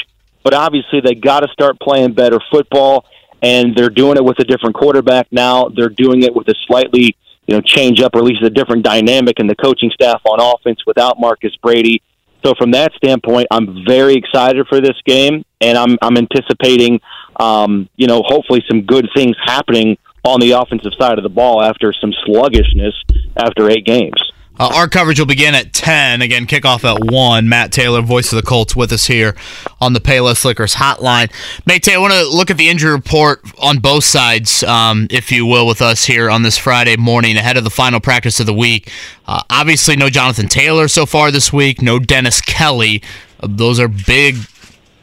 But 0.43 0.53
obviously, 0.53 1.01
they 1.01 1.13
got 1.13 1.41
to 1.41 1.47
start 1.49 1.79
playing 1.79 2.13
better 2.13 2.39
football, 2.49 3.05
and 3.41 3.75
they're 3.75 3.89
doing 3.89 4.17
it 4.17 4.23
with 4.23 4.39
a 4.39 4.45
different 4.45 4.75
quarterback 4.75 5.27
now. 5.31 5.69
They're 5.69 5.89
doing 5.89 6.23
it 6.23 6.33
with 6.33 6.47
a 6.47 6.55
slightly 6.67 7.17
you 7.47 7.55
know 7.55 7.61
change 7.61 8.01
up 8.01 8.15
or 8.15 8.19
at 8.19 8.25
least 8.25 8.43
a 8.43 8.49
different 8.49 8.83
dynamic 8.83 9.39
in 9.39 9.47
the 9.47 9.55
coaching 9.55 9.91
staff 9.91 10.21
on 10.25 10.39
offense 10.41 10.85
without 10.85 11.19
Marcus 11.19 11.55
Brady. 11.57 12.01
So 12.47 12.53
from 12.57 12.71
that 12.71 12.93
standpoint, 12.93 13.47
I'm 13.51 13.83
very 13.85 14.15
excited 14.15 14.67
for 14.69 14.79
this 14.79 14.95
game, 15.05 15.43
and 15.59 15.77
I'm 15.77 15.97
I'm 16.01 16.15
anticipating, 16.15 17.01
um, 17.37 17.89
you 17.97 18.07
know, 18.07 18.23
hopefully 18.25 18.63
some 18.69 18.83
good 18.83 19.09
things 19.13 19.35
happening 19.45 19.97
on 20.23 20.39
the 20.39 20.51
offensive 20.51 20.93
side 20.97 21.17
of 21.17 21.23
the 21.23 21.29
ball 21.29 21.61
after 21.61 21.91
some 21.91 22.13
sluggishness 22.25 22.95
after 23.35 23.69
eight 23.69 23.85
games. 23.85 24.31
Uh, 24.59 24.71
our 24.75 24.87
coverage 24.87 25.19
will 25.19 25.25
begin 25.25 25.55
at 25.55 25.73
10. 25.73 26.21
Again, 26.21 26.47
kickoff 26.47 26.83
at 26.83 27.11
1. 27.11 27.49
Matt 27.49 27.71
Taylor, 27.71 28.01
voice 28.01 28.31
of 28.31 28.37
the 28.37 28.47
Colts, 28.47 28.75
with 28.75 28.91
us 28.91 29.05
here 29.05 29.35
on 29.79 29.93
the 29.93 29.99
Payless 29.99 30.43
Liquors 30.43 30.75
hotline. 30.75 31.31
Mate, 31.65 31.87
I 31.87 31.97
want 31.97 32.13
to 32.13 32.27
look 32.27 32.49
at 32.49 32.57
the 32.57 32.69
injury 32.69 32.91
report 32.91 33.41
on 33.61 33.79
both 33.79 34.03
sides, 34.03 34.63
um, 34.63 35.07
if 35.09 35.31
you 35.31 35.45
will, 35.45 35.67
with 35.67 35.81
us 35.81 36.05
here 36.05 36.29
on 36.29 36.43
this 36.43 36.57
Friday 36.57 36.97
morning 36.97 37.37
ahead 37.37 37.57
of 37.57 37.63
the 37.63 37.69
final 37.69 37.99
practice 37.99 38.39
of 38.39 38.45
the 38.45 38.53
week. 38.53 38.91
Uh, 39.27 39.41
obviously, 39.49 39.95
no 39.95 40.09
Jonathan 40.09 40.47
Taylor 40.47 40.87
so 40.87 41.05
far 41.05 41.31
this 41.31 41.53
week, 41.53 41.81
no 41.81 41.99
Dennis 41.99 42.41
Kelly. 42.41 43.01
Uh, 43.39 43.47
those 43.49 43.79
are 43.79 43.87
big 43.87 44.37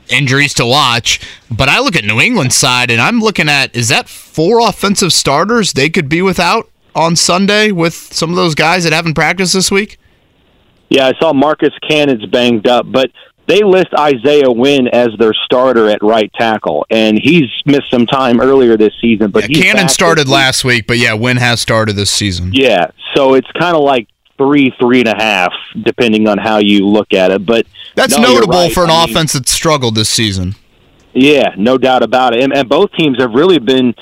injuries 0.09 0.55
to 0.55 0.66
watch. 0.66 1.20
But 1.50 1.68
I 1.68 1.80
look 1.80 1.96
at 1.96 2.05
New 2.05 2.20
England's 2.20 2.57
side 2.57 2.90
and 2.90 3.00
I'm 3.00 3.20
looking 3.20 3.48
at 3.48 3.74
is 3.74 3.88
that 3.88 4.09
four 4.09 4.61
offensive 4.61 5.12
starters 5.12 5.72
they 5.72 5.88
could 5.88 6.09
be 6.09 6.22
without 6.22 6.68
on 6.95 7.16
Sunday 7.16 7.70
with 7.70 7.95
some 7.95 8.30
of 8.30 8.36
those 8.36 8.55
guys 8.55 8.84
that 8.84 8.92
haven't 8.92 9.14
practiced 9.14 9.55
this 9.55 9.70
week? 9.70 9.99
Yeah, 10.90 11.07
I 11.07 11.12
saw 11.20 11.32
Marcus 11.32 11.72
Cannon's 11.88 12.26
banged 12.26 12.68
up, 12.68 12.90
but 12.90 13.11
they 13.47 13.62
list 13.62 13.88
Isaiah 13.99 14.51
Wynn 14.51 14.88
as 14.88 15.09
their 15.18 15.34
starter 15.45 15.88
at 15.88 16.03
right 16.03 16.32
tackle, 16.34 16.86
and 16.90 17.18
he's 17.18 17.51
missed 17.66 17.90
some 17.90 18.07
time 18.07 18.40
earlier 18.40 18.76
this 18.76 18.92
season. 19.01 19.30
But 19.30 19.51
yeah, 19.51 19.62
Cannon 19.62 19.88
started 19.88 20.28
last 20.28 20.64
week, 20.64 20.86
but 20.86 20.99
yeah, 20.99 21.14
Wynn 21.14 21.36
has 21.36 21.61
started 21.61 21.97
this 21.97 22.11
season. 22.11 22.53
Yeah, 22.53 22.90
so 23.14 23.34
it's 23.34 23.51
kind 23.53 23.76
of 23.76 23.82
like 23.82 24.09
three, 24.38 24.74
three 24.80 25.01
and 25.01 25.09
a 25.09 25.16
half, 25.16 25.53
depending 25.82 26.28
on 26.28 26.38
how 26.38 26.59
you 26.59 26.86
look 26.86 27.12
at 27.12 27.30
it. 27.30 27.45
But 27.45 27.66
that's 27.95 28.16
no, 28.16 28.34
notable 28.34 28.55
right. 28.55 28.72
for 28.72 28.84
an 28.84 28.90
I 28.90 29.05
offense 29.05 29.34
mean, 29.34 29.42
that's 29.42 29.53
struggled 29.53 29.95
this 29.95 30.09
season. 30.09 30.55
Yeah, 31.12 31.55
no 31.57 31.78
doubt 31.78 32.03
about 32.03 32.34
it. 32.34 32.42
And, 32.42 32.53
and 32.53 32.68
both 32.68 32.92
teams 32.92 33.20
have 33.20 33.32
really 33.32 33.59
been, 33.59 33.95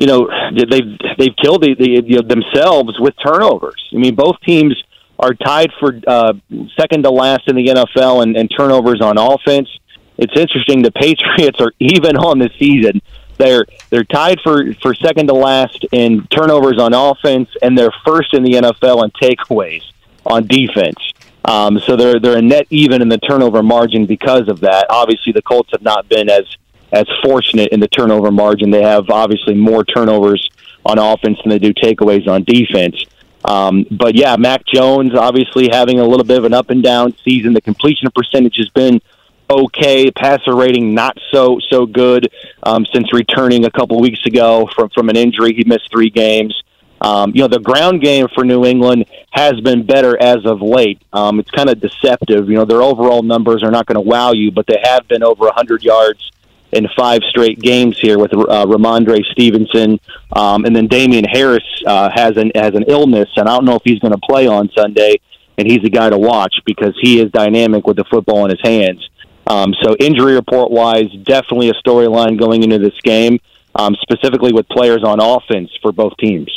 you 0.00 0.06
know, 0.06 0.30
they've 0.54 0.98
they've 1.18 1.36
killed 1.36 1.62
the, 1.62 1.74
the, 1.78 2.02
you 2.06 2.22
themselves 2.22 2.98
with 2.98 3.14
turnovers. 3.22 3.86
I 3.92 3.98
mean, 3.98 4.14
both 4.14 4.40
teams 4.40 4.74
are 5.18 5.34
tied 5.34 5.70
for 5.78 6.00
uh, 6.06 6.32
second 6.74 7.02
to 7.02 7.10
last 7.10 7.48
in 7.48 7.54
the 7.54 7.66
NFL 7.66 8.22
and, 8.22 8.34
and 8.34 8.50
turnovers 8.50 9.02
on 9.02 9.18
offense. 9.18 9.68
It's 10.16 10.32
interesting. 10.40 10.80
The 10.80 10.90
Patriots 10.96 11.60
are 11.60 11.72
even 11.78 12.16
on 12.16 12.38
the 12.38 12.48
season. 12.58 13.02
They're 13.36 13.66
they're 13.90 14.04
tied 14.04 14.40
for, 14.42 14.72
for 14.80 14.94
second 14.94 15.26
to 15.26 15.34
last 15.34 15.84
in 15.92 16.26
turnovers 16.28 16.78
on 16.80 16.94
offense, 16.94 17.50
and 17.60 17.76
they're 17.76 17.92
first 18.02 18.32
in 18.32 18.42
the 18.42 18.52
NFL 18.52 19.04
in 19.04 19.10
takeaways 19.10 19.82
on 20.24 20.46
defense. 20.46 21.12
Um, 21.44 21.78
so 21.78 21.96
they're 21.96 22.18
they're 22.18 22.38
a 22.38 22.42
net 22.42 22.66
even 22.70 23.02
in 23.02 23.10
the 23.10 23.18
turnover 23.18 23.62
margin 23.62 24.06
because 24.06 24.48
of 24.48 24.60
that. 24.60 24.86
Obviously, 24.88 25.34
the 25.34 25.42
Colts 25.42 25.72
have 25.72 25.82
not 25.82 26.08
been 26.08 26.30
as 26.30 26.46
as 26.92 27.06
fortunate 27.22 27.72
in 27.72 27.80
the 27.80 27.88
turnover 27.88 28.30
margin. 28.30 28.70
They 28.70 28.82
have 28.82 29.10
obviously 29.10 29.54
more 29.54 29.84
turnovers 29.84 30.48
on 30.84 30.98
offense 30.98 31.38
than 31.42 31.50
they 31.50 31.58
do 31.58 31.72
takeaways 31.72 32.26
on 32.28 32.44
defense. 32.44 33.04
Um, 33.44 33.86
but 33.90 34.14
yeah, 34.14 34.36
Mac 34.36 34.66
Jones 34.66 35.14
obviously 35.14 35.68
having 35.70 35.98
a 35.98 36.04
little 36.04 36.24
bit 36.24 36.38
of 36.38 36.44
an 36.44 36.52
up 36.52 36.70
and 36.70 36.82
down 36.82 37.14
season. 37.24 37.52
The 37.52 37.60
completion 37.60 38.10
percentage 38.14 38.56
has 38.56 38.68
been 38.68 39.00
okay. 39.48 40.10
Passer 40.10 40.54
rating 40.54 40.94
not 40.94 41.16
so 41.30 41.58
so 41.68 41.86
good 41.86 42.30
um, 42.62 42.84
since 42.92 43.12
returning 43.12 43.64
a 43.64 43.70
couple 43.70 43.98
weeks 44.00 44.24
ago 44.26 44.68
from 44.74 44.90
from 44.90 45.08
an 45.08 45.16
injury. 45.16 45.54
He 45.54 45.64
missed 45.64 45.90
three 45.90 46.10
games. 46.10 46.62
Um, 47.02 47.32
you 47.34 47.40
know, 47.40 47.48
the 47.48 47.60
ground 47.60 48.02
game 48.02 48.28
for 48.34 48.44
New 48.44 48.66
England 48.66 49.06
has 49.30 49.58
been 49.60 49.86
better 49.86 50.20
as 50.20 50.44
of 50.44 50.60
late. 50.60 51.00
Um, 51.14 51.40
it's 51.40 51.50
kind 51.50 51.70
of 51.70 51.80
deceptive. 51.80 52.50
You 52.50 52.56
know, 52.56 52.66
their 52.66 52.82
overall 52.82 53.22
numbers 53.22 53.62
are 53.62 53.70
not 53.70 53.86
going 53.86 53.94
to 53.94 54.06
wow 54.06 54.32
you, 54.32 54.50
but 54.50 54.66
they 54.66 54.78
have 54.82 55.08
been 55.08 55.22
over 55.22 55.46
100 55.46 55.82
yards 55.82 56.30
in 56.72 56.88
five 56.96 57.22
straight 57.28 57.58
games 57.60 57.98
here 57.98 58.18
with 58.18 58.32
uh, 58.32 58.66
Rhamondre 58.66 59.24
Stevenson, 59.32 59.98
um, 60.32 60.64
and 60.64 60.74
then 60.74 60.86
Damien 60.86 61.24
Harris 61.24 61.64
uh, 61.86 62.10
has 62.14 62.36
an 62.36 62.52
has 62.54 62.74
an 62.74 62.84
illness, 62.88 63.28
and 63.36 63.48
I 63.48 63.54
don't 63.54 63.64
know 63.64 63.74
if 63.74 63.82
he's 63.84 63.98
going 63.98 64.12
to 64.12 64.20
play 64.20 64.46
on 64.46 64.70
Sunday. 64.76 65.20
And 65.58 65.70
he's 65.70 65.84
a 65.84 65.90
guy 65.90 66.08
to 66.08 66.16
watch 66.16 66.54
because 66.64 66.96
he 67.02 67.20
is 67.20 67.30
dynamic 67.32 67.86
with 67.86 67.98
the 67.98 68.04
football 68.04 68.46
in 68.46 68.50
his 68.50 68.60
hands. 68.62 69.06
Um, 69.46 69.74
so 69.82 69.94
injury 70.00 70.32
report 70.32 70.70
wise, 70.70 71.10
definitely 71.24 71.68
a 71.68 71.74
storyline 71.74 72.38
going 72.38 72.62
into 72.62 72.78
this 72.78 72.98
game, 73.02 73.38
um, 73.74 73.94
specifically 74.00 74.54
with 74.54 74.66
players 74.68 75.04
on 75.04 75.20
offense 75.20 75.70
for 75.82 75.92
both 75.92 76.16
teams. 76.18 76.50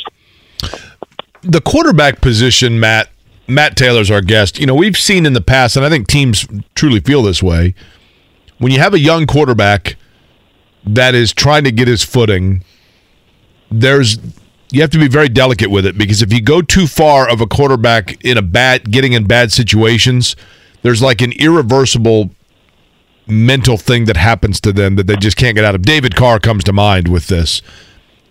The 1.42 1.60
quarterback 1.60 2.22
position, 2.22 2.80
Matt. 2.80 3.10
Matt 3.46 3.76
Taylor's 3.76 4.10
our 4.10 4.22
guest. 4.22 4.58
You 4.58 4.66
know, 4.66 4.74
we've 4.74 4.96
seen 4.96 5.26
in 5.26 5.34
the 5.34 5.42
past, 5.42 5.76
and 5.76 5.84
I 5.84 5.90
think 5.90 6.06
teams 6.06 6.46
truly 6.74 7.00
feel 7.00 7.22
this 7.22 7.42
way. 7.42 7.74
When 8.56 8.72
you 8.72 8.78
have 8.78 8.94
a 8.94 8.98
young 8.98 9.26
quarterback 9.26 9.96
that 10.86 11.14
is 11.14 11.32
trying 11.32 11.64
to 11.64 11.72
get 11.72 11.88
his 11.88 12.02
footing, 12.02 12.64
there's 13.70 14.18
you 14.70 14.80
have 14.80 14.90
to 14.90 14.98
be 14.98 15.08
very 15.08 15.28
delicate 15.28 15.70
with 15.70 15.86
it 15.86 15.96
because 15.96 16.20
if 16.20 16.32
you 16.32 16.42
go 16.42 16.60
too 16.60 16.86
far 16.86 17.28
of 17.28 17.40
a 17.40 17.46
quarterback 17.46 18.22
in 18.24 18.36
a 18.36 18.42
bad 18.42 18.90
getting 18.90 19.12
in 19.12 19.24
bad 19.24 19.52
situations, 19.52 20.34
there's 20.82 21.00
like 21.00 21.20
an 21.20 21.32
irreversible 21.38 22.30
mental 23.26 23.76
thing 23.76 24.04
that 24.06 24.16
happens 24.16 24.60
to 24.60 24.72
them 24.72 24.96
that 24.96 25.06
they 25.06 25.16
just 25.16 25.36
can't 25.36 25.54
get 25.54 25.64
out 25.64 25.74
of. 25.74 25.82
David 25.82 26.16
Carr 26.16 26.38
comes 26.38 26.64
to 26.64 26.72
mind 26.72 27.08
with 27.08 27.28
this. 27.28 27.62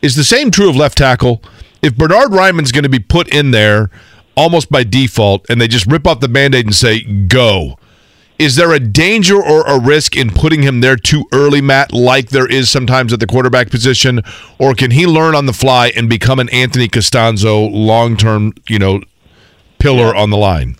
Is 0.02 0.16
the 0.16 0.24
same 0.24 0.52
true 0.52 0.70
of 0.70 0.76
left 0.76 0.98
tackle? 0.98 1.42
If 1.82 1.96
Bernhard 1.96 2.32
Raimann's 2.32 2.72
going 2.72 2.84
to 2.84 2.90
be 2.90 3.00
put 3.00 3.34
in 3.34 3.52
there 3.52 3.90
almost 4.36 4.70
by 4.70 4.84
default 4.84 5.46
and 5.50 5.60
they 5.60 5.68
just 5.68 5.86
rip 5.86 6.06
off 6.06 6.20
the 6.20 6.28
band-aid 6.28 6.66
and 6.66 6.76
say 6.76 7.02
go, 7.04 7.78
is 8.44 8.58
there 8.58 8.74
a 8.74 8.80
danger 8.80 9.42
or 9.42 9.62
a 9.66 9.80
risk 9.80 10.18
in 10.18 10.30
putting 10.30 10.64
him 10.64 10.82
there 10.82 10.98
too 10.98 11.24
early, 11.32 11.62
Matt, 11.62 11.94
like 11.94 12.30
there 12.30 12.46
is 12.46 12.70
sometimes 12.70 13.14
at 13.14 13.20
the 13.22 13.26
quarterback 13.26 13.70
position? 13.70 14.22
Or 14.60 14.74
can 14.74 14.92
he 14.92 15.08
learn 15.08 15.34
on 15.34 15.46
the 15.46 15.54
fly 15.54 15.94
and 15.96 16.10
become 16.10 16.40
an 16.40 16.50
Anthony 16.50 16.90
Castonzo 16.90 17.70
long-term, 17.72 18.54
you 18.68 18.80
know, 18.80 19.02
pillar 19.80 20.14
Yeah. 20.14 20.22
on 20.22 20.30
the 20.30 20.38
line? 20.38 20.76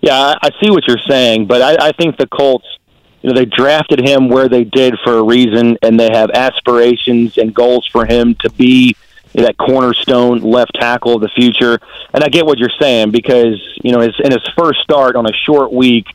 Yeah, 0.00 0.18
I 0.18 0.36
I 0.42 0.50
see 0.60 0.70
what 0.70 0.86
you're 0.88 0.98
saying, 1.08 1.46
but 1.46 1.62
I, 1.62 1.88
I 1.88 1.92
think 1.92 2.16
the 2.16 2.26
Colts, 2.26 2.66
you 3.22 3.30
know, 3.30 3.36
they 3.36 3.44
drafted 3.44 4.00
him 4.00 4.28
where 4.28 4.48
they 4.48 4.64
did 4.64 4.94
for 5.04 5.18
a 5.18 5.22
reason, 5.22 5.76
and 5.82 6.00
they 6.00 6.10
have 6.10 6.30
aspirations 6.30 7.38
and 7.38 7.54
goals 7.54 7.86
for 7.86 8.04
him 8.06 8.34
to 8.40 8.50
be 8.50 8.96
that 9.34 9.56
cornerstone 9.58 10.40
left 10.40 10.72
tackle 10.74 11.14
of 11.14 11.20
the 11.20 11.28
future. 11.28 11.78
And 12.12 12.24
I 12.24 12.28
get 12.28 12.46
what 12.46 12.58
you're 12.58 12.76
saying 12.80 13.12
because 13.12 13.60
you 13.84 13.92
know, 13.92 14.00
his, 14.00 14.14
in 14.24 14.32
his 14.32 14.42
first 14.58 14.80
start 14.80 15.14
on 15.14 15.26
a 15.26 15.32
short 15.46 15.72
week, 15.72 16.06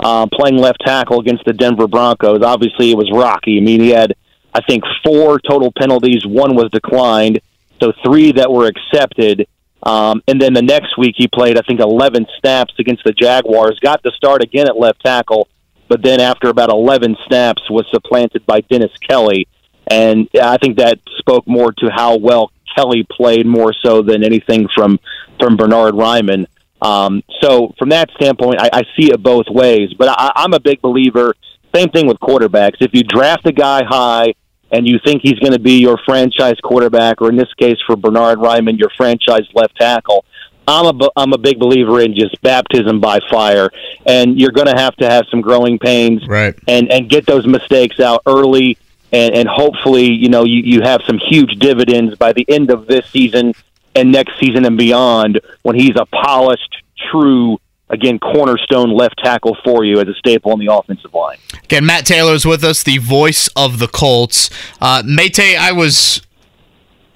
uh, 0.00 0.26
playing 0.32 0.58
left 0.58 0.80
tackle 0.84 1.20
against 1.20 1.44
the 1.44 1.52
Denver 1.52 1.86
Broncos, 1.86 2.42
obviously 2.42 2.90
it 2.90 2.96
was 2.96 3.10
rocky. 3.12 3.58
I 3.58 3.60
mean, 3.60 3.80
he 3.80 3.90
had, 3.90 4.14
I 4.52 4.60
think, 4.60 4.84
four 5.04 5.38
total 5.40 5.72
penalties. 5.72 6.26
One 6.26 6.54
was 6.54 6.70
declined, 6.70 7.40
so 7.80 7.92
three 8.04 8.32
that 8.32 8.50
were 8.50 8.66
accepted. 8.66 9.46
Um, 9.82 10.22
and 10.26 10.40
then 10.40 10.54
the 10.54 10.62
next 10.62 10.96
week 10.96 11.14
he 11.16 11.28
played, 11.28 11.58
I 11.58 11.62
think, 11.62 11.80
11 11.80 12.26
snaps 12.40 12.74
against 12.78 13.04
the 13.04 13.12
Jaguars. 13.12 13.78
Got 13.80 14.02
the 14.02 14.12
start 14.12 14.42
again 14.42 14.66
at 14.66 14.78
left 14.78 15.04
tackle, 15.04 15.48
but 15.88 16.02
then 16.02 16.20
after 16.20 16.48
about 16.48 16.70
11 16.70 17.16
snaps 17.26 17.68
was 17.70 17.86
supplanted 17.90 18.46
by 18.46 18.62
Dennis 18.62 18.92
Kelly. 19.08 19.46
And 19.86 20.28
I 20.42 20.56
think 20.56 20.78
that 20.78 20.98
spoke 21.18 21.46
more 21.46 21.72
to 21.72 21.90
how 21.90 22.16
well 22.16 22.50
Kelly 22.74 23.06
played 23.10 23.46
more 23.46 23.72
so 23.72 24.02
than 24.02 24.24
anything 24.24 24.68
from 24.74 24.98
from 25.38 25.56
Bernhard 25.56 25.94
Raimann. 25.94 26.46
Um, 26.84 27.22
so 27.40 27.74
from 27.78 27.88
that 27.90 28.10
standpoint, 28.16 28.60
I, 28.60 28.68
I 28.72 28.82
see 28.96 29.10
it 29.10 29.22
both 29.22 29.46
ways. 29.48 29.92
But 29.94 30.08
I, 30.10 30.32
I'm 30.36 30.52
a 30.52 30.60
big 30.60 30.80
believer. 30.82 31.34
Same 31.74 31.88
thing 31.88 32.06
with 32.06 32.18
quarterbacks. 32.18 32.76
If 32.80 32.94
you 32.94 33.02
draft 33.02 33.46
a 33.46 33.52
guy 33.52 33.82
high 33.84 34.34
and 34.70 34.86
you 34.86 34.98
think 35.04 35.22
he's 35.22 35.38
going 35.38 35.52
to 35.52 35.58
be 35.58 35.78
your 35.80 35.98
franchise 36.04 36.56
quarterback, 36.62 37.20
or 37.22 37.30
in 37.30 37.36
this 37.36 37.52
case 37.54 37.78
for 37.86 37.96
Bernhard 37.96 38.38
Raimann, 38.38 38.78
your 38.78 38.90
franchise 38.96 39.46
left 39.54 39.76
tackle, 39.76 40.24
I'm 40.66 40.86
a 41.00 41.08
I'm 41.16 41.32
a 41.32 41.38
big 41.38 41.58
believer 41.58 42.00
in 42.00 42.14
just 42.14 42.40
baptism 42.42 42.98
by 43.00 43.20
fire, 43.30 43.70
and 44.06 44.40
you're 44.40 44.50
going 44.52 44.66
to 44.66 44.76
have 44.80 44.96
to 44.96 45.08
have 45.08 45.26
some 45.30 45.42
growing 45.42 45.78
pains, 45.78 46.26
Right. 46.26 46.54
and 46.66 46.90
and 46.90 47.08
get 47.10 47.26
those 47.26 47.46
mistakes 47.46 48.00
out 48.00 48.22
early, 48.26 48.78
and 49.12 49.34
and 49.34 49.46
hopefully 49.48 50.10
you 50.10 50.30
know 50.30 50.44
you 50.44 50.62
you 50.64 50.80
have 50.80 51.02
some 51.06 51.18
huge 51.18 51.58
dividends 51.58 52.16
by 52.16 52.32
the 52.32 52.46
end 52.48 52.70
of 52.70 52.86
this 52.86 53.04
season 53.10 53.52
and 53.94 54.12
next 54.12 54.32
season 54.40 54.64
and 54.64 54.76
beyond 54.76 55.40
when 55.62 55.76
he's 55.76 55.96
a 55.96 56.06
polished, 56.06 56.82
true. 57.10 57.58
Again, 57.90 58.18
cornerstone 58.18 58.90
left 58.96 59.18
tackle 59.22 59.56
for 59.62 59.84
you 59.84 60.00
as 60.00 60.08
a 60.08 60.14
staple 60.14 60.52
on 60.52 60.58
the 60.58 60.72
offensive 60.72 61.12
line. 61.12 61.36
Again, 61.64 61.84
Matt 61.84 62.06
Taylor 62.06 62.32
is 62.32 62.46
with 62.46 62.64
us, 62.64 62.82
the 62.82 62.98
voice 62.98 63.48
of 63.56 63.78
the 63.78 63.86
Colts. 63.86 64.48
Uh, 64.80 65.02
Mate, 65.04 65.38
I 65.38 65.70
was 65.70 66.22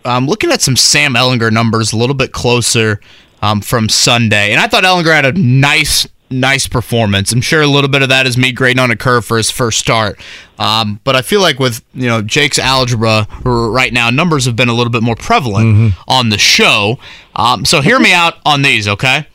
um, 0.04 0.26
looking 0.26 0.52
at 0.52 0.60
some 0.60 0.76
Sam 0.76 1.14
Ehlinger 1.14 1.50
numbers 1.50 1.92
a 1.92 1.96
little 1.96 2.14
bit 2.14 2.32
closer 2.32 3.00
um, 3.40 3.60
from 3.60 3.88
Sunday, 3.88 4.52
and 4.52 4.60
I 4.60 4.66
thought 4.68 4.84
Ehlinger 4.84 5.12
had 5.12 5.24
a 5.24 5.32
nice, 5.32 6.06
nice 6.30 6.66
performance. 6.66 7.32
I'm 7.32 7.40
sure 7.40 7.62
a 7.62 7.66
little 7.66 7.90
bit 7.90 8.02
of 8.02 8.08
that 8.08 8.26
is 8.26 8.36
me 8.36 8.52
grading 8.52 8.80
on 8.80 8.90
a 8.90 8.96
curve 8.96 9.24
for 9.24 9.36
his 9.36 9.50
first 9.50 9.78
start, 9.78 10.20
um, 10.58 11.00
but 11.04 11.16
I 11.16 11.22
feel 11.22 11.40
like 11.40 11.58
with 11.58 11.84
you 11.94 12.06
know 12.06 12.22
Jake's 12.22 12.58
algebra 12.58 13.26
right 13.44 13.92
now, 13.92 14.10
numbers 14.10 14.44
have 14.44 14.56
been 14.56 14.68
a 14.68 14.74
little 14.74 14.90
bit 14.90 15.02
more 15.02 15.16
prevalent 15.16 15.94
on 16.06 16.28
the 16.30 16.38
show. 16.38 16.98
Um, 17.36 17.64
so 17.64 17.80
hear 17.80 17.98
me 17.98 18.12
out 18.12 18.34
on 18.44 18.62
these, 18.62 18.88
okay? 18.88 19.26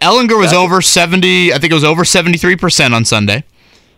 Ehlinger 0.00 0.38
was 0.38 0.52
over 0.52 0.82
70, 0.82 1.52
I 1.52 1.58
think 1.58 1.70
it 1.70 1.74
was 1.74 1.84
over 1.84 2.02
73% 2.02 2.92
on 2.92 3.04
Sunday. 3.04 3.44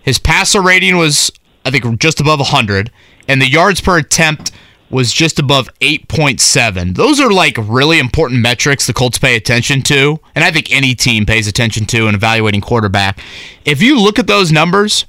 His 0.02 0.18
passer 0.18 0.60
rating 0.60 0.98
was, 0.98 1.32
I 1.64 1.70
think, 1.70 1.98
just 1.98 2.20
above 2.20 2.40
100, 2.40 2.90
and 3.26 3.40
the 3.40 3.48
yards 3.48 3.80
per 3.80 3.96
attempt 3.98 4.52
was 4.90 5.12
just 5.12 5.38
above 5.38 5.68
8.7. 5.80 6.94
Those 6.94 7.20
are 7.20 7.32
like 7.32 7.56
really 7.58 7.98
important 7.98 8.40
metrics 8.40 8.86
the 8.86 8.92
Colts 8.92 9.18
pay 9.18 9.36
attention 9.36 9.82
to, 9.82 10.20
and 10.34 10.44
I 10.44 10.50
think 10.50 10.70
any 10.70 10.94
team 10.94 11.26
pays 11.26 11.48
attention 11.48 11.86
to 11.86 12.06
in 12.06 12.14
evaluating 12.14 12.60
quarterback. 12.60 13.18
If 13.64 13.82
you 13.82 14.00
look 14.00 14.18
at 14.18 14.26
those 14.26 14.52
numbers, 14.52 15.06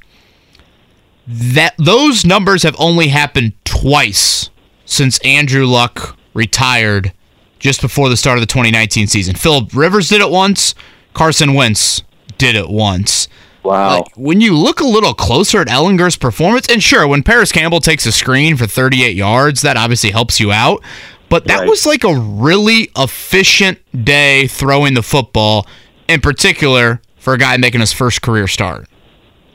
that 1.27 1.75
those 1.77 2.25
numbers 2.25 2.63
have 2.63 2.75
only 2.79 3.09
happened 3.09 3.53
twice 3.63 4.49
since 4.85 5.19
Andrew 5.19 5.65
Luck 5.65 6.17
retired 6.33 7.11
just 7.59 7.81
before 7.81 8.09
the 8.09 8.17
start 8.17 8.37
of 8.37 8.41
the 8.41 8.47
2019 8.47 9.07
season. 9.07 9.35
Philip 9.35 9.73
Rivers 9.73 10.09
did 10.09 10.21
it 10.21 10.29
once, 10.29 10.75
Carson 11.13 11.53
Wentz 11.53 12.03
did 12.37 12.55
it 12.55 12.69
once. 12.69 13.27
Wow. 13.65 13.97
Like, 13.97 14.15
when 14.15 14.41
you 14.41 14.55
look 14.55 14.79
a 14.79 14.85
little 14.85 15.13
closer 15.13 15.59
at 15.61 15.67
Ehlinger's 15.67 16.15
performance, 16.17 16.67
and 16.69 16.81
sure, 16.83 17.07
when 17.07 17.23
Parris 17.23 17.51
Campbell 17.51 17.79
takes 17.79 18.05
a 18.05 18.11
screen 18.11 18.55
for 18.57 18.67
38 18.67 19.15
yards, 19.15 19.61
that 19.63 19.75
obviously 19.77 20.11
helps 20.11 20.39
you 20.39 20.51
out. 20.51 20.81
But 21.29 21.45
that 21.47 21.61
Right. 21.61 21.69
was 21.69 21.85
like 21.85 22.03
a 22.03 22.13
really 22.15 22.89
efficient 22.97 23.79
day 24.05 24.47
throwing 24.47 24.93
the 24.93 25.01
football, 25.01 25.65
in 26.07 26.21
particular 26.21 27.01
for 27.17 27.33
a 27.33 27.37
guy 27.39 27.57
making 27.57 27.81
his 27.81 27.91
first 27.91 28.21
career 28.21 28.47
start. 28.47 28.87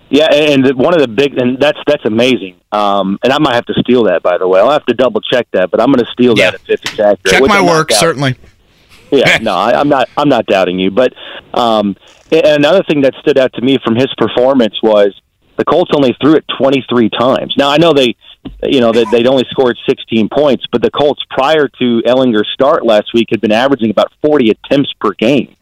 Yeah, 0.08 0.26
and 0.32 0.66
one 0.74 0.92
of 0.92 1.00
the 1.00 1.06
big 1.06 1.38
and 1.38 1.60
that's 1.60 1.78
that's 1.86 2.04
amazing. 2.04 2.56
Um, 2.72 3.16
and 3.22 3.32
I 3.32 3.38
might 3.38 3.54
have 3.54 3.66
to 3.66 3.74
steal 3.74 4.02
that, 4.04 4.24
by 4.24 4.38
the 4.38 4.48
way. 4.48 4.58
I'll 4.58 4.70
have 4.72 4.84
to 4.86 4.94
double 4.94 5.20
check 5.20 5.46
that, 5.52 5.70
but 5.70 5.80
I'm 5.80 5.86
going 5.92 6.04
to 6.04 6.10
steal 6.10 6.36
Yeah. 6.36 6.50
that 6.50 6.60
if, 6.66 6.80
it's 6.84 6.98
accurate. 6.98 7.18
Check 7.26 7.42
my 7.46 7.62
work, 7.62 7.92
certainly. 7.92 8.34
Yeah, 9.12 9.38
no, 9.42 9.54
I, 9.54 9.78
I'm 9.78 9.88
not. 9.88 10.08
I'm 10.16 10.28
not 10.28 10.46
doubting 10.46 10.80
you. 10.80 10.90
But 10.90 11.14
um, 11.54 11.96
another 12.30 12.82
thing 12.88 13.02
that 13.02 13.14
stood 13.20 13.38
out 13.38 13.52
to 13.54 13.62
me 13.62 13.78
from 13.84 13.96
his 13.96 14.08
performance 14.16 14.74
was 14.82 15.14
the 15.56 15.64
Colts 15.64 15.90
only 15.94 16.16
threw 16.22 16.34
it 16.36 16.44
23 16.58 17.10
times. 17.10 17.54
Now 17.56 17.70
I 17.70 17.76
know 17.76 17.92
they, 17.92 18.16
you 18.62 18.80
know, 18.80 18.92
that 18.92 19.10
they'd 19.10 19.26
only 19.26 19.44
scored 19.50 19.76
16 19.88 20.28
points, 20.30 20.64
but 20.72 20.82
the 20.82 20.90
Colts 20.90 21.22
prior 21.30 21.68
to 21.68 22.02
Ehlinger's 22.06 22.48
start 22.54 22.84
last 22.84 23.12
week 23.12 23.28
had 23.30 23.40
been 23.40 23.52
averaging 23.52 23.90
about 23.90 24.12
40 24.22 24.50
attempts 24.50 24.92
per 25.00 25.12
game, 25.12 25.54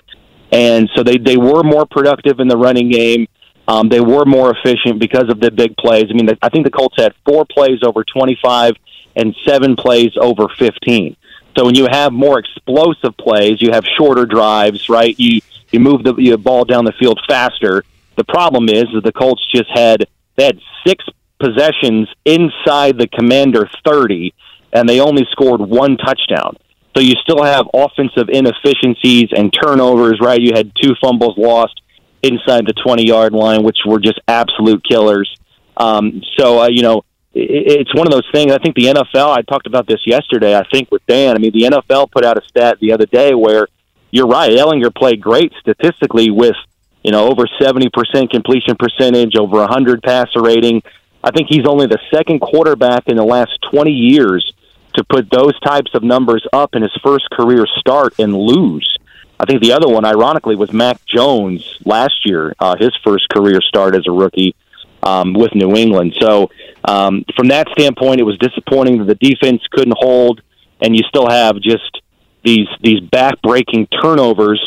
and 0.53 0.89
so 0.95 1.03
they 1.03 1.19
they 1.19 1.37
were 1.37 1.63
more 1.63 1.87
productive 1.87 2.41
in 2.41 2.49
the 2.49 2.57
running 2.57 2.91
game. 2.91 3.27
Um, 3.67 3.89
they 3.89 4.01
were 4.01 4.25
more 4.25 4.55
efficient 4.57 4.99
because 4.99 5.29
of 5.29 5.41
the 5.41 5.51
big 5.51 5.77
plays. 5.77 6.05
I 6.09 6.15
mean, 6.15 6.29
I 6.41 6.49
think 6.49 6.65
the 6.65 6.71
Colts 6.71 6.95
had 6.97 7.13
four 7.27 7.45
plays 7.45 7.81
over 7.83 8.03
25 8.03 8.75
and 9.17 9.35
seven 9.47 9.77
plays 9.77 10.13
over 10.19 10.47
15. 10.59 11.17
So 11.57 11.67
when 11.67 11.75
you 11.75 11.87
have 11.91 12.13
more 12.13 12.39
explosive 12.39 13.17
plays, 13.17 13.61
you 13.61 13.73
have 13.73 13.85
shorter 13.99 14.25
drives, 14.25 14.89
right? 14.89 15.15
You 15.19 15.41
you 15.71 15.81
move 15.81 16.03
the 16.05 16.15
you 16.17 16.37
ball 16.37 16.65
down 16.65 16.85
the 16.85 16.93
field 16.99 17.21
faster. 17.29 17.85
The 18.17 18.25
problem 18.25 18.69
is 18.69 18.87
that 18.95 19.03
the 19.05 19.13
Colts 19.13 19.43
just 19.55 19.71
had 19.73 20.07
they 20.37 20.45
had 20.45 20.59
six 20.87 21.05
possessions 21.39 22.09
inside 22.25 22.99
the 22.99 23.09
Commander 23.09 23.69
30, 23.85 24.35
and 24.73 24.89
they 24.89 25.01
only 25.01 25.27
scored 25.31 25.61
one 25.61 25.97
touchdown. 25.97 26.57
So 26.97 27.03
you 27.03 27.15
still 27.23 27.45
have 27.45 27.67
offensive 27.75 28.29
inefficiencies 28.29 29.29
and 29.37 29.53
turnovers, 29.53 30.19
right? 30.21 30.41
You 30.41 30.53
had 30.55 30.73
two 30.83 30.95
fumbles 31.01 31.37
lost 31.37 31.81
inside 32.23 32.67
the 32.67 32.75
20 32.85 33.07
yard 33.07 33.33
line, 33.33 33.63
which 33.63 33.79
were 33.87 34.01
just 34.01 34.21
absolute 34.27 34.83
killers. 34.85 35.33
Um, 35.77 36.23
so, 36.37 36.63
uh, 36.63 36.69
you 36.69 36.83
know, 36.83 37.05
it, 37.35 37.81
it's 37.81 37.95
one 37.95 38.07
of 38.07 38.13
those 38.13 38.27
things. 38.33 38.53
I 38.53 38.59
think 38.59 38.75
the 38.75 38.87
NFL, 38.87 39.37
I 39.37 39.43
talked 39.43 39.69
about 39.69 39.87
this 39.87 40.01
yesterday, 40.07 40.57
I 40.57 40.65
think 40.73 40.91
with 40.91 41.07
Dan. 41.07 41.37
I 41.37 41.39
mean, 41.39 41.53
the 41.53 41.69
NFL 41.71 42.11
put 42.11 42.25
out 42.25 42.37
a 42.37 42.43
stat 42.49 42.79
the 42.81 42.93
other 42.93 43.07
day 43.07 43.35
where 43.35 43.69
you're 44.11 44.27
right. 44.27 44.51
Ehlinger 44.51 44.95
played 44.95 45.21
great 45.21 45.53
statistically 45.61 46.31
with, 46.31 46.57
you 47.03 47.13
know, 47.13 47.29
over 47.29 47.47
70% 47.61 48.31
completion 48.31 48.77
percentage, 48.77 49.37
over 49.37 49.59
100 49.59 50.03
passer 50.03 50.43
rating. 50.43 50.83
I 51.23 51.31
think 51.31 51.49
he's 51.49 51.67
only 51.67 51.87
the 51.87 51.99
second 52.13 52.41
quarterback 52.41 53.09
in 53.09 53.17
the 53.17 53.25
last 53.25 53.59
20 53.71 53.91
years 53.91 54.53
to 54.95 55.05
put 55.05 55.31
those 55.31 55.59
types 55.61 55.91
of 55.95 56.03
numbers 56.03 56.47
up 56.53 56.75
in 56.75 56.83
his 56.83 56.97
first 57.03 57.29
career 57.31 57.67
start 57.79 58.15
and 58.19 58.35
lose. 58.35 58.97
I 59.41 59.45
think 59.45 59.63
the 59.63 59.73
other 59.73 59.89
one, 59.89 60.05
ironically, 60.05 60.57
was 60.57 60.73
Mac 60.73 61.05
Jones 61.05 61.79
last 61.85 62.25
year, 62.27 62.55
uh, 62.59 62.77
his 62.77 62.91
first 63.05 63.29
career 63.29 63.61
start 63.61 63.95
as 63.95 64.07
a 64.07 64.11
rookie 64.11 64.57
um, 65.03 65.33
with 65.33 65.55
New 65.55 65.77
England. 65.77 66.15
So, 66.21 66.51
um, 66.85 67.25
from 67.37 67.49
that 67.49 67.69
standpoint, 67.79 68.21
it 68.21 68.25
was 68.25 68.37
disappointing 68.39 68.99
that 68.99 69.05
the 69.05 69.15
defense 69.15 69.63
couldn't 69.71 69.97
hold, 69.97 70.41
and 70.81 70.97
you 70.97 71.03
still 71.09 71.29
have 71.29 71.61
just 71.61 72.01
these 72.45 72.69
these 72.83 73.01
back-breaking 73.01 73.89
turnovers 74.03 74.61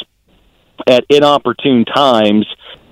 at 0.88 1.06
inopportune 1.10 1.86
times, 1.86 2.46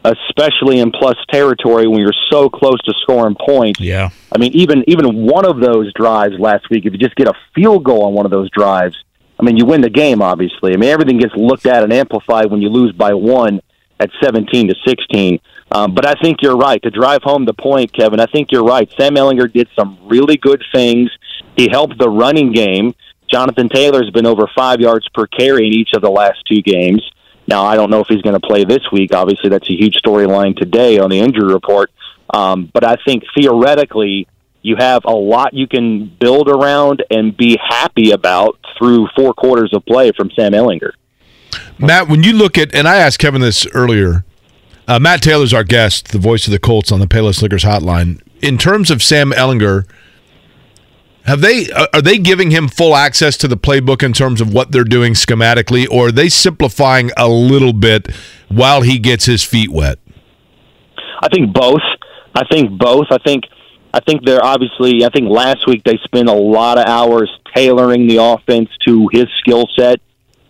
especially 0.04 0.80
in 0.80 0.92
plus 0.92 1.18
territory 1.32 1.88
when 1.88 2.00
you're 2.00 2.14
so 2.30 2.50
close 2.50 2.80
to 2.84 2.94
scoring 3.02 3.36
points. 3.40 3.80
Yeah. 3.80 4.10
I 4.34 4.38
mean, 4.38 4.52
even 4.54 4.84
even 4.88 5.26
one 5.26 5.46
of 5.46 5.60
those 5.60 5.92
drives 5.94 6.36
last 6.40 6.70
week, 6.70 6.86
if 6.86 6.94
you 6.94 7.00
just 7.00 7.16
get 7.16 7.28
a 7.28 7.34
field 7.56 7.84
goal 7.84 8.06
on 8.06 8.14
one 8.14 8.26
of 8.26 8.32
those 8.32 8.50
drives, 8.52 8.96
I 9.40 9.44
mean, 9.44 9.58
you 9.58 9.66
win 9.66 9.82
the 9.82 9.90
game. 9.90 10.22
Obviously, 10.22 10.74
I 10.74 10.78
mean, 10.78 10.90
everything 10.90 11.18
gets 11.18 11.36
looked 11.36 11.66
at 11.66 11.84
and 11.84 11.94
amplified 11.94 12.52
when 12.52 12.62
you 12.62 12.70
lose 12.70 12.94
by 12.94 13.14
one 13.14 13.62
at 14.00 14.10
17 14.22 14.70
to 14.70 14.76
16. 14.88 15.40
Um, 15.72 15.94
but 15.94 16.06
I 16.06 16.14
think 16.22 16.42
you're 16.42 16.58
right 16.58 16.82
to 16.84 16.90
drive 16.90 17.22
home 17.22 17.46
the 17.46 17.54
point, 17.54 17.94
Kevin. 17.94 18.20
I 18.20 18.26
think 18.26 18.52
you're 18.52 18.64
right. 18.64 18.90
Sam 18.98 19.16
Ehlinger 19.16 19.52
did 19.52 19.68
some 19.78 20.00
really 20.08 20.38
good 20.38 20.64
things. 20.74 21.12
He 21.56 21.70
helped 21.70 21.98
the 21.98 22.10
running 22.10 22.54
game. 22.54 22.96
Jonathan 23.32 23.70
Taylor's 23.70 24.10
been 24.12 24.26
over 24.26 24.50
five 24.56 24.80
yards 24.80 25.08
per 25.10 25.28
carry 25.28 25.68
in 25.68 25.74
each 25.74 25.90
of 25.94 26.02
the 26.02 26.10
last 26.10 26.40
two 26.48 26.62
games. 26.62 27.08
Now, 27.48 27.64
I 27.66 27.76
don't 27.76 27.90
know 27.90 28.00
if 28.00 28.08
he's 28.08 28.22
going 28.22 28.40
to 28.40 28.48
play 28.48 28.64
this 28.64 28.92
week. 28.92 29.14
Obviously, 29.14 29.50
that's 29.50 29.70
a 29.70 29.74
huge 29.74 29.96
storyline 29.96 30.56
today 30.56 31.00
on 31.00 31.10
the 31.10 31.20
injury 31.20 31.52
report. 31.52 31.92
Um, 32.32 32.70
but 32.72 32.84
I 32.84 32.98
think 33.06 33.24
theoretically, 33.36 34.28
you 34.62 34.76
have 34.78 35.06
a 35.06 35.12
lot 35.12 35.54
you 35.54 35.68
can 35.68 36.06
build 36.20 36.50
around 36.50 37.04
and 37.10 37.36
be 37.36 37.58
happy 37.58 38.12
about 38.12 38.60
through 38.78 39.08
four 39.16 39.34
quarters 39.34 39.74
of 39.74 39.86
play 39.86 40.12
from 40.12 40.30
Sam 40.32 40.52
Ehlinger. 40.52 40.92
Matt, 41.80 42.08
when 42.08 42.24
you 42.24 42.34
look 42.34 42.58
at, 42.58 42.74
and 42.76 42.88
I 42.88 42.98
asked 42.98 43.20
Kevin 43.20 43.42
this 43.42 43.66
earlier, 43.74 44.26
uh, 44.88 45.00
Matt 45.00 45.22
Taylor's 45.22 45.54
our 45.54 45.64
guest, 45.64 46.10
the 46.10 46.20
voice 46.20 46.46
of 46.46 46.52
the 46.52 46.60
Colts 46.60 46.92
on 46.92 47.00
the 47.00 47.08
Payless 47.08 47.42
Liquors 47.42 47.64
hotline. 47.64 48.22
In 48.42 48.58
terms 48.58 48.92
of 48.92 49.02
Sam 49.02 49.32
Ehlinger, 49.32 49.88
have 51.30 51.42
they 51.42 51.72
uh, 51.72 51.88
are 51.94 52.02
they 52.02 52.18
giving 52.18 52.52
him 52.52 52.68
full 52.68 52.96
access 52.96 53.38
to 53.38 53.48
the 53.48 53.58
playbook 53.58 54.04
in 54.04 54.14
terms 54.14 54.42
of 54.42 54.54
what 54.54 54.72
they're 54.72 54.84
doing 54.84 55.14
schematically, 55.14 55.88
or 55.90 56.08
are 56.08 56.12
they 56.12 56.28
simplifying 56.28 57.12
a 57.16 57.30
little 57.30 57.74
bit 57.74 58.12
while 58.50 58.82
he 58.82 58.98
gets 58.98 59.26
his 59.26 59.44
feet 59.44 59.72
wet? 59.72 60.00
I 61.22 61.28
think 61.30 61.54
both. 61.54 61.82
I 62.36 62.46
think 62.50 62.78
both. 62.80 63.08
I 63.12 63.18
think 63.20 63.46
I 63.94 64.00
think 64.00 64.26
they're 64.26 64.44
obviously. 64.44 65.06
I 65.06 65.10
think 65.10 65.30
last 65.30 65.68
week 65.68 65.84
they 65.84 65.98
spent 66.04 66.30
a 66.30 66.34
lot 66.34 66.78
of 66.78 66.86
hours 66.86 67.30
tailoring 67.56 68.08
the 68.08 68.18
offense 68.18 68.70
to 68.88 69.10
his 69.12 69.26
skill 69.40 69.68
set, 69.78 70.00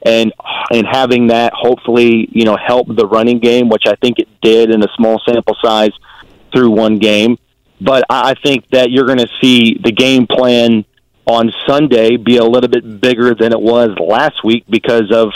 and 0.01 0.33
and 0.71 0.85
having 0.89 1.27
that 1.27 1.53
hopefully 1.53 2.29
you 2.31 2.45
know 2.45 2.57
help 2.57 2.87
the 2.87 3.07
running 3.07 3.39
game, 3.39 3.69
which 3.69 3.83
I 3.85 3.95
think 3.95 4.19
it 4.19 4.29
did 4.41 4.71
in 4.71 4.81
a 4.81 4.87
small 4.95 5.21
sample 5.27 5.55
size 5.61 5.91
through 6.53 6.71
one 6.71 6.99
game. 6.99 7.37
But 7.81 8.03
I 8.09 8.33
think 8.35 8.69
that 8.71 8.91
you're 8.91 9.05
going 9.05 9.19
to 9.19 9.29
see 9.41 9.77
the 9.81 9.91
game 9.91 10.27
plan 10.27 10.85
on 11.25 11.51
Sunday 11.67 12.17
be 12.17 12.37
a 12.37 12.43
little 12.43 12.69
bit 12.69 13.01
bigger 13.01 13.35
than 13.35 13.51
it 13.51 13.61
was 13.61 13.97
last 13.99 14.43
week 14.43 14.65
because 14.69 15.11
of 15.11 15.31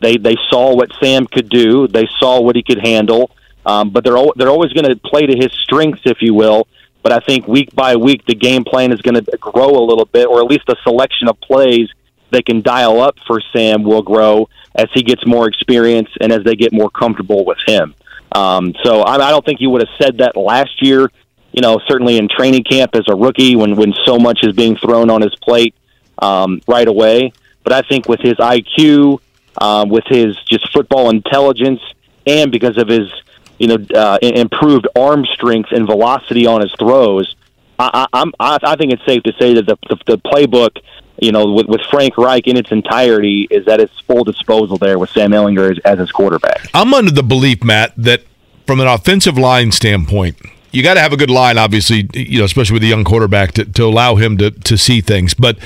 they 0.00 0.16
they 0.16 0.36
saw 0.50 0.74
what 0.74 0.90
Sam 1.00 1.26
could 1.26 1.48
do, 1.48 1.88
they 1.88 2.06
saw 2.18 2.40
what 2.40 2.56
he 2.56 2.62
could 2.62 2.84
handle. 2.84 3.30
Um, 3.64 3.90
but 3.90 4.04
they're 4.04 4.16
they're 4.36 4.48
always 4.48 4.72
going 4.72 4.88
to 4.88 4.96
play 4.96 5.26
to 5.26 5.36
his 5.36 5.52
strengths, 5.52 6.02
if 6.04 6.18
you 6.20 6.34
will. 6.34 6.68
But 7.02 7.12
I 7.12 7.20
think 7.20 7.46
week 7.46 7.74
by 7.74 7.96
week 7.96 8.24
the 8.26 8.34
game 8.34 8.64
plan 8.64 8.92
is 8.92 9.00
going 9.00 9.14
to 9.14 9.36
grow 9.38 9.70
a 9.70 9.84
little 9.84 10.04
bit, 10.04 10.26
or 10.26 10.40
at 10.40 10.46
least 10.46 10.66
the 10.66 10.76
selection 10.82 11.28
of 11.28 11.40
plays 11.40 11.88
they 12.30 12.42
can 12.42 12.60
dial 12.60 13.00
up 13.00 13.16
for 13.26 13.40
Sam 13.52 13.82
will 13.82 14.02
grow 14.02 14.48
as 14.74 14.86
he 14.92 15.02
gets 15.02 15.24
more 15.26 15.48
experience 15.48 16.10
and 16.20 16.32
as 16.32 16.44
they 16.44 16.54
get 16.54 16.72
more 16.72 16.90
comfortable 16.90 17.44
with 17.44 17.58
him. 17.66 17.94
Um, 18.32 18.74
so 18.82 19.02
I, 19.02 19.14
I 19.14 19.30
don't 19.30 19.44
think 19.44 19.60
you 19.60 19.70
would 19.70 19.86
have 19.86 19.96
said 20.02 20.18
that 20.18 20.36
last 20.36 20.82
year. 20.82 21.10
You 21.56 21.62
know, 21.62 21.80
certainly 21.88 22.18
in 22.18 22.28
training 22.28 22.64
camp 22.64 22.94
as 22.94 23.04
a 23.08 23.16
rookie, 23.16 23.56
when 23.56 23.74
when 23.76 23.92
so 24.04 24.18
much 24.18 24.40
is 24.44 24.54
being 24.54 24.76
thrown 24.76 25.10
on 25.10 25.22
his 25.22 25.34
plate 25.36 25.74
um, 26.18 26.60
right 26.68 26.86
away. 26.86 27.32
But 27.64 27.72
I 27.72 27.82
think 27.82 28.08
with 28.08 28.20
his 28.20 28.34
IQ, 28.34 29.20
uh, 29.58 29.86
with 29.88 30.04
his 30.06 30.36
just 30.48 30.70
football 30.72 31.10
intelligence, 31.10 31.80
and 32.26 32.52
because 32.52 32.76
of 32.76 32.88
his 32.88 33.10
you 33.58 33.68
know 33.68 33.78
uh, 33.94 34.18
improved 34.22 34.86
arm 34.94 35.24
strength 35.24 35.72
and 35.72 35.86
velocity 35.86 36.46
on 36.46 36.60
his 36.60 36.72
throws, 36.78 37.34
I, 37.78 37.90
I, 38.12 38.20
I'm 38.20 38.32
I, 38.38 38.58
I 38.62 38.76
think 38.76 38.92
it's 38.92 39.04
safe 39.04 39.22
to 39.24 39.32
say 39.40 39.54
that 39.54 39.66
the 39.66 39.76
the, 39.88 39.96
the 40.06 40.18
playbook 40.18 40.76
you 41.18 41.32
know, 41.32 41.50
with, 41.52 41.66
with 41.66 41.80
Frank 41.90 42.18
Reich 42.18 42.46
in 42.46 42.56
its 42.56 42.70
entirety, 42.70 43.46
is 43.50 43.66
at 43.68 43.80
its 43.80 43.98
full 44.00 44.24
disposal 44.24 44.76
there 44.76 44.98
with 44.98 45.10
Sam 45.10 45.30
Ehlinger 45.30 45.70
as, 45.70 45.78
as 45.84 45.98
his 45.98 46.12
quarterback. 46.12 46.68
I'm 46.74 46.92
under 46.92 47.10
the 47.10 47.22
belief, 47.22 47.64
Matt, 47.64 47.92
that 47.96 48.22
from 48.66 48.80
an 48.80 48.86
offensive 48.86 49.38
line 49.38 49.72
standpoint, 49.72 50.36
you 50.72 50.82
got 50.82 50.94
to 50.94 51.00
have 51.00 51.12
a 51.12 51.16
good 51.16 51.30
line, 51.30 51.58
obviously, 51.58 52.08
you 52.14 52.38
know, 52.38 52.44
especially 52.44 52.74
with 52.74 52.82
a 52.84 52.88
young 52.88 53.04
quarterback 53.04 53.52
to, 53.52 53.64
to 53.64 53.84
allow 53.84 54.16
him 54.16 54.36
to, 54.38 54.50
to 54.50 54.76
see 54.76 55.00
things. 55.00 55.34
But 55.34 55.58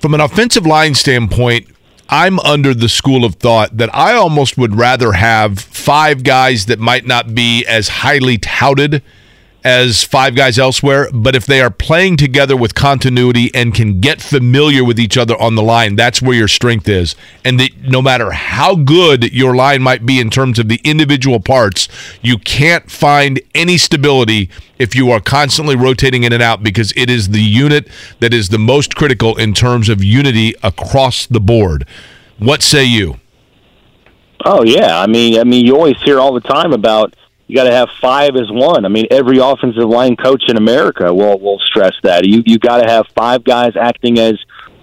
from 0.00 0.14
an 0.14 0.20
offensive 0.20 0.66
line 0.66 0.94
standpoint, 0.94 1.68
I'm 2.08 2.38
under 2.40 2.72
the 2.72 2.88
school 2.88 3.24
of 3.24 3.36
thought 3.36 3.76
that 3.76 3.92
I 3.94 4.14
almost 4.14 4.56
would 4.56 4.74
rather 4.74 5.12
have 5.12 5.58
five 5.58 6.22
guys 6.22 6.66
that 6.66 6.78
might 6.78 7.04
not 7.06 7.34
be 7.34 7.64
as 7.66 7.88
highly 7.88 8.38
touted 8.38 9.02
as 9.66 10.04
five 10.04 10.36
guys 10.36 10.60
elsewhere, 10.60 11.08
but 11.12 11.34
if 11.34 11.44
they 11.44 11.60
are 11.60 11.70
playing 11.70 12.16
together 12.16 12.56
with 12.56 12.76
continuity 12.76 13.52
and 13.52 13.74
can 13.74 14.00
get 14.00 14.22
familiar 14.22 14.84
with 14.84 14.96
each 14.96 15.16
other 15.16 15.36
on 15.42 15.56
the 15.56 15.62
line, 15.62 15.96
that's 15.96 16.22
where 16.22 16.36
your 16.36 16.46
strength 16.46 16.88
is. 16.88 17.16
And 17.44 17.58
that 17.58 17.76
no 17.82 18.00
matter 18.00 18.30
how 18.30 18.76
good 18.76 19.32
your 19.32 19.56
line 19.56 19.82
might 19.82 20.06
be 20.06 20.20
in 20.20 20.30
terms 20.30 20.60
of 20.60 20.68
the 20.68 20.80
individual 20.84 21.40
parts, 21.40 21.88
you 22.22 22.38
can't 22.38 22.88
find 22.88 23.40
any 23.56 23.76
stability 23.76 24.50
if 24.78 24.94
you 24.94 25.10
are 25.10 25.20
constantly 25.20 25.74
rotating 25.74 26.22
in 26.22 26.32
and 26.32 26.44
out 26.44 26.62
because 26.62 26.92
it 26.94 27.10
is 27.10 27.30
the 27.30 27.42
unit 27.42 27.88
that 28.20 28.32
is 28.32 28.50
the 28.50 28.58
most 28.58 28.94
critical 28.94 29.36
in 29.36 29.52
terms 29.52 29.88
of 29.88 30.04
unity 30.04 30.54
across 30.62 31.26
the 31.26 31.40
board. 31.40 31.88
What 32.38 32.62
say 32.62 32.84
you? 32.84 33.18
Oh 34.44 34.62
yeah, 34.62 35.00
I 35.00 35.08
mean, 35.08 35.40
I 35.40 35.42
mean, 35.42 35.66
you 35.66 35.74
always 35.74 36.00
hear 36.02 36.20
all 36.20 36.32
the 36.32 36.40
time 36.40 36.72
about 36.72 37.16
you 37.46 37.54
got 37.54 37.64
to 37.64 37.72
have 37.72 37.88
five 38.00 38.36
as 38.36 38.50
one. 38.50 38.84
I 38.84 38.88
mean, 38.88 39.06
every 39.10 39.38
offensive 39.38 39.88
line 39.88 40.16
coach 40.16 40.44
in 40.48 40.56
America 40.56 41.14
will 41.14 41.38
will 41.38 41.58
stress 41.60 41.94
that. 42.02 42.26
You 42.26 42.42
you 42.44 42.58
got 42.58 42.82
to 42.82 42.88
have 42.88 43.06
five 43.14 43.44
guys 43.44 43.76
acting 43.76 44.18
as 44.18 44.34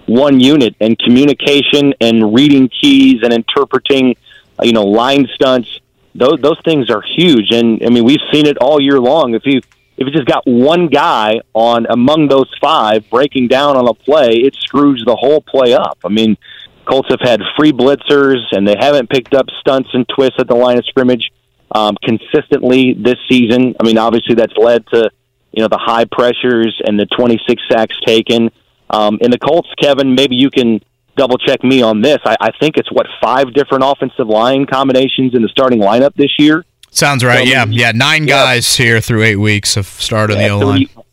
one 0.05 0.39
unit, 0.39 0.75
and 0.79 0.97
communication 0.99 1.93
and 2.01 2.33
reading 2.33 2.69
keys 2.69 3.21
and 3.23 3.33
interpreting, 3.33 4.15
uh, 4.59 4.63
you 4.63 4.73
know, 4.73 4.83
line 4.83 5.27
stunts. 5.35 5.79
Those 6.15 6.39
those 6.41 6.59
things 6.63 6.89
are 6.89 7.01
huge, 7.01 7.51
and 7.51 7.83
I 7.83 7.89
mean, 7.89 8.05
we've 8.05 8.21
seen 8.31 8.45
it 8.45 8.57
all 8.57 8.81
year 8.81 8.99
long. 8.99 9.33
If 9.33 9.45
you 9.45 9.61
if 9.97 10.07
you 10.07 10.11
just 10.11 10.27
got 10.27 10.45
one 10.45 10.87
guy 10.87 11.41
on 11.53 11.85
among 11.89 12.27
those 12.27 12.49
five 12.61 13.09
breaking 13.09 13.47
down 13.47 13.75
on 13.75 13.87
a 13.87 13.93
play, 13.93 14.35
it 14.35 14.55
screws 14.55 15.03
the 15.05 15.15
whole 15.15 15.41
play 15.41 15.73
up. 15.73 15.97
I 16.05 16.09
mean, 16.09 16.37
Colts 16.85 17.09
have 17.09 17.21
had 17.21 17.41
free 17.57 17.71
blitzers, 17.71 18.41
and 18.51 18.67
they 18.67 18.75
haven't 18.79 19.09
picked 19.09 19.33
up 19.33 19.47
stunts 19.59 19.89
and 19.93 20.07
twists 20.07 20.39
at 20.39 20.47
the 20.47 20.55
line 20.55 20.77
of 20.77 20.85
scrimmage 20.85 21.31
um, 21.71 21.95
consistently 22.03 22.93
this 22.93 23.17
season. 23.29 23.75
I 23.79 23.83
mean, 23.83 23.97
obviously 23.97 24.35
that's 24.35 24.55
led 24.57 24.85
to 24.87 25.09
you 25.51 25.61
know 25.61 25.67
the 25.67 25.79
high 25.79 26.05
pressures 26.05 26.79
and 26.85 26.99
the 26.99 27.05
26 27.17 27.61
sacks 27.71 27.95
taken. 28.05 28.51
Um, 28.89 29.17
in 29.21 29.31
the 29.31 29.39
Colts, 29.39 29.69
Kevin, 29.81 30.15
maybe 30.15 30.35
you 30.35 30.49
can 30.49 30.81
double 31.15 31.37
check 31.37 31.63
me 31.63 31.81
on 31.81 32.01
this. 32.01 32.19
I, 32.25 32.35
I 32.39 32.51
think 32.59 32.77
it's 32.77 32.91
what 32.91 33.07
five 33.21 33.53
different 33.53 33.83
offensive 33.83 34.27
line 34.27 34.65
combinations 34.65 35.33
in 35.33 35.41
the 35.41 35.49
starting 35.49 35.79
lineup 35.79 36.13
this 36.15 36.31
year. 36.37 36.65
Sounds 36.91 37.23
right. 37.23 37.47
So, 37.47 37.51
yeah, 37.51 37.65
yeah. 37.69 37.91
Nine 37.91 38.27
yeah. 38.27 38.43
guys 38.43 38.75
here 38.75 39.01
through 39.01 39.23
eight 39.23 39.37
weeks 39.37 39.75
have 39.75 39.87
started 39.87 40.37
yeah, 40.37 40.49
the 40.49 40.53
O 40.53 40.59
line. 40.59 40.87
So 40.93 41.05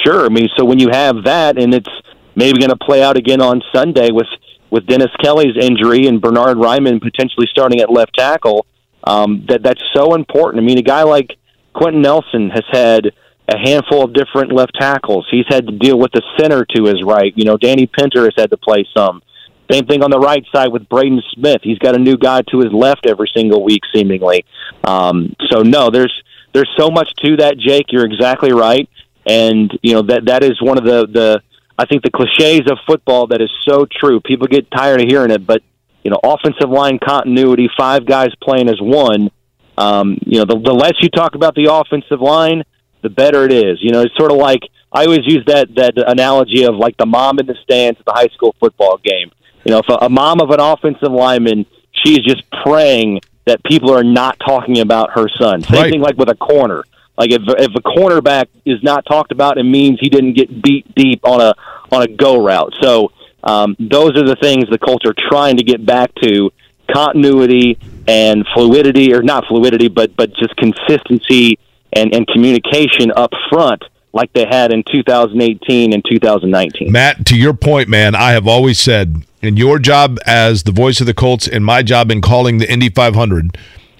sure. 0.00 0.26
I 0.26 0.28
mean, 0.28 0.48
so 0.56 0.64
when 0.64 0.78
you 0.78 0.88
have 0.90 1.24
that, 1.24 1.58
and 1.58 1.74
it's 1.74 1.88
maybe 2.34 2.58
going 2.58 2.70
to 2.70 2.76
play 2.76 3.02
out 3.02 3.16
again 3.16 3.40
on 3.40 3.62
Sunday 3.72 4.10
with 4.10 4.26
with 4.70 4.86
Dennis 4.86 5.10
Kelly's 5.22 5.56
injury 5.58 6.06
and 6.06 6.20
Bernhard 6.20 6.58
Raimann 6.58 7.00
potentially 7.00 7.46
starting 7.50 7.80
at 7.80 7.90
left 7.90 8.14
tackle 8.18 8.66
um, 9.04 9.46
that 9.48 9.62
that's 9.62 9.82
so 9.94 10.14
important. 10.14 10.62
I 10.62 10.66
mean, 10.66 10.78
a 10.78 10.82
guy 10.82 11.02
like 11.02 11.36
Quenton 11.74 12.02
Nelson 12.02 12.50
has 12.50 12.64
had 12.70 13.12
a 13.48 13.56
handful 13.56 14.04
of 14.04 14.12
different 14.12 14.52
left 14.52 14.72
tackles. 14.78 15.26
He's 15.30 15.46
had 15.48 15.66
to 15.66 15.72
deal 15.72 15.98
with 15.98 16.12
the 16.12 16.22
center 16.38 16.66
to 16.76 16.84
his 16.84 17.02
right. 17.02 17.32
You 17.36 17.44
know, 17.44 17.56
Danny 17.56 17.86
Pinter 17.86 18.24
has 18.24 18.34
had 18.36 18.50
to 18.50 18.56
play 18.56 18.86
some. 18.96 19.22
Same 19.70 19.86
thing 19.86 20.02
on 20.02 20.10
the 20.10 20.18
right 20.18 20.44
side 20.54 20.68
with 20.68 20.88
Braden 20.88 21.22
Smith. 21.34 21.60
He's 21.62 21.78
got 21.78 21.94
a 21.94 21.98
new 21.98 22.16
guy 22.16 22.42
to 22.50 22.60
his 22.60 22.72
left 22.72 23.06
every 23.06 23.30
single 23.34 23.62
week, 23.62 23.82
seemingly. 23.94 24.44
Um, 24.82 25.34
so 25.50 25.62
no, 25.62 25.90
there's 25.90 26.12
there's 26.54 26.70
so 26.78 26.90
much 26.90 27.10
to 27.24 27.36
that, 27.36 27.58
Jake. 27.58 27.86
You're 27.90 28.06
exactly 28.06 28.52
right, 28.52 28.88
and 29.26 29.70
you 29.82 29.92
know 29.92 30.02
that 30.02 30.24
that 30.26 30.42
is 30.42 30.60
one 30.60 30.78
of 30.78 30.84
the 30.84 31.06
the 31.06 31.42
I 31.78 31.84
think 31.86 32.02
the 32.02 32.10
cliches 32.10 32.70
of 32.70 32.78
football 32.86 33.28
that 33.28 33.40
is 33.40 33.52
so 33.66 33.86
true. 33.90 34.20
People 34.20 34.46
get 34.46 34.70
tired 34.70 35.02
of 35.02 35.08
hearing 35.08 35.30
it, 35.30 35.46
but 35.46 35.62
you 36.08 36.10
know, 36.10 36.20
offensive 36.24 36.70
line 36.70 36.98
continuity, 36.98 37.68
five 37.76 38.06
guys 38.06 38.30
playing 38.42 38.70
as 38.70 38.80
one. 38.80 39.30
Um, 39.76 40.16
you 40.24 40.38
know, 40.38 40.46
the, 40.46 40.58
the 40.58 40.72
less 40.72 40.94
you 41.00 41.10
talk 41.10 41.34
about 41.34 41.54
the 41.54 41.70
offensive 41.70 42.22
line, 42.22 42.62
the 43.02 43.10
better 43.10 43.44
it 43.44 43.52
is. 43.52 43.78
You 43.82 43.92
know, 43.92 44.00
it's 44.00 44.16
sort 44.16 44.32
of 44.32 44.38
like 44.38 44.60
I 44.90 45.04
always 45.04 45.26
use 45.26 45.44
that 45.48 45.74
that 45.74 45.98
analogy 45.98 46.64
of 46.64 46.76
like 46.76 46.96
the 46.96 47.04
mom 47.04 47.38
in 47.40 47.46
the 47.46 47.56
stands 47.62 48.00
at 48.00 48.06
the 48.06 48.12
high 48.12 48.28
school 48.28 48.56
football 48.58 48.98
game. 49.04 49.30
You 49.66 49.72
know, 49.72 49.80
if 49.80 49.88
a, 49.90 50.06
a 50.06 50.08
mom 50.08 50.40
of 50.40 50.48
an 50.48 50.60
offensive 50.60 51.12
lineman, 51.12 51.66
she's 51.92 52.20
just 52.20 52.42
praying 52.64 53.20
that 53.44 53.62
people 53.64 53.92
are 53.92 54.02
not 54.04 54.40
talking 54.40 54.78
about 54.80 55.10
her 55.10 55.28
son. 55.28 55.60
Same 55.60 55.74
Right. 55.82 55.92
thing 55.92 56.00
like 56.00 56.16
with 56.16 56.30
a 56.30 56.36
corner. 56.36 56.84
Like 57.18 57.32
if 57.32 57.42
if 57.46 57.72
a 57.74 57.82
cornerback 57.82 58.46
is 58.64 58.82
not 58.82 59.04
talked 59.04 59.30
about, 59.30 59.58
it 59.58 59.64
means 59.64 59.98
he 60.00 60.08
didn't 60.08 60.32
get 60.32 60.62
beat 60.62 60.86
deep 60.94 61.20
on 61.24 61.42
a 61.42 61.52
on 61.92 62.00
a 62.00 62.08
go 62.08 62.42
route. 62.42 62.72
So 62.80 63.12
um, 63.44 63.76
those 63.78 64.16
are 64.16 64.24
the 64.24 64.36
things 64.40 64.64
the 64.70 64.78
Colts 64.78 65.04
are 65.06 65.14
trying 65.30 65.56
to 65.56 65.62
get 65.62 65.84
back 65.84 66.10
to 66.22 66.50
continuity 66.92 67.78
and 68.06 68.46
fluidity, 68.54 69.12
or 69.12 69.22
not 69.22 69.44
fluidity, 69.46 69.88
but 69.88 70.16
but 70.16 70.32
just 70.34 70.56
consistency 70.56 71.58
and, 71.92 72.14
and 72.14 72.26
communication 72.28 73.10
up 73.12 73.32
front, 73.50 73.82
like 74.12 74.32
they 74.32 74.46
had 74.46 74.72
in 74.72 74.82
2018 74.90 75.92
and 75.92 76.04
2019. 76.08 76.90
Matt, 76.90 77.26
to 77.26 77.36
your 77.36 77.54
point, 77.54 77.88
man, 77.88 78.14
I 78.14 78.32
have 78.32 78.46
always 78.46 78.78
said 78.78 79.22
in 79.42 79.56
your 79.56 79.78
job 79.78 80.18
as 80.26 80.64
the 80.64 80.72
voice 80.72 81.00
of 81.00 81.06
the 81.06 81.14
Colts 81.14 81.46
and 81.46 81.64
my 81.64 81.82
job 81.82 82.10
in 82.10 82.20
calling 82.20 82.58
the 82.58 82.70
Indy 82.70 82.88
500, 82.88 83.56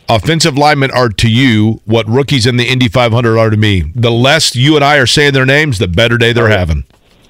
offensive 0.09 0.57
linemen 0.57 0.91
are 0.91 1.09
to 1.11 1.31
you 1.31 1.81
what 1.85 2.09
rookies 2.09 2.47
in 2.47 2.57
the 2.57 2.65
Indy 2.65 2.89
500 2.89 3.39
are 3.39 3.51
to 3.51 3.57
me. 3.57 3.93
The 3.95 4.11
less 4.11 4.57
you 4.57 4.75
and 4.75 4.85
I 4.85 4.97
are 4.97 5.07
saying 5.07 5.35
their 5.35 5.47
names, 5.47 5.79
the 5.79 5.89
better 5.89 6.19
day 6.19 6.33
they're 6.33 6.49
having. 6.49 6.85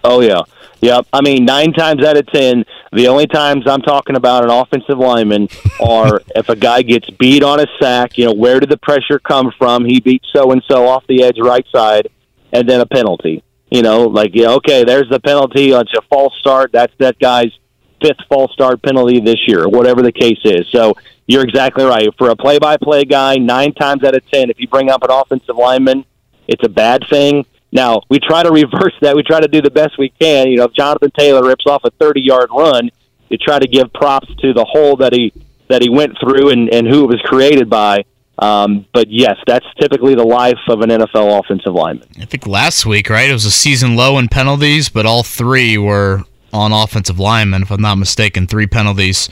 Oh 0.04 0.20
yeah, 0.20 0.42
yep. 0.80 1.06
I 1.12 1.20
mean, 1.20 1.44
nine 1.44 1.72
times 1.72 2.04
out 2.04 2.16
of 2.16 2.26
ten, 2.26 2.64
the 2.92 3.08
only 3.08 3.26
times 3.26 3.64
I'm 3.66 3.82
talking 3.82 4.16
about 4.16 4.44
an 4.44 4.50
offensive 4.50 4.98
lineman 4.98 5.48
are 5.80 6.22
if 6.34 6.48
a 6.48 6.56
guy 6.56 6.82
gets 6.82 7.08
beat 7.10 7.42
on 7.42 7.60
a 7.60 7.66
sack. 7.80 8.18
You 8.18 8.26
know, 8.26 8.34
where 8.34 8.60
did 8.60 8.70
the 8.70 8.78
pressure 8.78 9.18
come 9.18 9.52
from? 9.58 9.84
He 9.84 10.00
beat 10.00 10.22
so 10.34 10.52
and 10.52 10.62
so 10.68 10.86
off 10.86 11.06
the 11.08 11.22
edge 11.22 11.38
right 11.38 11.66
side, 11.74 12.08
and 12.52 12.68
then 12.68 12.80
a 12.80 12.86
penalty. 12.86 13.42
You 13.70 13.82
know, 13.82 14.04
like 14.04 14.30
yeah, 14.34 14.50
okay, 14.52 14.84
there's 14.84 15.08
the 15.10 15.20
penalty. 15.20 15.72
It's 15.72 15.92
a 15.96 16.02
false 16.02 16.34
start. 16.38 16.72
That's 16.72 16.92
that 16.98 17.18
guy's 17.18 17.52
fifth 18.00 18.20
false 18.28 18.52
start 18.52 18.82
penalty 18.82 19.20
this 19.20 19.46
year, 19.46 19.64
or 19.64 19.68
whatever 19.68 20.02
the 20.02 20.12
case 20.12 20.40
is. 20.44 20.66
So 20.70 20.94
you're 21.26 21.44
exactly 21.44 21.84
right. 21.84 22.08
For 22.16 22.30
a 22.30 22.36
play-by-play 22.36 23.04
guy, 23.04 23.36
nine 23.36 23.74
times 23.74 24.02
out 24.04 24.16
of 24.16 24.28
ten, 24.30 24.48
if 24.48 24.58
you 24.58 24.66
bring 24.68 24.88
up 24.88 25.02
an 25.02 25.10
offensive 25.10 25.56
lineman, 25.56 26.06
it's 26.46 26.64
a 26.64 26.68
bad 26.68 27.04
thing. 27.10 27.44
Now 27.72 28.02
we 28.08 28.18
try 28.18 28.42
to 28.42 28.50
reverse 28.50 28.94
that. 29.02 29.14
We 29.14 29.22
try 29.22 29.40
to 29.40 29.48
do 29.48 29.60
the 29.60 29.70
best 29.70 29.98
we 29.98 30.08
can. 30.08 30.48
You 30.48 30.58
know, 30.58 30.64
if 30.64 30.72
Jonathan 30.72 31.10
Taylor 31.16 31.46
rips 31.46 31.66
off 31.66 31.82
a 31.84 31.90
30-yard 31.92 32.48
run, 32.50 32.90
you 33.28 33.36
try 33.38 33.58
to 33.58 33.66
give 33.66 33.92
props 33.92 34.28
to 34.40 34.52
the 34.52 34.64
hole 34.64 34.96
that 34.96 35.12
he 35.12 35.32
that 35.68 35.82
he 35.82 35.90
went 35.90 36.18
through 36.18 36.50
and, 36.50 36.72
and 36.72 36.86
who 36.86 37.04
it 37.04 37.08
was 37.08 37.20
created 37.24 37.68
by. 37.68 38.04
Um, 38.38 38.86
but 38.94 39.10
yes, 39.10 39.36
that's 39.46 39.66
typically 39.80 40.14
the 40.14 40.24
life 40.24 40.58
of 40.68 40.80
an 40.80 40.90
NFL 40.90 41.40
offensive 41.40 41.74
lineman. 41.74 42.08
I 42.20 42.24
think 42.24 42.46
last 42.46 42.86
week, 42.86 43.10
right? 43.10 43.28
It 43.28 43.32
was 43.32 43.44
a 43.44 43.50
season 43.50 43.96
low 43.96 44.16
in 44.16 44.28
penalties, 44.28 44.88
but 44.88 45.06
all 45.06 45.22
three 45.22 45.76
were 45.76 46.22
on 46.52 46.72
offensive 46.72 47.18
linemen, 47.18 47.62
if 47.62 47.70
I'm 47.70 47.82
not 47.82 47.96
mistaken. 47.96 48.46
Three 48.46 48.66
penalties 48.66 49.28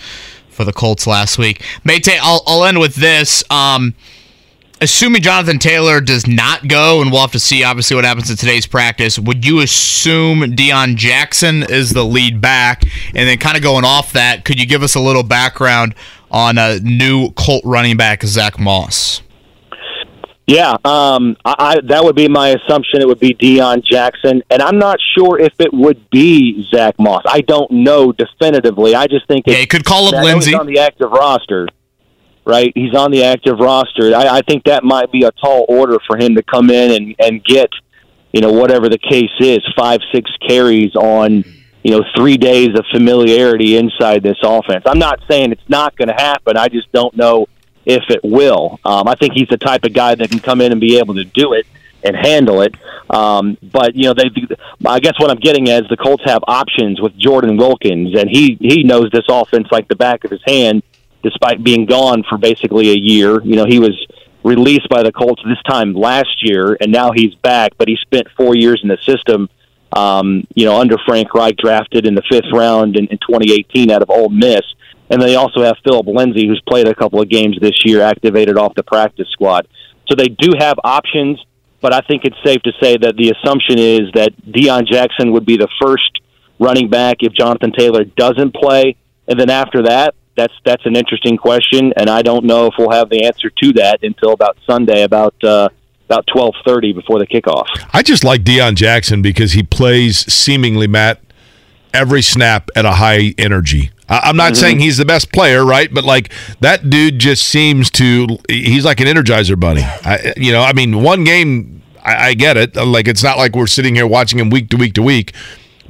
for 0.49 0.64
the 0.64 0.72
Colts 0.72 1.07
last 1.07 1.39
week. 1.39 1.62
Mate, 1.84 2.09
I'll, 2.20 2.43
I'll 2.47 2.64
end 2.64 2.80
with 2.80 2.97
this. 2.97 3.45
Um, 3.51 3.95
assuming 4.80 5.22
Jonathan 5.22 5.58
Taylor 5.58 6.00
does 6.00 6.26
not 6.26 6.68
go, 6.68 7.00
and 7.02 7.10
we'll 7.10 7.20
have 7.22 7.32
to 7.32 7.40
see 7.40 7.64
obviously 7.64 7.94
what 7.96 8.04
happens 8.04 8.30
in 8.30 8.36
today's 8.36 8.66
practice, 8.66 9.18
would 9.18 9.44
you 9.46 9.60
assume 9.60 10.40
Deon 10.40 10.96
Jackson 10.96 11.62
is 11.64 11.90
the 11.90 12.04
lead 12.04 12.40
back? 12.40 12.82
And 13.14 13.28
then 13.28 13.38
kind 13.38 13.56
of 13.56 13.62
going 13.62 13.84
off 13.84 14.12
that, 14.12 14.44
could 14.44 14.60
you 14.60 14.66
give 14.66 14.82
us 14.82 14.94
a 14.94 15.00
little 15.00 15.22
background 15.22 15.94
on 16.30 16.58
a 16.58 16.78
new 16.80 17.30
Colt 17.32 17.62
running 17.64 17.96
back, 17.96 18.22
Zach 18.24 18.58
Moss? 18.58 19.22
Yeah, 20.48 20.76
um, 20.84 21.36
I, 21.44 21.54
I, 21.58 21.80
that 21.88 22.04
would 22.04 22.14
be 22.14 22.28
my 22.28 22.50
assumption. 22.50 23.00
It 23.00 23.08
would 23.08 23.18
be 23.18 23.34
Deon 23.34 23.82
Jackson, 23.84 24.44
and 24.48 24.62
I'm 24.62 24.78
not 24.78 24.98
sure 25.18 25.40
if 25.40 25.52
it 25.58 25.72
would 25.74 26.08
be 26.10 26.64
Zach 26.72 26.94
Moss. 27.00 27.22
I 27.26 27.40
don't 27.40 27.68
know 27.72 28.12
definitively. 28.12 28.94
I 28.94 29.08
just 29.08 29.26
think 29.26 29.46
Yeah, 29.48 29.54
it's- 29.54 29.62
you 29.62 29.66
could 29.66 29.84
call 29.84 30.06
up 30.14 30.22
Lindsay. 30.22 30.54
On 30.54 30.66
the 30.66 30.78
active 30.78 31.10
roster, 31.10 31.66
right? 32.47 32.72
He's 32.74 32.94
on 32.94 33.11
the 33.11 33.24
active 33.24 33.59
roster. 33.59 34.14
I, 34.14 34.38
I 34.38 34.40
think 34.42 34.64
that 34.64 34.84
might 34.84 35.11
be 35.12 35.24
a 35.24 35.32
tall 35.32 35.66
order 35.68 35.99
for 36.07 36.16
him 36.16 36.36
to 36.36 36.42
come 36.42 36.70
in 36.70 36.92
and 36.92 37.14
and 37.18 37.44
get, 37.44 37.68
you 38.32 38.40
know, 38.40 38.53
whatever 38.53 38.88
the 38.88 38.99
case 38.99 39.32
is, 39.40 39.59
five 39.76 40.01
six 40.14 40.30
carries 40.49 40.94
on, 40.94 41.44
you 41.82 41.90
know, 41.90 42.05
three 42.16 42.38
days 42.38 42.70
of 42.78 42.86
familiarity 42.92 43.76
inside 43.76 44.22
this 44.22 44.38
offense. 44.42 44.84
I'm 44.86 44.99
not 44.99 45.20
saying 45.28 45.53
it's 45.53 45.68
not 45.68 45.97
going 45.97 46.09
to 46.09 46.14
happen. 46.14 46.57
I 46.57 46.68
just 46.68 46.90
don't 46.92 47.14
know 47.16 47.47
if 47.84 48.05
it 48.09 48.20
will. 48.22 48.80
Um, 48.84 49.09
I 49.09 49.14
think 49.16 49.34
he's 49.34 49.49
the 49.49 49.59
type 49.59 49.84
of 49.84 49.92
guy 49.92 50.14
that 50.14 50.30
can 50.30 50.40
come 50.40 50.61
in 50.61 50.72
and 50.72 50.80
be 50.80 50.99
able 50.99 51.14
to 51.14 51.24
do 51.24 51.53
it 51.53 51.66
and 52.03 52.16
handle 52.16 52.62
it. 52.62 52.74
Um, 53.11 53.59
but 53.62 53.94
you 53.97 54.05
know, 54.05 54.14
they. 54.14 54.30
I 54.84 55.01
guess 55.01 55.14
what 55.18 55.30
I'm 55.30 55.38
getting 55.38 55.68
at 55.68 55.84
is 55.84 55.88
the 55.88 55.97
Colts 55.97 56.22
have 56.26 56.42
options 56.47 57.01
with 57.01 57.16
Jordan 57.16 57.57
Wilkins, 57.57 58.16
and 58.16 58.30
he 58.30 58.57
he 58.61 58.84
knows 58.84 59.11
this 59.11 59.24
offense 59.28 59.68
like 59.72 59.88
the 59.88 59.97
back 59.97 60.24
of 60.24 60.30
his 60.30 60.42
hand, 60.47 60.82
despite 61.22 61.62
being 61.62 61.86
gone 61.86 62.24
for 62.28 62.38
basically 62.38 62.90
a 62.90 62.94
year. 62.94 63.42
You 63.42 63.56
know, 63.56 63.66
he 63.66 63.78
was 63.78 63.94
released 64.44 64.88
by 64.88 65.02
the 65.02 65.12
Colts 65.12 65.42
this 65.44 65.60
time 65.68 65.94
last 65.94 66.42
year, 66.42 66.76
and 66.80 66.92
now 66.92 67.12
he's 67.12 67.34
back. 67.36 67.72
But 67.78 67.88
he 67.88 67.96
spent 68.02 68.28
four 68.36 68.54
years 68.54 68.80
in 68.82 68.88
the 68.88 68.98
system. 69.04 69.48
Um, 69.92 70.46
you 70.54 70.66
know, 70.66 70.78
under 70.80 70.96
Frank 71.06 71.32
Reich, 71.32 71.56
drafted 71.56 72.06
in 72.06 72.14
the 72.14 72.22
fifth 72.28 72.52
round 72.52 72.96
in, 72.96 73.06
in 73.06 73.18
2018 73.18 73.90
out 73.90 74.02
of 74.02 74.10
Ole 74.10 74.28
Miss. 74.28 74.62
And 75.08 75.22
they 75.22 75.36
also 75.36 75.62
have 75.62 75.76
Phillip 75.84 76.06
Lindsay, 76.06 76.46
who's 76.46 76.60
played 76.68 76.88
a 76.88 76.94
couple 76.94 77.20
of 77.20 77.28
games 77.28 77.56
this 77.60 77.84
year, 77.84 78.02
activated 78.02 78.58
off 78.58 78.74
the 78.74 78.82
practice 78.82 79.28
squad. 79.30 79.68
So 80.08 80.16
they 80.16 80.28
do 80.28 80.52
have 80.58 80.76
options, 80.82 81.42
but 81.80 81.94
I 81.94 82.00
think 82.00 82.24
it's 82.24 82.36
safe 82.44 82.62
to 82.62 82.72
say 82.82 82.96
that 82.96 83.16
the 83.16 83.30
assumption 83.30 83.78
is 83.78 84.10
that 84.14 84.32
Deon 84.46 84.86
Jackson 84.86 85.32
would 85.32 85.46
be 85.46 85.56
the 85.56 85.68
first 85.80 86.20
running 86.58 86.88
back 86.88 87.18
if 87.20 87.32
Jonathan 87.32 87.72
Taylor 87.76 88.04
doesn't 88.04 88.54
play, 88.54 88.96
and 89.28 89.38
then 89.38 89.50
after 89.50 89.82
that, 89.84 90.14
that's 90.37 90.53
that's 90.64 90.84
an 90.87 90.97
interesting 90.97 91.37
question, 91.37 91.93
and 91.97 92.09
I 92.11 92.22
don't 92.22 92.45
know 92.45 92.66
if 92.66 92.74
we'll 92.78 92.91
have 92.93 93.09
the 93.11 93.24
answer 93.24 93.51
to 93.51 93.72
that 93.74 94.01
until 94.03 94.32
about 94.32 94.57
Sunday, 94.66 95.03
about 95.03 95.34
uh, 95.43 95.68
about 96.09 96.26
twelve 96.32 96.55
thirty 96.66 96.93
before 96.93 97.18
the 97.18 97.26
kickoff. 97.26 97.66
I 97.93 98.03
just 98.03 98.22
like 98.24 98.43
Deon 98.43 98.74
Jackson 98.76 99.22
because 99.22 99.53
he 99.53 99.62
plays 99.62 100.30
seemingly, 100.32 100.87
Matt, 100.87 101.20
every 101.95 102.22
snap 102.22 102.68
at 102.76 102.84
a 102.84 102.93
high 102.93 103.34
energy. 103.39 103.91
I- 104.09 104.20
I'm 104.24 104.37
not 104.37 104.57
saying 104.57 104.78
he's 104.78 104.99
the 104.99 105.05
best 105.05 105.32
player, 105.32 105.64
right? 105.64 105.93
But 105.93 106.05
like 106.05 106.32
that 106.61 106.89
dude 106.91 107.18
just 107.18 107.43
seems 107.45 107.91
to, 107.93 108.39
he's 108.49 108.84
like 108.84 109.01
an 109.01 109.07
energizer 109.09 109.59
bunny. 109.59 109.82
I, 109.82 110.32
you 110.37 110.53
know, 110.53 110.61
I 110.62 110.72
mean, 110.74 111.03
one 111.03 111.24
game, 111.24 111.82
I, 112.05 112.28
I 112.28 112.34
get 112.34 112.57
it. 112.57 112.76
Like 112.76 113.09
it's 113.09 113.24
not 113.24 113.37
like 113.37 113.57
we're 113.57 113.66
sitting 113.66 113.97
here 113.97 114.07
watching 114.07 114.39
him 114.39 114.49
week 114.51 114.68
to 114.70 114.76
week 114.76 114.95
to 114.95 115.03
week. 115.03 115.32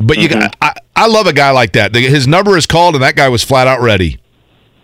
But 0.00 0.16
you, 0.18 0.28
I, 0.62 0.72
I 0.94 1.06
love 1.08 1.26
a 1.26 1.32
guy 1.34 1.50
like 1.50 1.72
that. 1.72 1.94
His 1.94 2.26
number 2.26 2.56
is 2.56 2.66
called, 2.66 2.94
and 2.94 3.02
that 3.04 3.16
guy 3.16 3.28
was 3.28 3.42
flat 3.44 3.66
out 3.66 3.80
ready. 3.82 4.18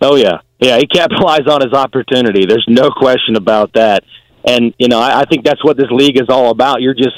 Oh 0.03 0.15
yeah, 0.15 0.39
yeah. 0.59 0.77
He 0.77 0.85
capitalized 0.85 1.47
on 1.47 1.61
his 1.61 1.71
opportunity. 1.73 2.45
There's 2.45 2.65
no 2.67 2.91
question 2.91 3.37
about 3.37 3.71
that. 3.73 4.03
And 4.45 4.73
you 4.77 4.89
know, 4.89 4.99
I, 4.99 5.21
I 5.21 5.25
think 5.25 5.45
that's 5.45 5.63
what 5.63 5.77
this 5.77 5.89
league 5.89 6.21
is 6.21 6.27
all 6.27 6.51
about. 6.51 6.81
You're 6.81 6.93
just 6.93 7.15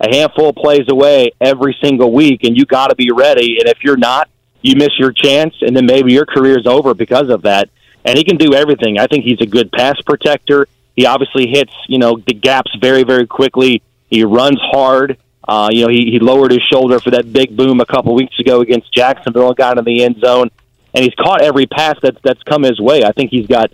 a 0.00 0.14
handful 0.14 0.50
of 0.50 0.56
plays 0.56 0.86
away 0.90 1.30
every 1.40 1.74
single 1.82 2.12
week, 2.12 2.44
and 2.44 2.54
you 2.54 2.66
got 2.66 2.88
to 2.88 2.94
be 2.94 3.10
ready. 3.10 3.56
And 3.58 3.68
if 3.68 3.78
you're 3.82 3.96
not, 3.96 4.28
you 4.60 4.76
miss 4.76 4.90
your 4.98 5.12
chance, 5.12 5.54
and 5.62 5.74
then 5.74 5.86
maybe 5.86 6.12
your 6.12 6.26
career's 6.26 6.66
over 6.66 6.92
because 6.92 7.30
of 7.30 7.42
that. 7.42 7.70
And 8.04 8.18
he 8.18 8.22
can 8.22 8.36
do 8.36 8.52
everything. 8.52 8.98
I 8.98 9.06
think 9.06 9.24
he's 9.24 9.40
a 9.40 9.46
good 9.46 9.72
pass 9.72 9.98
protector. 10.02 10.68
He 10.94 11.06
obviously 11.06 11.46
hits, 11.48 11.72
you 11.88 11.98
know, 11.98 12.18
the 12.26 12.34
gaps 12.34 12.70
very, 12.80 13.02
very 13.02 13.26
quickly. 13.26 13.82
He 14.10 14.24
runs 14.24 14.58
hard. 14.60 15.18
Uh, 15.48 15.68
you 15.72 15.82
know, 15.82 15.88
he, 15.88 16.10
he 16.10 16.18
lowered 16.18 16.50
his 16.50 16.62
shoulder 16.70 17.00
for 17.00 17.10
that 17.12 17.32
big 17.32 17.56
boom 17.56 17.80
a 17.80 17.86
couple 17.86 18.14
weeks 18.14 18.38
ago 18.38 18.60
against 18.60 18.92
Jacksonville 18.92 19.48
and 19.48 19.56
got 19.56 19.78
in 19.78 19.84
the 19.84 20.04
end 20.04 20.16
zone. 20.24 20.50
And 20.96 21.04
he's 21.04 21.14
caught 21.14 21.42
every 21.42 21.66
pass 21.66 21.96
that's 22.02 22.16
that's 22.24 22.42
come 22.44 22.62
his 22.62 22.80
way. 22.80 23.04
I 23.04 23.12
think 23.12 23.30
he's 23.30 23.46
got 23.46 23.70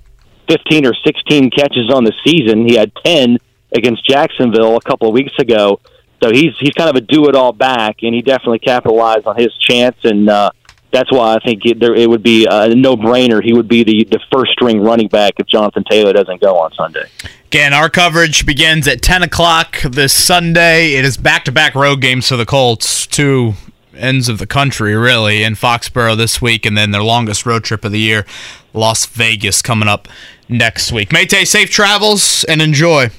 15 0.49 0.87
or 0.87 0.93
16 1.07 1.51
catches 1.51 1.89
on 1.89 2.05
the 2.05 2.12
season. 2.27 2.66
He 2.66 2.75
had 2.75 2.93
10 3.05 3.39
against 3.75 4.05
Jacksonville 4.07 4.77
a 4.77 4.81
couple 4.81 5.09
of 5.09 5.14
weeks 5.14 5.33
ago. 5.39 5.81
So 6.20 6.31
he's 6.31 6.53
he's 6.59 6.75
kind 6.75 6.91
of 6.91 6.97
a 6.97 7.01
do 7.01 7.29
it 7.29 7.37
all 7.37 7.53
back, 7.53 7.99
and 8.03 8.12
he 8.12 8.23
definitely 8.23 8.59
capitalized 8.59 9.27
on 9.27 9.37
his 9.37 9.55
chance. 9.59 9.97
And 10.03 10.29
uh, 10.29 10.51
that's 10.93 11.11
why 11.12 11.35
I 11.35 11.39
think 11.45 11.64
it, 11.64 11.81
there, 11.81 11.95
it 11.95 12.09
would 12.11 12.25
be 12.25 12.47
a 12.51 12.75
no 12.75 12.97
brainer. 12.97 13.43
He 13.43 13.53
would 13.53 13.68
be 13.68 13.85
the, 13.85 14.05
the 14.11 14.20
first 14.33 14.53
string 14.53 14.81
running 14.81 15.09
back 15.09 15.35
if 15.39 15.47
Jonathan 15.47 15.85
Taylor 15.89 16.12
doesn't 16.12 16.41
go 16.41 16.59
on 16.59 16.73
Sunday. 16.75 17.09
Again, 17.47 17.73
our 17.73 17.89
coverage 17.89 18.47
begins 18.47 18.89
at 18.89 19.01
10 19.01 19.23
o'clock 19.23 19.81
this 19.83 20.12
Sunday. 20.12 20.95
It 20.95 21.05
is 21.05 21.16
back 21.16 21.45
to 21.45 21.53
back 21.53 21.75
road 21.75 22.01
games 22.01 22.29
for 22.29 22.37
the 22.37 22.47
Colts, 22.47 23.07
two 23.07 23.55
ends 23.97 24.28
of 24.28 24.38
the 24.38 24.47
country, 24.47 24.95
really, 24.97 25.43
in 25.43 25.55
Foxborough 25.55 26.16
this 26.16 26.40
week, 26.40 26.66
and 26.66 26.76
then 26.76 26.90
their 26.90 27.03
longest 27.03 27.47
road 27.47 27.64
trip 27.64 27.84
of 27.84 27.93
the 27.93 27.99
year, 27.99 28.24
Las 28.72 29.07
Vegas, 29.07 29.62
coming 29.62 29.88
up 29.88 30.09
next 30.49 30.93
week. 30.93 31.12
Mate, 31.12 31.30
safe 31.30 31.70
travels 31.70 32.45
and 32.45 32.62
enjoy. 32.62 33.11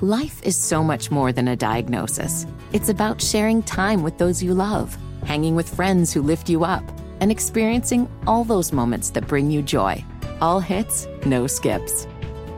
Life 0.00 0.42
is 0.42 0.56
so 0.56 0.82
much 0.84 1.10
more 1.10 1.32
than 1.32 1.48
a 1.48 1.56
diagnosis. 1.56 2.46
It's 2.72 2.88
about 2.88 3.22
sharing 3.22 3.62
time 3.62 4.02
with 4.02 4.18
those 4.18 4.42
you 4.42 4.52
love, 4.52 4.96
hanging 5.24 5.54
with 5.54 5.74
friends 5.74 6.12
who 6.12 6.20
lift 6.20 6.48
you 6.48 6.64
up, 6.64 6.84
and 7.20 7.30
experiencing 7.30 8.10
all 8.26 8.44
those 8.44 8.72
moments 8.72 9.10
that 9.10 9.26
bring 9.26 9.50
you 9.50 9.62
joy. 9.62 10.04
All 10.40 10.60
hits, 10.60 11.06
no 11.24 11.46
skips. 11.46 12.06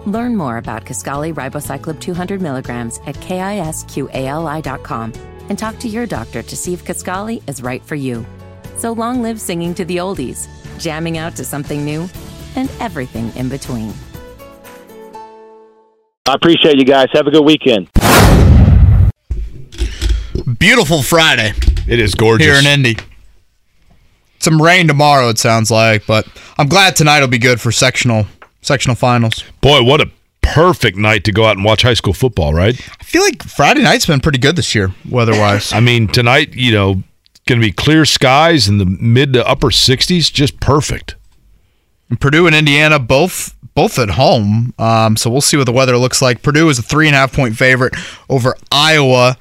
Learn 0.07 0.37
more 0.37 0.57
about 0.57 0.85
Kisqali 0.85 1.35
Ribociclib 1.35 2.01
200 2.01 2.41
milligrams 2.41 2.99
at 3.07 3.17
kisqali.com 3.17 5.13
and 5.49 5.59
talk 5.59 5.79
to 5.79 5.89
your 5.89 6.07
doctor 6.07 6.43
to 6.43 6.57
see 6.57 6.73
if 6.75 6.85
Kisqali 6.85 7.43
is 7.49 7.63
right 7.63 7.83
for 7.85 7.95
you. 7.95 8.25
So 8.77 8.93
long 8.93 9.23
live 9.23 9.41
singing 9.41 9.75
to 9.75 9.85
the 9.85 9.97
oldies, 9.99 10.49
jamming 10.79 11.19
out 11.19 11.37
to 11.37 11.45
something 11.45 11.85
new, 11.85 12.09
and 12.57 12.71
everything 12.81 13.35
in 13.37 13.49
between. 13.49 13.93
I 16.29 16.35
appreciate 16.35 16.77
you 16.79 16.85
guys. 16.85 17.09
Have 17.13 17.27
a 17.27 17.31
good 17.31 17.45
weekend. 17.45 17.89
Beautiful 20.59 21.03
Friday 21.03 21.53
It 21.87 21.99
is 22.01 22.15
gorgeous. 22.15 22.47
here 22.47 22.57
in 22.57 22.67
Indy. 22.67 22.97
Some 24.39 24.61
rain 24.61 24.87
tomorrow, 24.87 25.29
it 25.29 25.39
sounds 25.39 25.71
like, 25.71 26.07
but 26.07 26.27
I'm 26.59 26.69
glad 26.69 26.95
tonight 26.97 27.21
will 27.21 27.29
be 27.29 27.39
good 27.39 27.61
for 27.61 27.73
sectional 27.73 28.27
sectional 28.63 28.97
finals. 28.97 29.43
Boy, 29.61 29.83
what 29.83 30.01
a 30.01 30.11
perfect 30.55 30.97
night 30.97 31.25
to 31.25 31.33
go 31.33 31.45
out 31.45 31.57
and 31.57 31.65
watch 31.65 31.83
high 31.83 31.95
school 31.95 32.13
football, 32.13 32.55
right? 32.55 32.75
I 33.01 33.05
feel 33.05 33.23
like 33.23 33.43
Friday 33.43 33.83
night's 33.83 34.07
been 34.07 34.21
pretty 34.21 34.39
good 34.39 34.57
this 34.57 34.75
year, 34.75 34.93
weather-wise. 35.09 35.73
I 35.73 35.81
mean, 35.81 36.09
tonight, 36.09 36.55
you 36.55 36.73
know, 36.73 37.03
going 37.47 37.61
to 37.61 37.67
be 37.67 37.73
clear 37.73 38.05
skies 38.05 38.69
in 38.69 38.79
the 38.79 38.87
mid 38.87 39.33
to 39.35 39.47
upper 39.47 39.69
60s, 39.69 40.33
just 40.33 40.61
perfect. 40.61 41.17
Purdue 42.21 42.47
and 42.47 42.55
Indiana 42.55 42.99
both 42.99 43.55
both 43.75 43.99
at 43.99 44.11
home. 44.11 44.73
Um, 44.79 45.17
so 45.17 45.29
we'll 45.29 45.41
see 45.41 45.57
what 45.57 45.67
the 45.67 45.73
weather 45.73 45.97
looks 45.99 46.23
like. 46.23 46.43
Purdue 46.43 46.69
is 46.69 46.79
a 46.79 46.83
three 46.83 47.07
and 47.09 47.15
a 47.15 47.19
half 47.19 47.33
point 47.33 47.57
favorite 47.57 47.95
over 48.29 48.57
Iowa. 48.73 49.37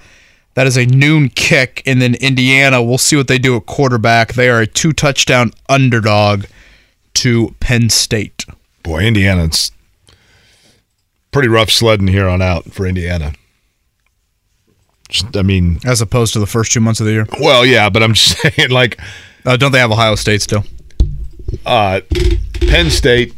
That 0.55 0.67
is 0.67 0.77
a 0.77 0.85
noon 0.85 1.29
kick, 1.29 1.83
and 1.85 2.01
then 2.01 2.15
Indiana. 2.15 2.81
We'll 2.81 2.97
see 2.97 3.15
what 3.15 3.27
they 3.27 3.37
do 3.37 3.55
at 3.57 3.65
quarterback. 3.65 4.33
They 4.33 4.49
are 4.49 4.61
a 4.61 4.67
two 4.67 4.93
touchdown 4.93 5.51
underdog 5.67 6.45
to 7.15 7.55
Penn 7.59 7.89
State. 7.89 8.45
Boy, 8.83 9.03
Indiana's 9.03 9.71
pretty 11.35 11.49
rough 11.49 11.69
sledding 11.69 12.07
here 12.07 12.29
on 12.29 12.41
out 12.41 12.63
for 12.71 12.87
Indiana. 12.87 13.33
Just, 15.09 15.35
I 15.35 15.41
mean, 15.41 15.79
As 15.85 15.99
opposed 15.99 16.31
to 16.31 16.39
the 16.39 16.45
first 16.47 16.71
two 16.71 16.79
months 16.79 17.01
of 17.01 17.07
the 17.07 17.11
year. 17.11 17.27
well, 17.41 17.65
yeah, 17.65 17.89
but 17.89 18.01
I'm 18.01 18.13
just 18.13 18.37
saying, 18.55 18.69
like, 18.69 18.97
Uh, 19.45 19.57
don't 19.57 19.73
they 19.73 19.79
have 19.79 19.91
Ohio 19.91 20.15
State 20.15 20.41
still? 20.41 20.63
uh, 21.65 21.99
Penn 22.69 22.89
State, 22.89 23.33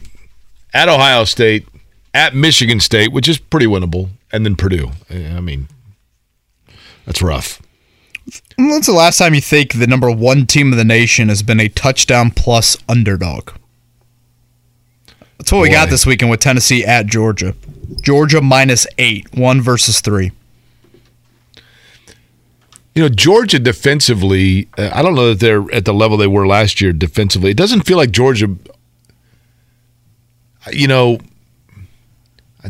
at 0.75 0.89
Ohio 0.89 1.23
State, 1.23 1.67
at 2.13 2.35
Michigan 2.35 2.79
State, 2.79 3.11
which 3.11 3.27
is 3.27 3.39
pretty 3.39 3.65
winnable, 3.65 4.09
and 4.31 4.45
then 4.45 4.55
Purdue. 4.55 4.91
I 5.09 5.39
mean, 5.41 5.67
that's 7.07 7.23
rough. 7.23 7.59
When's 8.59 8.85
the 8.85 8.93
last 8.93 9.17
time 9.17 9.33
you 9.33 9.41
think 9.41 9.73
the 9.73 9.87
number 9.87 10.11
one 10.11 10.45
team 10.45 10.71
of 10.71 10.77
the 10.77 10.85
nation 10.85 11.29
has 11.29 11.41
been 11.41 11.59
a 11.59 11.67
touchdown 11.67 12.29
plus 12.29 12.77
underdog? 12.87 13.49
That's 15.37 15.51
what 15.51 15.61
we 15.61 15.69
got 15.69 15.89
this 15.89 16.05
weekend 16.05 16.31
with 16.31 16.39
Tennessee 16.39 16.83
at 16.83 17.05
Georgia. 17.05 17.55
Georgia 18.01 18.41
minus 18.41 18.87
eight, 18.97 19.33
one 19.35 19.61
versus 19.61 20.01
three. 20.01 20.31
You 22.95 23.03
know, 23.03 23.09
Georgia 23.09 23.59
defensively, 23.59 24.67
uh, 24.77 24.89
I 24.91 25.03
don't 25.03 25.13
know 25.13 25.29
that 25.29 25.39
they're 25.39 25.71
at 25.71 25.85
the 25.85 25.93
level 25.93 26.17
they 26.17 26.25
were 26.25 26.47
last 26.47 26.81
year 26.81 26.91
defensively. 26.91 27.51
It 27.51 27.57
doesn't 27.57 27.83
feel 27.83 27.97
like 27.97 28.09
Georgia, 28.09 28.55
you 30.71 30.87
know, 30.87 31.19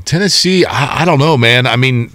Tennessee, 0.04 0.66
I, 0.66 1.02
I 1.02 1.06
don't 1.06 1.20
know, 1.20 1.38
man. 1.38 1.66
I 1.66 1.78
mean, 1.78 2.12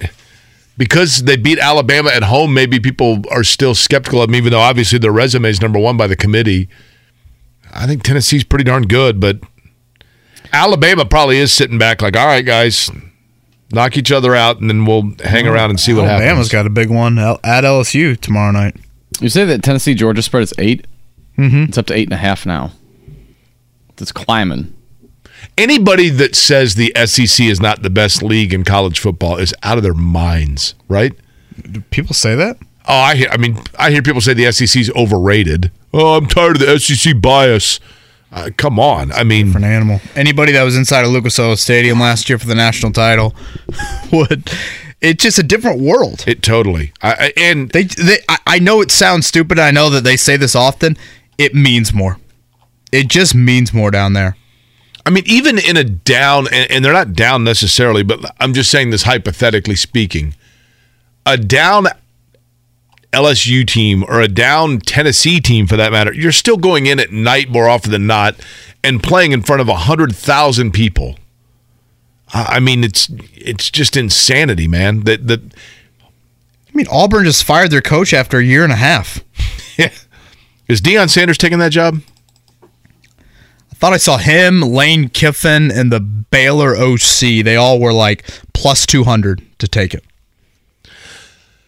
because 0.76 1.22
they 1.22 1.36
beat 1.36 1.59
Alabama 1.59 2.11
at 2.11 2.24
home, 2.24 2.53
maybe 2.53 2.78
people 2.78 3.22
are 3.30 3.44
still 3.44 3.74
skeptical 3.74 4.22
of 4.22 4.28
them, 4.28 4.36
even 4.36 4.53
though 4.53 4.61
obviously 4.61 4.98
their 4.98 5.12
resume 5.12 5.48
is 5.48 5.61
number 5.62 5.78
one 5.78 5.96
by 5.96 6.07
the 6.07 6.16
committee. 6.16 6.68
I 7.72 7.86
think 7.86 8.03
Tennessee's 8.03 8.44
pretty 8.44 8.64
darn 8.64 8.82
good, 8.82 9.20
but 9.20 9.40
Alabama 10.53 11.05
probably 11.05 11.38
is 11.38 11.53
sitting 11.53 11.78
back 11.78 12.03
like, 12.03 12.16
all 12.16 12.26
right, 12.26 12.44
guys, 12.44 12.90
knock 13.72 13.96
each 13.96 14.12
other 14.12 14.34
out, 14.34 14.61
and 14.61 14.68
then 14.68 14.84
we'll 14.84 15.12
hang 15.24 15.46
around 15.46 15.70
and 15.70 15.80
see 15.80 15.94
what 15.94 16.05
happens. 16.05 16.22
Alabama's 16.22 16.48
got 16.50 16.66
a 16.66 16.70
big 16.70 16.90
one 16.90 17.18
at 17.18 17.40
LSU 17.42 18.18
tomorrow 18.20 18.53
night. 18.53 18.76
You 19.20 19.28
say 19.28 19.44
that 19.44 19.62
Tennessee 19.62 19.94
Georgia 19.94 20.22
spread 20.22 20.42
is 20.42 20.55
8 20.59 20.86
Mm-hmm. 21.38 21.62
It's 21.64 21.78
up 21.78 21.86
to 21.86 21.94
eight 21.94 22.09
and 22.09 22.12
a 22.12 22.18
half 22.18 22.44
now. 22.44 22.72
It's 23.98 24.12
climbing. 24.12 24.74
anybody 25.57 26.09
that 26.11 26.34
says 26.34 26.74
the 26.74 26.92
SEC 27.07 27.46
is 27.46 27.61
not 27.61 27.82
the 27.82 27.90
best 27.90 28.22
league 28.22 28.53
in 28.53 28.64
college 28.64 28.98
football 28.98 29.36
is 29.36 29.55
out 29.62 29.76
of 29.78 29.82
their 29.82 29.94
minds, 29.94 30.74
right? 30.88 31.12
Do 31.70 31.80
people 31.90 32.14
say 32.14 32.34
that? 32.34 32.59
Oh, 32.88 32.94
I 32.94 33.14
hear. 33.14 33.28
I 33.30 33.36
mean, 33.36 33.59
I 33.78 33.90
hear 33.92 34.03
people 34.03 34.20
say 34.20 34.34
the 34.34 34.50
SEC 34.53 34.80
is 34.80 34.90
overrated. 34.96 35.70
Oh, 35.94 36.16
I'm 36.16 36.26
tired 36.26 36.57
of 36.61 36.66
the 36.66 36.78
SEC 36.78 37.20
bias. 37.20 37.78
Uh, 38.33 38.49
come 38.57 38.78
on. 38.80 39.12
I 39.12 39.24
mean, 39.24 39.53
For 39.53 39.59
an 39.59 39.64
animal. 39.64 40.01
Anybody 40.16 40.53
that 40.53 40.62
was 40.62 40.76
inside 40.76 41.05
of 41.05 41.11
Lucas 41.11 41.39
Oil 41.39 41.55
Stadium 41.57 42.01
last 42.01 42.28
year 42.30 42.39
for 42.39 42.47
the 42.47 42.55
national 42.55 42.93
title 42.93 43.35
would. 44.12 44.51
It's 45.03 45.22
just 45.22 45.39
a 45.39 45.43
different 45.43 45.80
world. 45.80 46.24
it 46.26 46.43
totally. 46.43 46.93
I, 47.03 47.12
I- 47.12 47.33
and 47.37 47.70
They, 47.70 47.83
they, 47.85 48.18
I- 48.28 48.39
I 48.47 48.59
know 48.59 48.80
it 48.80 48.91
sounds 48.91 49.26
stupid. 49.26 49.59
I 49.59 49.70
know 49.70 49.91
that 49.91 50.05
they 50.05 50.16
say 50.16 50.37
this 50.37 50.55
often. 50.55 50.97
It 51.37 51.55
means 51.55 51.93
more. 51.93 52.18
It 52.91 53.09
just 53.09 53.35
means 53.35 53.74
more 53.74 53.91
down 53.91 54.12
there. 54.14 54.37
I 55.05 55.11
mean, 55.11 55.24
even 55.26 55.59
in 55.59 55.76
a 55.76 55.83
down, 55.85 56.47
and, 56.53 56.70
and 56.70 56.85
they're 56.85 56.93
not 56.93 57.12
down 57.14 57.43
necessarily, 57.45 58.03
but 58.05 58.24
I'm 58.39 58.55
just 58.55 58.70
saying 58.70 58.91
this 58.91 59.03
hypothetically 59.03 59.74
speaking, 59.76 60.35
a 61.26 61.37
down 61.37 61.87
LSU 63.12 63.66
team 63.66 64.04
or 64.08 64.20
a 64.20 64.28
down 64.28 64.78
Tennessee 64.78 65.40
team 65.40 65.66
for 65.66 65.76
that 65.76 65.92
matter, 65.92 66.12
you're 66.12 66.32
still 66.32 66.56
going 66.56 66.86
in 66.86 66.98
at 66.98 67.12
night 67.12 67.48
more 67.48 67.68
often 67.68 67.90
than 67.90 68.06
not 68.06 68.34
and 68.82 69.02
playing 69.02 69.32
in 69.32 69.42
front 69.42 69.60
of 69.60 69.68
100,000 69.68 70.72
people. 70.72 71.16
I 72.34 72.60
mean, 72.60 72.82
it's 72.82 73.10
it's 73.34 73.70
just 73.70 73.94
insanity, 73.94 74.66
man. 74.66 75.00
That 75.00 75.26
that 75.26 75.40
I 75.42 76.72
mean, 76.72 76.86
Auburn 76.90 77.24
just 77.24 77.44
fired 77.44 77.70
their 77.70 77.82
coach 77.82 78.14
after 78.14 78.38
a 78.38 78.44
year 78.44 78.64
and 78.64 78.72
a 78.72 78.76
half. 78.76 79.22
is 80.68 80.80
Deion 80.80 81.10
Sanders 81.10 81.36
taking 81.36 81.58
that 81.58 81.72
job? 81.72 82.00
I 82.62 83.74
thought 83.74 83.92
I 83.92 83.98
saw 83.98 84.16
him, 84.16 84.62
Lane 84.62 85.10
Kiffin, 85.10 85.70
and 85.70 85.92
the 85.92 86.00
Baylor 86.00 86.74
OC. 86.74 87.44
They 87.44 87.56
all 87.56 87.78
were 87.78 87.92
like 87.92 88.26
plus 88.54 88.86
200 88.86 89.42
to 89.58 89.68
take 89.68 89.92
it. 89.92 90.04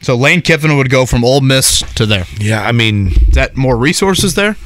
So 0.04 0.16
Lane 0.16 0.42
Kiffin 0.42 0.76
would 0.76 0.90
go 0.90 1.06
from 1.06 1.24
Ole 1.24 1.40
Miss 1.40 1.80
to 1.94 2.06
there. 2.06 2.26
Yeah, 2.38 2.62
I 2.62 2.72
mean, 2.72 3.08
Is 3.08 3.34
that 3.34 3.56
more 3.56 3.76
resources 3.76 4.34
there? 4.34 4.56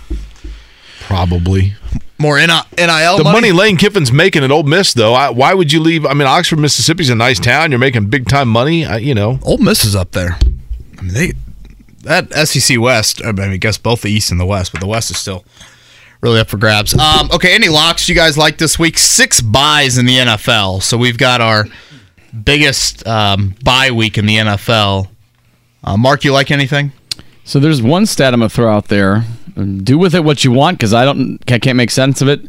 probably. 1.08 1.74
More 2.18 2.36
NIL 2.38 2.64
The 2.76 3.22
money 3.24 3.52
Lane 3.52 3.76
Kiffin's 3.76 4.12
making 4.12 4.44
at 4.44 4.50
Ole 4.50 4.64
Miss, 4.64 4.92
though, 4.92 5.14
I, 5.14 5.30
why 5.30 5.54
would 5.54 5.72
you 5.72 5.80
leave? 5.80 6.04
I 6.04 6.12
mean, 6.12 6.26
Oxford, 6.26 6.58
Mississippi's 6.58 7.08
a 7.08 7.14
nice 7.14 7.38
town. 7.38 7.70
You're 7.70 7.78
making 7.78 8.10
big 8.10 8.28
time 8.28 8.48
money. 8.48 8.84
I, 8.84 8.98
you 8.98 9.14
know, 9.14 9.38
Ole 9.44 9.58
Miss 9.58 9.84
is 9.84 9.94
up 9.96 10.10
there. 10.10 10.36
I 10.98 11.02
mean, 11.02 11.14
they 11.14 11.32
that 12.02 12.32
SEC 12.48 12.78
West. 12.80 13.24
I 13.24 13.32
mean, 13.32 13.50
I 13.50 13.56
guess 13.56 13.78
both 13.78 14.02
the 14.02 14.10
East 14.10 14.30
and 14.30 14.40
the 14.40 14.46
West, 14.46 14.72
but 14.72 14.80
the 14.80 14.86
West 14.86 15.10
is 15.10 15.16
still 15.16 15.44
really 16.20 16.40
up 16.40 16.48
for 16.48 16.58
grabs. 16.58 16.98
Um, 16.98 17.30
okay, 17.32 17.54
any 17.54 17.68
locks 17.68 18.08
you 18.08 18.14
guys 18.14 18.36
like 18.36 18.58
this 18.58 18.78
week? 18.78 18.98
Six 18.98 19.40
buys 19.40 19.96
in 19.96 20.06
the 20.06 20.16
NFL. 20.16 20.82
So 20.82 20.98
we've 20.98 21.18
got 21.18 21.40
our 21.40 21.66
biggest 22.44 23.06
um, 23.06 23.54
bye 23.62 23.92
week 23.92 24.18
in 24.18 24.26
the 24.26 24.36
NFL. 24.36 25.08
Uh, 25.82 25.96
Mark, 25.96 26.24
you 26.24 26.32
like 26.32 26.50
anything? 26.50 26.92
So 27.44 27.58
there's 27.58 27.80
one 27.80 28.06
stat 28.06 28.34
I'm 28.34 28.40
gonna 28.40 28.50
throw 28.50 28.70
out 28.70 28.88
there. 28.88 29.24
Do 29.56 29.98
with 29.98 30.14
it 30.14 30.22
what 30.22 30.44
you 30.44 30.52
want 30.52 30.78
because 30.78 30.94
I 30.94 31.04
don't, 31.04 31.38
I 31.50 31.58
can't 31.58 31.76
make 31.76 31.90
sense 31.90 32.20
of 32.20 32.28
it. 32.28 32.46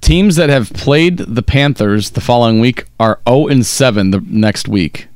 Teams 0.00 0.36
that 0.36 0.50
have 0.50 0.72
played 0.72 1.18
the 1.18 1.42
Panthers 1.42 2.10
the 2.10 2.20
following 2.20 2.58
week 2.60 2.84
are 2.98 3.20
0 3.28 3.48
and 3.48 3.64
7 3.64 4.10
the 4.10 4.20
next 4.26 4.66
week. 4.68 5.08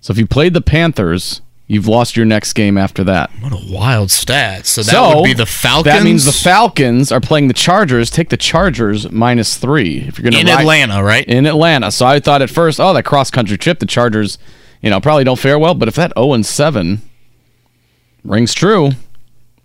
So 0.00 0.10
if 0.10 0.18
you 0.18 0.26
played 0.26 0.54
the 0.54 0.60
Panthers, 0.60 1.40
you've 1.68 1.86
lost 1.86 2.16
your 2.16 2.26
next 2.26 2.54
game 2.54 2.76
after 2.76 3.04
that. 3.04 3.30
What 3.40 3.52
a 3.52 3.72
wild 3.72 4.10
stat. 4.10 4.66
So 4.66 4.82
that 4.82 4.90
so 4.90 5.18
would 5.18 5.24
be 5.24 5.34
the 5.34 5.46
Falcons. 5.46 5.94
That 5.94 6.02
means 6.02 6.24
the 6.24 6.32
Falcons 6.32 7.12
are 7.12 7.20
playing 7.20 7.48
the 7.48 7.54
Chargers. 7.54 8.10
Take 8.10 8.30
the 8.30 8.36
Chargers 8.36 9.10
minus 9.10 9.56
three 9.56 9.98
if 10.00 10.18
you're 10.18 10.30
going 10.30 10.32
to 10.32 10.40
in 10.40 10.48
Atlanta, 10.48 11.02
right? 11.02 11.24
in 11.26 11.46
Atlanta. 11.46 11.92
So 11.92 12.04
I 12.06 12.18
thought 12.18 12.42
at 12.42 12.50
first, 12.50 12.80
oh, 12.80 12.92
that 12.94 13.04
cross 13.04 13.30
country 13.30 13.56
trip, 13.56 13.78
the 13.78 13.86
Chargers, 13.86 14.38
you 14.82 14.90
know, 14.90 15.00
probably 15.00 15.24
don't 15.24 15.38
fare 15.38 15.58
well. 15.58 15.74
But 15.74 15.88
if 15.88 15.94
that 15.94 16.12
0 16.16 16.32
and 16.34 16.44
7 16.44 17.00
rings 18.24 18.52
true, 18.54 18.90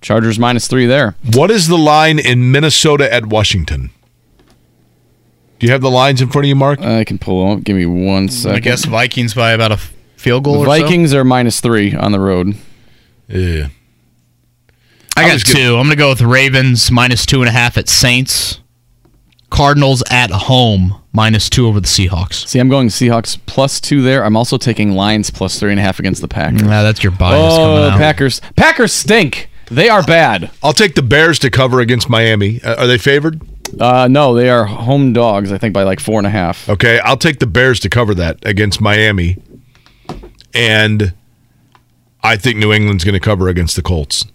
Chargers 0.02 0.38
minus 0.40 0.68
three 0.68 0.86
there. 0.86 1.16
what 1.34 1.50
is 1.52 1.68
the 1.68 1.78
line 1.78 2.20
in 2.20 2.52
Minnesota 2.52 3.12
at 3.12 3.26
Washington? 3.26 3.90
Do 5.60 5.66
you 5.66 5.72
have 5.74 5.82
the 5.82 5.90
lines 5.90 6.22
in 6.22 6.30
front 6.30 6.46
of 6.46 6.50
you, 6.50 6.56
Mark? 6.56 6.80
I 6.82 7.04
can 7.04 7.18
pull 7.18 7.44
them 7.50 7.58
up. 7.58 7.64
Give 7.64 7.76
me 7.76 7.88
one 7.88 8.30
second. 8.30 8.56
I 8.58 8.60
guess 8.60 8.86
Vikings 8.86 9.34
by 9.34 9.52
about 9.52 9.72
a 9.72 9.78
field 10.16 10.44
goal. 10.44 10.54
the 10.54 10.60
or 10.60 10.66
so? 10.78 10.82
Vikings 10.84 11.14
are 11.16 11.24
minus 11.24 11.60
three 11.62 11.96
on 11.96 12.12
the 12.12 12.20
road. 12.20 12.56
yeah. 13.28 13.70
I 15.16 15.24
I 15.24 15.30
got 15.30 15.40
two. 15.40 15.54
good- 15.54 15.66
I'm 15.80 15.86
going 15.88 15.90
to 15.90 15.96
go 15.96 16.10
with 16.10 16.22
Ravens 16.22 16.92
minus 16.92 17.26
two 17.26 17.42
and 17.42 17.50
a 17.50 17.52
half 17.52 17.76
at 17.76 17.90
Saints. 17.90 18.60
Cardinals 19.50 20.04
at 20.12 20.30
home 20.30 21.02
minus 21.14 21.50
two 21.50 21.68
over 21.68 21.80
the 21.80 21.88
Seahawks. 21.88 22.48
See, 22.48 22.60
I'm 22.60 22.70
going 22.70 22.90
Seahawks 22.90 23.38
plus 23.46 23.80
two 23.80 24.02
there. 24.02 24.24
I'm 24.26 24.36
also 24.36 24.58
taking 24.58 24.92
Lions 24.94 25.30
plus 25.30 25.60
three 25.60 25.72
and 25.72 25.80
a 25.80 25.84
half 25.84 26.00
against 26.00 26.22
the 26.22 26.28
Packers. 26.28 26.64
Nah, 26.64 26.84
that's 26.84 27.02
your 27.04 27.12
bias 27.14 27.54
Oh, 27.54 27.58
coming 27.58 27.92
out. 27.92 27.98
Packers! 27.98 28.42
Packers 28.56 28.92
stink. 28.94 29.50
They 29.72 29.90
are 29.90 30.04
bad. 30.04 30.52
I'll 30.64 30.74
take 30.74 30.96
the 30.96 31.02
Bears 31.02 31.40
to 31.40 31.50
cover 31.50 31.80
against 31.82 32.10
Miami. 32.10 32.62
Uh, 32.62 32.76
are 32.84 32.88
they 32.88 32.98
favored? 32.98 33.42
Uh, 33.80 34.08
no, 34.10 34.34
they 34.34 34.50
are 34.50 34.66
home 34.66 35.12
dogs. 35.12 35.52
I 35.52 35.58
think 35.58 35.74
by 35.74 35.84
like 35.84 36.00
four 36.00 36.20
and 36.20 36.28
a 36.28 36.30
half. 36.30 36.70
Okay, 36.70 37.00
I'll 37.00 37.18
take 37.18 37.40
the 37.40 37.48
Bears 37.48 37.80
to 37.82 37.90
cover 37.90 38.14
that 38.16 38.38
against 38.46 38.80
Miami. 38.80 39.38
And 40.54 41.14
I 42.24 42.38
think 42.38 42.58
New 42.58 42.72
England's 42.74 43.04
going 43.04 43.14
to 43.14 43.20
cover 43.20 43.48
against 43.50 43.76
the 43.76 43.82
Colts. 43.82 44.26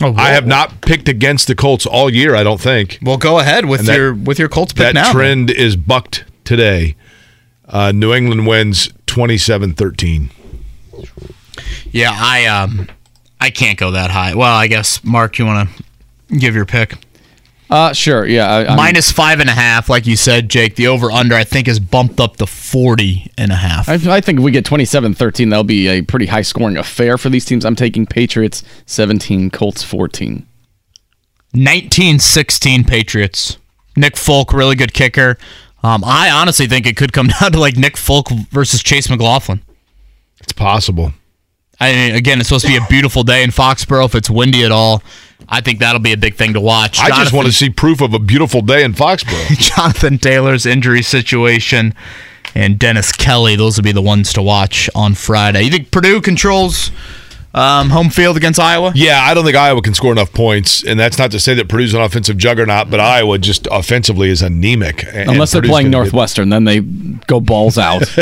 Oh, 0.00 0.14
I 0.16 0.30
have 0.30 0.46
not 0.46 0.80
picked 0.80 1.08
against 1.08 1.46
the 1.46 1.54
Colts 1.54 1.86
all 1.86 2.10
year, 2.12 2.34
I 2.34 2.42
don't 2.42 2.60
think. 2.60 2.98
Well, 3.02 3.16
go 3.16 3.38
ahead 3.38 3.66
with 3.66 3.86
that- 3.86 3.96
your 3.96 4.12
with 4.14 4.38
your 4.38 4.48
Colts 4.48 4.72
pick 4.72 4.86
That 4.86 4.94
now. 4.94 5.12
trend 5.12 5.50
is 5.50 5.76
bucked 5.76 6.24
today. 6.44 6.96
Uh, 7.68 7.92
New 7.92 8.12
England 8.12 8.46
wins 8.46 8.88
27-13. 9.06 10.30
Yeah, 11.92 12.10
I 12.12 12.44
um, 12.46 12.88
I 13.40 13.50
can't 13.50 13.78
go 13.78 13.92
that 13.92 14.10
high. 14.10 14.34
Well, 14.34 14.52
I 14.54 14.66
guess 14.66 15.02
Mark, 15.04 15.38
you 15.38 15.46
want 15.46 15.68
to 16.28 16.36
give 16.36 16.54
your 16.54 16.66
pick? 16.66 16.94
Uh, 17.70 17.92
sure. 17.92 18.26
Yeah. 18.26 18.46
I, 18.48 18.62
I'm- 18.64 18.76
Minus 18.76 19.10
five 19.10 19.40
and 19.40 19.48
a 19.48 19.52
half, 19.54 19.88
like 19.88 20.06
you 20.06 20.16
said, 20.16 20.48
Jake. 20.48 20.76
The 20.76 20.86
over 20.88 21.10
under 21.10 21.34
I 21.34 21.44
think 21.44 21.66
is 21.66 21.80
bumped 21.80 22.20
up 22.20 22.36
to 22.36 22.46
40 22.46 23.32
and 23.38 23.50
a 23.50 23.56
half. 23.56 23.88
I, 23.88 23.94
I 24.16 24.20
think 24.20 24.38
if 24.38 24.44
we 24.44 24.50
get 24.52 24.64
27-13, 24.64 25.50
that'll 25.50 25.64
be 25.64 25.88
a 25.88 26.02
pretty 26.02 26.26
high 26.26 26.42
scoring 26.42 26.76
affair 26.76 27.16
for 27.18 27.30
these 27.30 27.44
teams. 27.44 27.64
I'm 27.64 27.74
taking 27.76 28.06
Patriots 28.06 28.62
17, 28.86 29.50
Colts 29.50 29.82
14. 29.82 30.46
1916 31.52 32.84
Patriots. 32.84 33.58
Nick 33.96 34.16
Folk, 34.16 34.52
really 34.52 34.74
good 34.76 34.92
kicker. 34.92 35.38
Um, 35.82 36.02
I 36.04 36.30
honestly 36.30 36.66
think 36.66 36.86
it 36.86 36.96
could 36.96 37.12
come 37.12 37.28
down 37.40 37.52
to 37.52 37.60
like 37.60 37.76
Nick 37.76 37.96
Folk 37.96 38.28
versus 38.50 38.82
Chase 38.82 39.08
McLaughlin. 39.08 39.62
It's 40.40 40.52
possible. 40.52 41.12
I 41.80 41.92
mean, 41.92 42.14
again, 42.14 42.38
it's 42.40 42.48
supposed 42.48 42.64
to 42.66 42.70
be 42.70 42.76
a 42.76 42.86
beautiful 42.88 43.22
day 43.22 43.42
in 43.42 43.50
Foxborough. 43.50 44.06
If 44.06 44.14
it's 44.14 44.30
windy 44.30 44.64
at 44.64 44.72
all, 44.72 45.02
I 45.48 45.60
think 45.60 45.80
that'll 45.80 46.00
be 46.00 46.12
a 46.12 46.16
big 46.16 46.36
thing 46.36 46.54
to 46.54 46.60
watch. 46.60 46.98
I 47.00 47.08
just 47.10 47.32
want 47.32 47.46
to 47.46 47.52
see 47.52 47.68
proof 47.70 48.00
of 48.00 48.14
a 48.14 48.18
beautiful 48.18 48.60
day 48.62 48.84
in 48.84 48.94
Foxborough. 48.94 49.58
Jonathan 49.76 50.18
Taylor's 50.18 50.64
injury 50.66 51.02
situation 51.02 51.94
and 52.54 52.78
Dennis 52.78 53.12
Kelly. 53.12 53.56
Those 53.56 53.76
will 53.76 53.84
be 53.84 53.92
the 53.92 54.00
ones 54.02 54.32
to 54.34 54.42
watch 54.42 54.88
on 54.94 55.14
Friday. 55.14 55.62
You 55.62 55.70
think 55.70 55.90
Purdue 55.90 56.20
controls 56.20 56.90
um, 57.52 57.90
home 57.90 58.08
field 58.10 58.36
against 58.36 58.58
Iowa? 58.60 58.92
Yeah, 58.94 59.20
I 59.22 59.34
don't 59.34 59.44
think 59.44 59.56
Iowa 59.56 59.82
can 59.82 59.94
score 59.94 60.12
enough 60.12 60.32
points, 60.32 60.82
and 60.84 60.98
that's 60.98 61.18
not 61.18 61.30
to 61.32 61.40
say 61.40 61.54
that 61.54 61.68
Purdue's 61.68 61.94
an 61.94 62.00
offensive 62.02 62.38
juggernaut, 62.38 62.90
but 62.90 63.00
Iowa 63.00 63.38
just 63.38 63.66
offensively 63.70 64.30
is 64.30 64.42
anemic. 64.42 65.04
and 65.12 65.30
Unless 65.30 65.52
they're 65.52 65.60
Purdue's 65.60 65.70
playing 65.72 65.90
gonna 65.90 66.04
get- 66.04 66.12
Northwestern, 66.12 66.48
then 66.48 66.64
they 66.64 66.80
go 66.80 67.40
balls 67.40 67.76
out. 67.78 68.02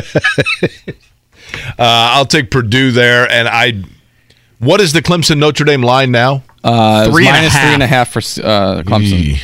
Uh, 1.54 1.74
I'll 1.78 2.26
take 2.26 2.50
Purdue 2.50 2.90
there, 2.92 3.30
and 3.30 3.48
I. 3.48 3.82
What 4.58 4.80
is 4.80 4.92
the 4.92 5.02
Clemson 5.02 5.38
Notre 5.38 5.64
Dame 5.64 5.82
line 5.82 6.12
now? 6.12 6.44
Uh, 6.62 7.10
Three 7.10 7.26
and 7.26 7.36
a 7.36 7.38
minus 7.40 7.52
half. 7.52 7.62
three 7.64 7.74
and 7.74 7.82
a 7.82 7.86
half 7.86 8.12
for 8.12 8.18
uh, 8.20 8.82
Clemson. 8.84 9.40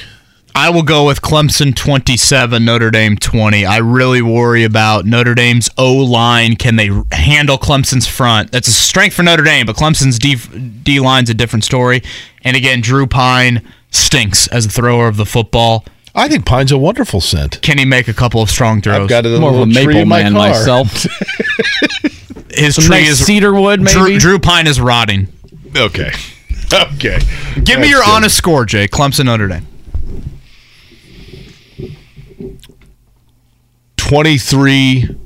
I 0.54 0.70
will 0.70 0.82
go 0.82 1.06
with 1.06 1.22
Clemson 1.22 1.74
27, 1.74 2.64
Notre 2.64 2.90
Dame 2.90 3.16
20. 3.16 3.64
I 3.64 3.76
really 3.78 4.22
worry 4.22 4.64
about 4.64 5.04
Notre 5.06 5.34
Dame's 5.34 5.68
O 5.78 5.94
line. 5.94 6.56
Can 6.56 6.74
they 6.76 6.90
handle 7.12 7.58
Clemson's 7.58 8.06
front? 8.08 8.50
That's 8.50 8.66
a 8.66 8.72
strength 8.72 9.14
for 9.14 9.22
Notre 9.22 9.44
Dame, 9.44 9.66
but 9.66 9.76
Clemson's 9.76 10.18
D, 10.18 10.36
D 10.82 10.98
line's 11.00 11.30
a 11.30 11.34
different 11.34 11.64
story. 11.64 12.02
And 12.42 12.56
again, 12.56 12.80
Drew 12.80 13.06
Pyne 13.06 13.62
stinks 13.90 14.46
as 14.48 14.66
a 14.66 14.68
thrower 14.68 15.06
of 15.06 15.16
the 15.16 15.26
football. 15.26 15.84
I 16.14 16.28
think 16.28 16.44
Pine's 16.46 16.72
a 16.72 16.78
wonderful 16.78 17.20
scent. 17.20 17.60
Can 17.62 17.78
he 17.78 17.84
make 17.84 18.08
a 18.08 18.14
couple 18.14 18.40
of 18.42 18.50
strong 18.50 18.80
throws? 18.80 19.02
I've 19.02 19.08
got 19.08 19.24
a 19.26 19.38
More 19.38 19.50
of 19.50 19.56
a 19.56 19.58
little 19.64 19.72
tree 19.74 19.86
maple 19.86 20.02
in 20.02 20.08
my 20.08 20.22
man 20.22 20.32
car. 20.32 20.48
myself. 20.50 20.92
His 22.50 22.74
Some 22.76 22.84
tree 22.84 23.00
nice 23.02 23.10
is 23.10 23.24
cedar 23.26 23.52
wood, 23.54 23.80
maybe. 23.80 23.92
Drew, 23.98 24.18
Drew 24.18 24.38
Pyne 24.38 24.66
is 24.66 24.80
rotting. 24.80 25.28
Okay. 25.76 26.12
Okay. 26.70 27.18
Give 27.64 27.80
me 27.80 27.88
your 27.88 28.00
good. 28.02 28.10
honest 28.10 28.36
score, 28.36 28.66
Jay. 28.66 28.88
Clemson 28.88 29.24
Notre 29.24 29.48
Dame. 29.48 29.66
23 33.96 35.16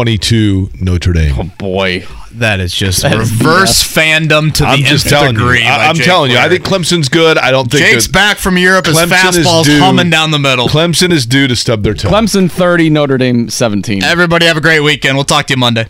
22 0.00 0.72
Notre 0.82 1.14
Dame. 1.14 1.34
Oh 1.38 1.50
boy, 1.56 2.04
That 2.32 2.60
is 2.60 2.74
just 2.74 3.00
That 3.00 3.14
is 3.18 3.30
reverse 3.32 3.82
fandom 3.82 4.52
to 4.52 4.62
the 4.64 4.68
I'm 4.68 4.80
just 4.80 5.06
nth 5.06 5.10
telling 5.10 5.34
degree. 5.36 5.60
you. 5.62 5.66
I, 5.66 5.78
by 5.78 5.84
am 5.86 5.94
Jake 5.96 6.04
telling 6.04 6.30
you. 6.32 6.36
I 6.36 6.50
think 6.50 6.64
Clemson's 6.64 7.08
good. 7.08 7.38
I 7.38 7.50
don't 7.50 7.70
think 7.70 7.82
Jake's 7.82 8.06
back 8.06 8.36
from 8.36 8.58
Europe. 8.58 8.84
His 8.84 8.94
Clemson 8.94 9.38
is 9.38 9.46
fastball's 9.46 9.66
due- 9.66 9.78
humming 9.78 10.10
down 10.10 10.32
the 10.32 10.38
middle. 10.38 10.68
Clemson 10.68 11.12
is 11.12 11.24
due 11.24 11.48
to 11.48 11.56
stub 11.56 11.82
their 11.82 11.94
toe. 11.94 12.10
Clemson 12.10 12.50
thirty, 12.50 12.90
Notre 12.90 13.16
Dame 13.16 13.48
seventeen. 13.48 14.02
Everybody 14.04 14.44
have 14.44 14.58
a 14.58 14.60
great 14.60 14.80
weekend. 14.80 15.16
We'll 15.16 15.24
talk 15.24 15.46
to 15.46 15.54
you 15.54 15.58
Monday. 15.58 15.86